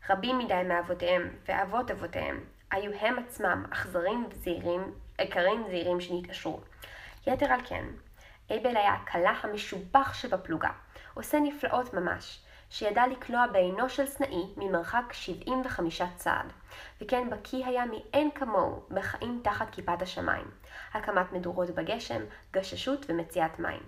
רבים 0.09 0.37
מדי 0.37 0.61
מאבותיהם 0.65 1.35
ואבות 1.47 1.91
אבותיהם 1.91 2.43
היו 2.71 2.91
הם 2.99 3.19
עצמם 3.19 3.65
אכזרים 3.71 4.27
וזהירים, 4.29 4.93
עיקרים 5.17 5.63
זהירים 5.67 6.01
שנתעשרו. 6.01 6.59
יתר 7.27 7.45
על 7.53 7.59
כן, 7.65 7.85
אייבל 8.49 8.77
היה 8.77 8.93
הכלה 8.93 9.33
המשובח 9.43 10.13
שבפלוגה, 10.13 10.69
עושה 11.13 11.39
נפלאות 11.39 11.93
ממש, 11.93 12.43
שידע 12.69 13.07
לקלוע 13.07 13.47
בעינו 13.47 13.89
של 13.89 14.05
סנאי 14.05 14.53
ממרחק 14.57 15.13
75 15.13 16.01
צעד, 16.15 16.53
וכן 17.01 17.29
בקיא 17.29 17.65
היה 17.65 17.83
מאין 17.85 18.31
כמוהו 18.35 18.83
בחיים 18.89 19.41
תחת 19.43 19.69
כיפת 19.71 20.01
השמיים, 20.01 20.51
הקמת 20.93 21.31
מדורות 21.31 21.69
בגשם, 21.69 22.21
גששות 22.53 23.05
ומציאת 23.09 23.59
מים. 23.59 23.83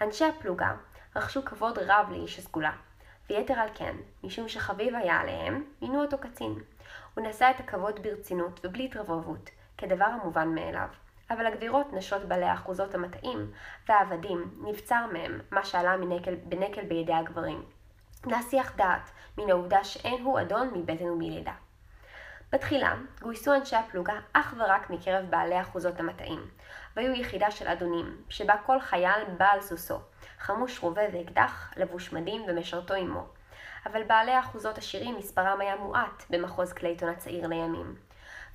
אנשי 0.00 0.24
הפלוגה 0.24 0.74
רכשו 1.16 1.44
כבוד 1.44 1.78
רב 1.78 2.06
לאיש 2.10 2.38
הסגולה, 2.38 2.72
ויתר 3.30 3.54
על 3.54 3.68
כן, 3.74 3.96
משום 4.24 4.48
שחביב 4.48 4.94
היה 4.94 5.20
עליהם, 5.20 5.64
מינו 5.82 6.02
אותו 6.02 6.18
קצין. 6.18 6.54
הוא 7.14 7.24
נשא 7.24 7.50
את 7.50 7.60
הכבוד 7.60 8.02
ברצינות 8.02 8.60
ובלי 8.64 8.84
התרברבות, 8.84 9.50
כדבר 9.78 10.04
המובן 10.04 10.48
מאליו. 10.48 10.88
אבל 11.30 11.46
הגבירות 11.46 11.92
נשות 11.92 12.24
בעלי 12.24 12.52
אחוזות 12.54 12.94
המטעים, 12.94 13.50
והעבדים, 13.88 14.54
נבצר 14.66 15.06
מהם 15.12 15.40
מה 15.50 15.64
שעלה 15.64 15.96
מנקל, 15.96 16.34
בנקל 16.34 16.84
בידי 16.84 17.14
הגברים. 17.14 17.64
להסיח 18.26 18.76
דעת 18.76 19.10
מן 19.38 19.50
העובדה 19.50 19.84
שאין 19.84 20.22
הוא 20.22 20.40
אדון 20.40 20.70
מבטן 20.74 21.04
ומלידה. 21.04 21.52
בתחילה 22.52 22.94
גויסו 23.20 23.54
אנשי 23.54 23.76
הפלוגה 23.76 24.14
אך 24.32 24.54
ורק 24.58 24.90
מקרב 24.90 25.30
בעלי 25.30 25.60
אחוזות 25.60 26.00
המטעים, 26.00 26.48
והיו 26.96 27.12
יחידה 27.12 27.50
של 27.50 27.68
אדונים, 27.68 28.22
שבה 28.28 28.54
כל 28.66 28.80
חייל 28.80 29.24
בעל 29.38 29.60
סוסו, 29.60 29.98
חמוש 30.38 30.78
רובה 30.78 31.02
ואקדח, 31.12 31.72
לבוש 31.76 32.12
מדים 32.12 32.42
ומשרתו 32.48 32.94
עמו. 32.94 33.26
אבל 33.86 34.02
בעלי 34.02 34.40
אחוזות 34.40 34.78
עשירים 34.78 35.16
מספרם 35.16 35.60
היה 35.60 35.76
מועט 35.76 36.24
במחוז 36.30 36.72
קלייטון 36.72 37.08
הצעיר 37.08 37.46
לימים. 37.46 38.07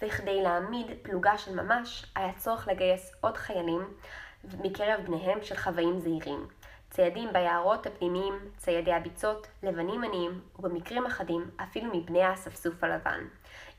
וכדי 0.05 0.41
להעמיד 0.41 0.87
פלוגה 1.01 1.37
של 1.37 1.61
ממש, 1.61 2.05
היה 2.15 2.33
צורך 2.33 2.67
לגייס 2.67 3.15
עוד 3.21 3.37
חיילים 3.37 3.93
מקרב 4.59 5.01
בניהם 5.05 5.43
של 5.43 5.57
חוואים 5.57 5.99
זעירים. 5.99 6.47
ציידים 6.89 7.33
ביערות 7.33 7.85
הפנימיים, 7.85 8.33
ציידי 8.57 8.93
הביצות, 8.93 9.47
לבנים 9.63 10.03
עניים, 10.03 10.41
ובמקרים 10.59 11.05
אחדים 11.05 11.51
אפילו 11.63 11.95
מבני 11.95 12.23
האספסוף 12.23 12.83
הלבן, 12.83 13.27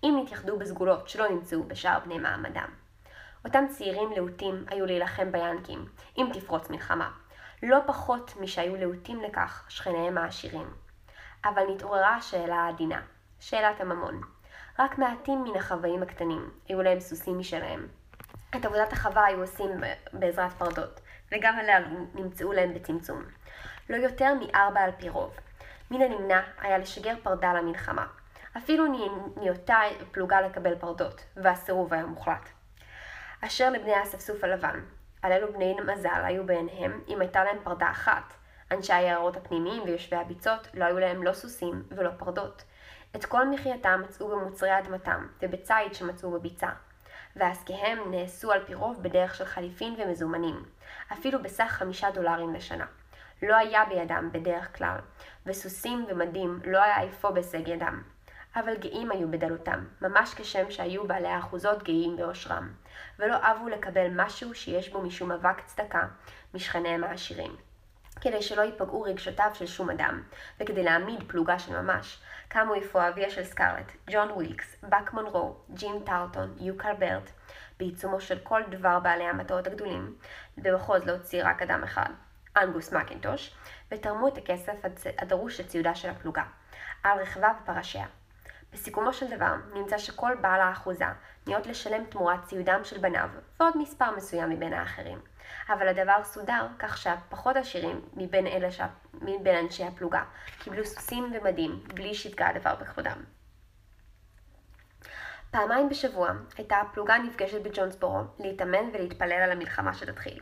אם 0.04 0.20
נתייחדו 0.22 0.58
בסגולות 0.58 1.08
שלא 1.08 1.28
נמצאו 1.28 1.62
בשאר 1.62 1.98
בני 2.04 2.18
מעמדם. 2.18 2.68
אותם 3.44 3.64
צעירים 3.68 4.12
להוטים 4.12 4.64
היו 4.68 4.86
להילחם 4.86 5.32
ביאנקים, 5.32 5.88
אם 6.18 6.26
תפרוץ 6.32 6.70
מלחמה, 6.70 7.10
לא 7.62 7.78
פחות 7.86 8.34
משהיו 8.40 8.76
להוטים 8.76 9.22
לכך 9.22 9.64
שכניהם 9.68 10.18
העשירים. 10.18 10.74
אבל 11.44 11.62
נתעוררה 11.74 12.14
השאלה 12.14 12.56
העדינה, 12.56 13.02
שאלת 13.40 13.80
הממון. 13.80 14.33
רק 14.78 14.98
מעטים 14.98 15.44
מן 15.44 15.56
החוואים 15.56 16.02
הקטנים 16.02 16.50
היו 16.68 16.82
להם 16.82 17.00
סוסים 17.00 17.38
משלהם. 17.38 17.88
את 18.56 18.64
עבודת 18.64 18.92
החווה 18.92 19.24
היו 19.24 19.40
עושים 19.40 19.70
בעזרת 20.12 20.52
פרדות, 20.52 21.00
וגם 21.32 21.58
עליה 21.58 21.78
נמצאו 22.14 22.52
להם 22.52 22.74
בצמצום. 22.74 23.22
לא 23.90 23.96
יותר 23.96 24.34
מארבע 24.34 24.80
על 24.80 24.90
פי 24.98 25.08
רוב. 25.08 25.36
מן 25.90 26.02
הנמנע 26.02 26.40
היה 26.60 26.78
לשגר 26.78 27.14
פרדה 27.22 27.52
למלחמה. 27.52 28.06
אפילו 28.56 28.84
נהייתה 29.36 29.80
פלוגה 30.12 30.40
לקבל 30.40 30.78
פרדות, 30.78 31.24
והסירוב 31.36 31.94
היה 31.94 32.06
מוחלט. 32.06 32.48
אשר 33.40 33.70
לבני 33.70 33.94
האספסוף 33.94 34.44
הלבן, 34.44 34.80
על 35.22 35.32
אלו 35.32 35.52
בני 35.52 35.76
מזל 35.86 36.22
היו 36.24 36.46
בעיניהם 36.46 37.00
אם 37.08 37.20
הייתה 37.20 37.44
להם 37.44 37.56
פרדה 37.64 37.90
אחת. 37.90 38.34
אנשי 38.70 38.92
היערות 38.92 39.36
הפנימיים 39.36 39.82
ויושבי 39.82 40.16
הביצות 40.16 40.68
לא 40.74 40.84
היו 40.84 40.98
להם 40.98 41.22
לא 41.22 41.32
סוסים 41.32 41.82
ולא 41.90 42.10
פרדות. 42.18 42.64
את 43.16 43.24
כל 43.24 43.48
מחייתם 43.48 44.02
מצאו 44.04 44.28
במוצרי 44.28 44.78
אדמתם 44.78 45.26
ובציד 45.42 45.94
שמצאו 45.94 46.30
בביצה. 46.30 46.68
ועסקיהם 47.36 48.10
נעשו 48.10 48.52
על 48.52 48.64
פי 48.66 48.74
רוב 48.74 49.02
בדרך 49.02 49.34
של 49.34 49.44
חליפין 49.44 49.94
ומזומנים, 49.98 50.64
אפילו 51.12 51.42
בסך 51.42 51.68
חמישה 51.68 52.10
דולרים 52.10 52.54
לשנה. 52.54 52.86
לא 53.42 53.56
היה 53.56 53.84
בידם 53.84 54.28
בדרך 54.32 54.78
כלל, 54.78 54.96
וסוסים 55.46 56.06
ומדים 56.08 56.60
לא 56.64 56.82
היה 56.82 57.04
אפוא 57.04 57.30
בהישג 57.30 57.68
ידם. 57.68 58.02
אבל 58.56 58.76
גאים 58.76 59.10
היו 59.10 59.30
בדלותם, 59.30 59.84
ממש 60.00 60.34
כשם 60.34 60.70
שהיו 60.70 61.06
בעלי 61.06 61.28
האחוזות 61.28 61.82
גאים 61.82 62.16
בעושרם, 62.16 62.72
ולא 63.18 63.36
אבו 63.42 63.68
לקבל 63.68 64.06
משהו 64.16 64.54
שיש 64.54 64.88
בו 64.88 65.02
משום 65.02 65.32
אבק 65.32 65.60
צדקה 65.66 66.06
משכניהם 66.54 67.04
העשירים. 67.04 67.56
כדי 68.24 68.42
שלא 68.42 68.62
ייפגעו 68.62 69.02
רגשותיו 69.02 69.50
של 69.54 69.66
שום 69.66 69.90
אדם, 69.90 70.22
וכדי 70.60 70.82
להעמיד 70.82 71.22
פלוגה 71.26 71.58
של 71.58 71.80
ממש, 71.80 72.20
קמו 72.48 72.78
אפוא 72.78 73.08
אביה 73.08 73.30
של 73.30 73.44
סקארלט, 73.44 73.92
ג'ון 74.10 74.30
ווילקס, 74.30 74.76
באק 74.82 75.12
מונרו, 75.12 75.56
ג'ים 75.74 76.02
טארטון, 76.06 76.54
יוקל 76.60 76.94
ברט, 76.98 77.30
בעיצומו 77.78 78.20
של 78.20 78.38
כל 78.38 78.62
דבר 78.68 79.00
בעלי 79.00 79.24
המטרות 79.24 79.66
הגדולים, 79.66 80.16
במחוז 80.56 81.04
להוציא 81.04 81.42
רק 81.44 81.62
אדם 81.62 81.84
אחד, 81.84 82.10
אנגוס 82.56 82.92
מקינטוש, 82.92 83.54
ותרמו 83.90 84.28
את 84.28 84.38
הכסף 84.38 84.74
הדרוש 85.18 85.60
לציודה 85.60 85.94
של 85.94 86.10
הפלוגה, 86.10 86.44
על 87.02 87.18
רכבה 87.18 87.52
ופרשיה. 87.62 88.06
בסיכומו 88.72 89.12
של 89.12 89.36
דבר, 89.36 89.54
נמצא 89.74 89.98
שכל 89.98 90.34
בעל 90.40 90.60
האחוזה 90.60 91.06
ניות 91.46 91.66
לשלם 91.66 92.04
תמורת 92.04 92.44
ציודם 92.44 92.80
של 92.84 92.98
בניו, 92.98 93.28
ועוד 93.60 93.76
מספר 93.76 94.16
מסוים 94.16 94.50
מבין 94.50 94.72
האחרים. 94.72 95.33
אבל 95.68 95.88
הדבר 95.88 96.24
סודר 96.24 96.66
כך 96.78 96.98
שהפחות 96.98 97.56
עשירים 97.56 98.00
מבין, 98.14 98.70
ש... 98.70 98.80
מבין 99.14 99.56
אנשי 99.64 99.84
הפלוגה 99.84 100.22
קיבלו 100.58 100.84
סוסים 100.84 101.32
ומדים 101.34 101.84
בלי 101.94 102.14
שיפגע 102.14 102.46
הדבר 102.46 102.74
בכבודם. 102.74 103.24
פעמיים 105.50 105.88
בשבוע 105.88 106.30
הייתה 106.56 106.76
הפלוגה 106.76 107.18
נפגשת 107.18 107.62
בג'ונסבורו 107.62 108.20
להתאמן 108.38 108.88
ולהתפלל 108.92 109.32
על 109.32 109.52
המלחמה 109.52 109.94
שתתחיל. 109.94 110.40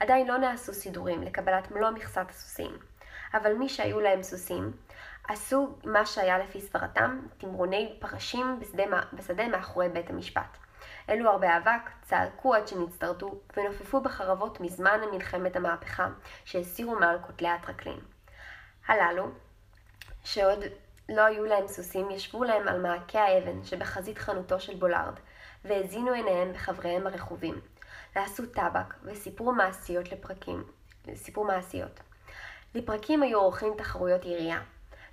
עדיין 0.00 0.26
לא 0.26 0.36
נעשו 0.36 0.74
סידורים 0.74 1.22
לקבלת 1.22 1.70
מלוא 1.70 1.90
מכסת 1.90 2.26
הסוסים, 2.30 2.78
אבל 3.34 3.52
מי 3.54 3.68
שהיו 3.68 4.00
להם 4.00 4.22
סוסים 4.22 4.72
עשו 5.28 5.76
מה 5.84 6.06
שהיה 6.06 6.38
לפי 6.38 6.60
סברתם 6.60 7.20
תמרוני 7.38 7.96
פרשים 8.00 8.60
בשדה, 8.60 8.84
בשדה 9.12 9.48
מאחורי 9.48 9.88
בית 9.88 10.10
המשפט. 10.10 10.63
העלו 11.08 11.30
הרבה 11.30 11.56
אבק, 11.56 11.90
צעקו 12.02 12.54
עד 12.54 12.68
שנצטרדו, 12.68 13.40
ונופפו 13.56 14.00
בחרבות 14.00 14.60
מזמן 14.60 15.00
מלחמת 15.12 15.56
המהפכה, 15.56 16.08
שהסירו 16.44 16.98
מעל 16.98 17.18
כותלי 17.26 17.48
הטרקלין. 17.48 18.00
הללו, 18.88 19.28
שעוד 20.24 20.64
לא 21.08 21.22
היו 21.22 21.44
להם 21.44 21.68
סוסים, 21.68 22.10
ישבו 22.10 22.44
להם 22.44 22.68
על 22.68 22.80
מעקה 22.80 23.20
האבן 23.20 23.64
שבחזית 23.64 24.18
חנותו 24.18 24.60
של 24.60 24.74
בולארד, 24.74 25.14
והזינו 25.64 26.12
עיניהם 26.12 26.52
בחבריהם 26.52 27.06
הרכובים. 27.06 27.60
ועשו 28.16 28.46
טבק, 28.46 28.94
וסיפרו 29.02 29.52
מעשיות 29.52 30.12
לפרקים. 30.12 30.64
סיפרו 31.14 31.44
מעשיות. 31.44 32.00
לפרקים 32.74 33.22
היו 33.22 33.38
עורכים 33.38 33.72
תחרויות 33.78 34.24
ירייה. 34.24 34.60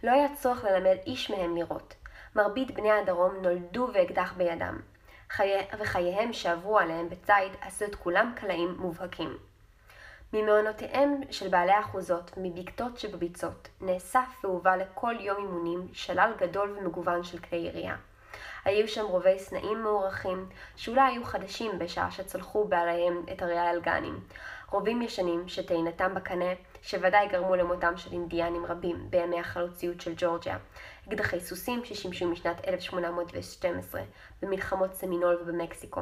לא 0.03 0.11
היה 0.11 0.35
צורך 0.35 0.63
ללמד 0.63 0.97
איש 1.05 1.31
מהם 1.31 1.55
לירות. 1.55 1.95
מרבית 2.35 2.71
בני 2.71 2.91
הדרום 2.91 3.35
נולדו 3.41 3.87
ואקדח 3.93 4.33
בידם. 4.37 4.79
חיי, 5.35 5.67
וחייהם 5.79 6.33
שעברו 6.33 6.79
עליהם 6.79 7.09
בציד 7.09 7.55
עשו 7.61 7.85
את 7.85 7.95
כולם 7.95 8.33
קלעים 8.35 8.75
מובהקים. 8.79 9.37
ממעונותיהם 10.33 11.21
של 11.31 11.47
בעלי 11.47 11.79
אחוזות 11.79 12.31
ומבקתות 12.37 12.99
שבביצות 12.99 13.67
נאסף 13.81 14.39
והובא 14.43 14.75
לכל 14.75 15.15
יום 15.19 15.37
אימונים 15.37 15.87
שלל 15.93 16.33
גדול 16.37 16.77
ומגוון 16.77 17.23
של 17.23 17.37
כלי 17.39 17.57
ירייה. 17.57 17.95
היו 18.65 18.87
שם 18.87 19.05
רובי 19.05 19.39
סנאים 19.39 19.83
מוערכים, 19.83 20.49
שאולי 20.75 21.01
היו 21.01 21.23
חדשים 21.23 21.79
בשעה 21.79 22.11
שצלחו 22.11 22.65
בעליהם 22.65 23.23
את 23.31 23.41
הרי 23.41 23.57
האלגנים. 23.57 24.19
רובים 24.69 25.01
ישנים 25.01 25.47
שטעינתם 25.47 26.15
בקנה, 26.15 26.53
שוודאי 26.81 27.27
גרמו 27.27 27.55
למותם 27.55 27.97
של 27.97 28.11
אינדיאנים 28.11 28.65
רבים 28.65 29.07
בימי 29.09 29.39
החלוציות 29.39 30.01
של 30.01 30.13
ג'ורג'יה. 30.17 30.57
אקדחי 31.07 31.39
סוסים 31.39 31.85
ששימשו 31.85 32.27
משנת 32.27 32.67
1812 32.67 34.01
במלחמות 34.41 34.93
סמינול 34.93 35.37
ובמקסיקו. 35.41 36.01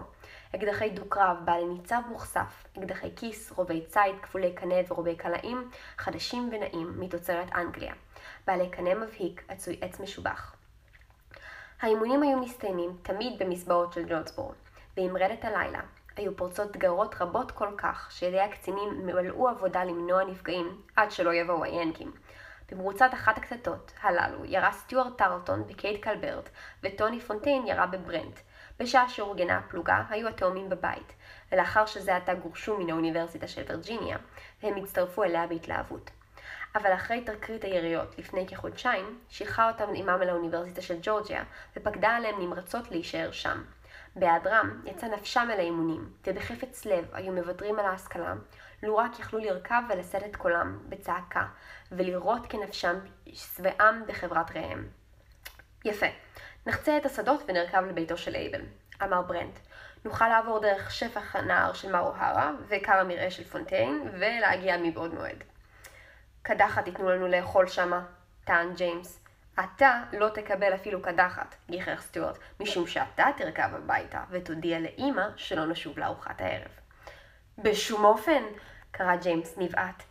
אקדחי 0.55 0.89
דו-קרב 0.89 1.37
בעלי 1.45 1.65
ניצב 1.65 2.01
מוכסף, 2.09 2.67
אקדחי 2.77 3.15
כיס, 3.15 3.51
רובי 3.51 3.85
ציד, 3.85 4.15
כפולי 4.21 4.53
קנה 4.53 4.75
ורובי 4.87 5.15
קלעים, 5.15 5.69
חדשים 5.97 6.49
ונעים 6.51 6.99
מתוצרת 6.99 7.47
אנגליה. 7.55 7.93
בעלי 8.47 8.69
קנה 8.69 8.95
מבהיק, 8.95 9.43
עצוי 9.47 9.77
עץ 9.81 9.99
משובח. 9.99 10.55
האימונים 11.81 12.23
היו 12.23 12.39
מסתיימים 12.39 12.97
תמיד 13.03 13.39
במסבעות 13.39 13.93
של 13.93 14.05
ג'ונסבורג. 14.09 14.55
ועם 14.97 15.17
רדת 15.17 15.45
הלילה 15.45 15.79
היו 16.15 16.37
פורצות 16.37 16.71
דגרות 16.71 17.15
רבות 17.21 17.51
כל 17.51 17.69
כך, 17.77 18.11
שידי 18.11 18.39
הקצינים 18.39 19.05
מלאו 19.05 19.49
עבודה 19.49 19.83
למנוע 19.83 20.23
נפגעים 20.23 20.81
עד 20.95 21.11
שלא 21.11 21.33
יבואו 21.33 21.63
היאנקים. 21.63 22.11
במרוצת 22.71 23.09
אחת 23.13 23.37
הקטטות 23.37 23.93
הללו 24.01 24.45
ירה 24.45 24.71
סטיוארט 24.71 25.17
טרלטון 25.17 25.67
בקייט 25.67 26.01
קלברט, 26.03 26.49
וטוני 26.83 27.19
פונטיין 27.19 27.67
ירה 27.67 27.87
בברנט. 27.87 28.39
בשעה 28.79 29.09
שאורגנה 29.09 29.57
הפלוגה, 29.57 30.03
היו 30.09 30.27
התאומים 30.27 30.69
בבית, 30.69 31.13
ולאחר 31.51 31.85
שזה 31.85 32.15
עתה 32.15 32.33
גורשו 32.33 32.77
מן 32.77 32.89
האוניברסיטה 32.89 33.47
של 33.47 33.63
וירג'יניה, 33.69 34.17
והם 34.63 34.75
הצטרפו 34.75 35.23
אליה 35.23 35.47
בהתלהבות. 35.47 36.11
אבל 36.75 36.93
אחרי 36.93 37.21
תקרית 37.21 37.63
היריות 37.63 38.17
לפני 38.17 38.47
כחודשיים, 38.47 39.19
שילחה 39.29 39.71
אותם 39.71 39.89
עמם 39.95 40.19
אל 40.21 40.29
האוניברסיטה 40.29 40.81
של 40.81 40.97
ג'ורג'יה, 41.01 41.43
ופקדה 41.75 42.09
עליהם 42.09 42.41
נמרצות 42.41 42.91
להישאר 42.91 43.31
שם. 43.31 43.63
בהיעדרם 44.19 44.81
יצא 44.85 45.07
נפשם 45.07 45.47
אל 45.53 45.59
האימונים, 45.59 46.09
ובחפץ 46.27 46.85
לב 46.85 47.09
היו 47.13 47.33
מוותרים 47.33 47.79
על 47.79 47.85
ההשכלה, 47.85 48.33
לו 48.83 48.97
רק 48.97 49.19
יכלו 49.19 49.39
לרכב 49.39 49.81
ולשאת 49.89 50.23
את 50.23 50.35
קולם 50.35 50.79
בצעקה, 50.89 51.45
ולראות 51.91 52.45
כנפשם 52.49 52.95
שבעם 53.33 54.03
בחברת 54.07 54.51
ראם. 54.55 54.87
יפה, 55.85 56.05
נחצה 56.65 56.97
את 56.97 57.05
השדות 57.05 57.43
ונרכב 57.47 57.83
לביתו 57.89 58.17
של 58.17 58.35
אייבל, 58.35 58.61
אמר 59.03 59.21
ברנט. 59.21 59.59
נוכל 60.05 60.27
לעבור 60.27 60.59
דרך 60.59 60.91
שפח 60.91 61.35
הנהר 61.35 61.73
של 61.73 61.91
מר 61.91 61.99
אוהרה 61.99 62.51
וכר 62.67 62.93
המרעה 62.93 63.31
של 63.31 63.43
פונטיין, 63.43 64.09
ולהגיע 64.13 64.77
מבעוד 64.77 65.13
מועד. 65.13 65.43
קדחת 66.41 66.87
ייתנו 66.87 67.09
לנו 67.09 67.27
לאכול 67.27 67.67
שמה, 67.67 68.05
טען 68.43 68.73
ג'יימס. 68.75 69.18
אתה 69.59 70.03
לא 70.13 70.29
תקבל 70.29 70.75
אפילו 70.75 71.01
קדחת, 71.01 71.55
גיחר 71.69 71.97
סטיוארט, 71.97 72.37
משום 72.59 72.87
שאתה 72.87 73.25
תרכב 73.37 73.69
הביתה 73.73 74.23
ותודיע 74.29 74.79
לאימא 74.79 75.23
שלא 75.35 75.65
נשוב 75.65 75.99
לארוחת 75.99 76.41
הערב. 76.41 76.71
בשום 77.57 78.05
אופן, 78.05 78.43
קרא 78.91 79.15
ג'יימס 79.15 79.57
נבעט. 79.57 80.03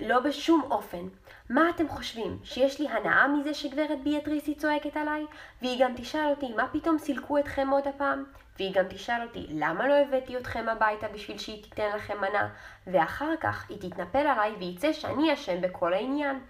לא 0.00 0.20
בשום 0.20 0.62
אופן. 0.70 1.08
מה 1.50 1.70
אתם 1.70 1.88
חושבים, 1.88 2.38
שיש 2.44 2.80
לי 2.80 2.88
הנאה 2.88 3.28
מזה 3.28 3.54
שגברת 3.54 4.02
ביאטריסי 4.04 4.54
צועקת 4.54 4.96
עליי? 4.96 5.26
והיא 5.62 5.84
גם 5.84 5.92
תשאל 5.96 6.30
אותי, 6.30 6.52
מה 6.52 6.68
פתאום 6.72 6.98
סילקו 6.98 7.38
אתכם 7.38 7.68
עוד 7.68 7.88
הפעם? 7.88 8.24
והיא 8.58 8.74
גם 8.74 8.84
תשאל 8.88 9.22
אותי, 9.22 9.46
למה 9.50 9.88
לא 9.88 9.94
הבאתי 9.94 10.36
אתכם 10.36 10.68
הביתה 10.68 11.08
בשביל 11.08 11.38
שהיא 11.38 11.62
תיתן 11.62 11.88
לכם 11.96 12.20
מנה? 12.20 12.48
ואחר 12.86 13.36
כך 13.40 13.70
היא 13.70 13.90
תתנפל 13.90 14.26
עליי 14.26 14.52
וייצא 14.58 14.92
שאני 14.92 15.34
אשם 15.34 15.60
בכל 15.60 15.94
העניין. 15.94 16.40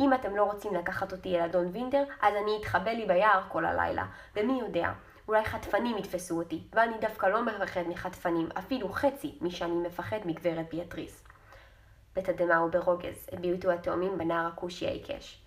אם 0.00 0.14
אתם 0.14 0.36
לא 0.36 0.44
רוצים 0.44 0.74
לקחת 0.74 1.12
אותי 1.12 1.36
אל 1.36 1.40
אדון 1.40 1.70
וינטר, 1.72 2.04
אז 2.22 2.34
אני 2.42 2.58
אתחבא 2.60 2.90
לי 2.90 3.06
ביער 3.06 3.42
כל 3.48 3.64
הלילה, 3.64 4.04
ומי 4.36 4.60
יודע, 4.60 4.92
אולי 5.28 5.44
חטפנים 5.44 5.98
יתפסו 5.98 6.38
אותי, 6.38 6.62
ואני 6.72 6.98
דווקא 7.00 7.26
לא 7.26 7.44
מפחד 7.44 7.82
מחטפנים, 7.88 8.48
אפילו 8.58 8.88
חצי 8.88 9.38
משאני 9.40 9.74
מפחד 9.74 10.18
מגברת 10.24 10.68
ביאטריס. 10.70 11.24
בתדהמה 12.16 12.64
וברוגז 12.64 13.26
הביעו 13.32 13.56
אותו 13.56 13.70
התאומים 13.70 14.18
בנער 14.18 14.46
הכושי 14.46 14.86
העיקש. 14.86 15.42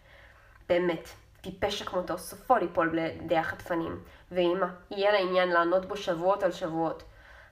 באמת, 0.69 1.09
טיפש 1.41 1.79
שכמותו, 1.79 2.17
סופו 2.17 2.55
ליפול 2.55 2.99
לידי 2.99 3.37
החטפנים, 3.37 4.03
ואמא, 4.31 4.67
יהיה 4.91 5.11
לה 5.11 5.19
עניין 5.19 5.49
לענות 5.49 5.85
בו 5.85 5.97
שבועות 5.97 6.43
על 6.43 6.51
שבועות. 6.51 7.03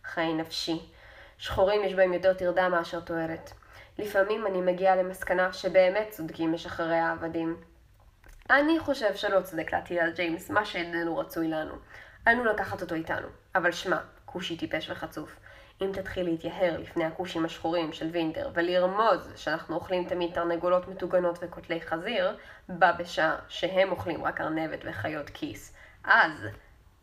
חיי 0.03 0.33
נפשי. 0.33 0.89
שחורים 1.37 1.83
יש 1.83 1.93
בהם 1.93 2.13
יותר 2.13 2.33
טרדה 2.33 2.69
מאשר 2.69 2.99
תועלת. 2.99 3.53
לפעמים 3.97 4.47
אני 4.47 4.61
מגיעה 4.61 4.95
למסקנה 4.95 5.53
שבאמת 5.53 6.09
צודקים 6.09 6.53
משחררי 6.53 6.97
העבדים. 6.97 7.57
אני 8.49 8.79
חושב 8.79 9.15
שלא 9.15 9.41
צודק 9.41 9.73
להטיל 9.73 9.99
על 9.99 10.11
ג'יימס 10.11 10.49
מה 10.49 10.65
שאיננו 10.65 11.17
רצוי 11.17 11.47
לנו. 11.47 11.73
עלינו 12.25 12.45
לקחת 12.45 12.81
אותו 12.81 12.95
איתנו. 12.95 13.27
אבל 13.55 13.71
שמע, 13.71 13.97
כושי 14.25 14.57
טיפש 14.57 14.89
וחצוף. 14.89 15.35
אם 15.81 15.91
תתחיל 15.93 16.25
להתייהר 16.25 16.77
לפני 16.77 17.05
הכושים 17.05 17.45
השחורים 17.45 17.93
של 17.93 18.09
וינטר 18.11 18.49
ולרמוז 18.53 19.29
שאנחנו 19.35 19.75
אוכלים 19.75 20.07
תמיד 20.07 20.33
תרנגולות 20.33 20.87
מטוגנות 20.87 21.39
וקוטלי 21.41 21.81
חזיר, 21.81 22.37
בה 22.69 22.91
בשעה 22.91 23.35
שהם 23.47 23.91
אוכלים 23.91 24.25
רק 24.25 24.41
ארנבת 24.41 24.79
וחיות 24.83 25.29
כיס. 25.29 25.75
אז, 26.03 26.47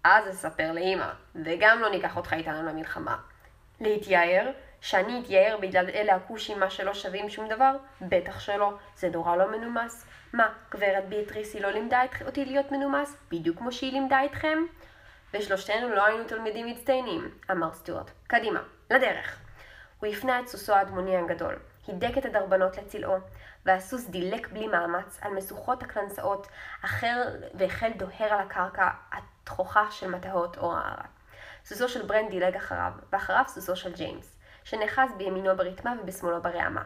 אז 0.05 0.29
אספר 0.29 0.73
לאמא, 0.73 1.11
וגם 1.45 1.79
לא 1.81 1.91
ניקח 1.91 2.17
אותך 2.17 2.33
איתנו 2.33 2.63
למלחמה. 2.63 3.17
להתייער? 3.81 4.51
שאני 4.83 5.21
אתייער 5.21 5.57
בגלל 5.57 5.91
אלה 5.95 6.15
הכושים 6.15 6.61
מה 6.61 6.71
שלא 6.71 6.95
שווים 6.95 7.29
שום 7.29 7.49
דבר? 7.49 7.77
בטח 8.01 8.41
שלא, 8.41 8.73
זה 8.97 9.09
נורא 9.09 9.37
לא 9.37 9.51
מנומס. 9.51 10.07
מה, 10.33 10.53
גברת 10.71 11.09
ביאטריס 11.09 11.55
היא 11.55 11.63
לא 11.63 11.71
לימדה 11.71 12.03
אותי 12.27 12.45
להיות 12.45 12.73
מנומס? 12.73 13.17
בדיוק 13.31 13.59
כמו 13.59 13.73
שהיא 13.73 13.93
לימדה 13.93 14.25
אתכם? 14.25 14.59
ושלושתנו 15.35 15.89
לא 15.89 16.07
היינו 16.07 16.25
תלמידים 16.25 16.67
מצטיינים, 16.67 17.31
אמר 17.51 17.73
סטיוארט. 17.73 18.11
קדימה, 18.27 18.63
לדרך. 18.91 19.39
הוא 20.01 20.09
הפנה 20.09 20.41
את 20.41 20.49
סוסו 20.49 20.73
האדמוני 20.73 21.17
הגדול, 21.17 21.59
הידק 21.87 22.19
את 22.19 22.25
הדרבנות 22.25 22.79
לצלעו, 22.79 23.17
והסוס 23.67 24.09
דילק 24.09 24.49
בלי 24.49 24.67
מאמץ 24.67 25.19
על 25.21 25.33
משוכות 25.33 25.83
הקלנסאות, 25.83 26.47
אחר 26.85 27.29
והחל 27.55 27.91
דוהר 27.97 28.33
על 28.33 28.41
הקרקע 28.41 28.89
התחוחה 29.13 29.91
של 29.91 30.11
מטעות 30.11 30.59
אור 30.59 30.75
הערה. 30.75 31.05
סוסו 31.65 31.89
של 31.89 32.07
ברנט 32.07 32.31
דילג 32.31 32.57
אחריו, 32.57 32.93
ואחריו 33.13 33.45
סוסו 33.47 33.77
של 33.77 33.93
ג'יימס, 33.93 34.32
שנאחז 34.65 35.09
בימינו 35.17 35.57
ברתמה 35.57 35.95
ובשמאלו 36.03 36.43
ברעמה. 36.43 36.83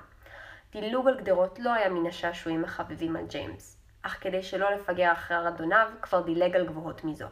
דילוג 0.72 1.08
על 1.08 1.16
גדרות 1.16 1.58
לא 1.58 1.72
היה 1.72 1.88
מן 1.88 2.06
השעשועים 2.06 2.64
החביבים 2.64 3.16
על 3.16 3.26
ג'יימס, 3.26 3.78
אך 4.02 4.18
כדי 4.20 4.42
שלא 4.42 4.70
לפגר 4.70 5.12
אחרי 5.12 5.48
אדוניו, 5.48 5.88
כבר 6.02 6.20
דילג 6.20 6.56
על 6.56 6.66
גבוהות 6.66 7.04
מזו. 7.04 7.26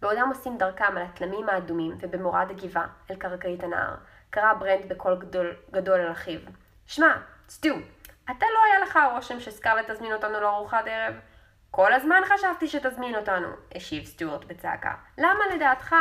בעודם 0.00 0.28
עושים 0.28 0.58
דרכם 0.58 0.96
על 0.96 1.02
התלמים 1.02 1.48
האדומים 1.48 1.92
ובמורד 2.00 2.50
הגבעה, 2.50 2.86
אל 3.10 3.16
קרקעית 3.16 3.62
הנהר, 3.62 3.94
קרא 4.30 4.54
ברנט 4.54 4.88
בקול 4.88 5.16
גדול, 5.18 5.56
גדול 5.70 6.00
על 6.00 6.12
אחיו. 6.12 6.40
שמע, 6.86 7.16
סטו, 7.48 7.74
אתה 8.30 8.46
לא 8.54 8.58
היה 8.64 8.78
לך 8.80 8.96
הרושם 8.96 9.40
שסקרלט 9.40 9.90
תזמין 9.90 10.12
אותנו 10.12 10.40
לארוחת 10.40 10.84
ערב? 10.86 11.14
כל 11.70 11.92
הזמן 11.92 12.22
חשבתי 12.26 12.68
שתזמין 12.68 13.16
אותנו, 13.16 13.48
השיב 13.74 14.04
סטיוארט 14.04 14.44
בצעקה. 14.44 14.94
למה 15.18 15.40
לדעתך 15.54 15.94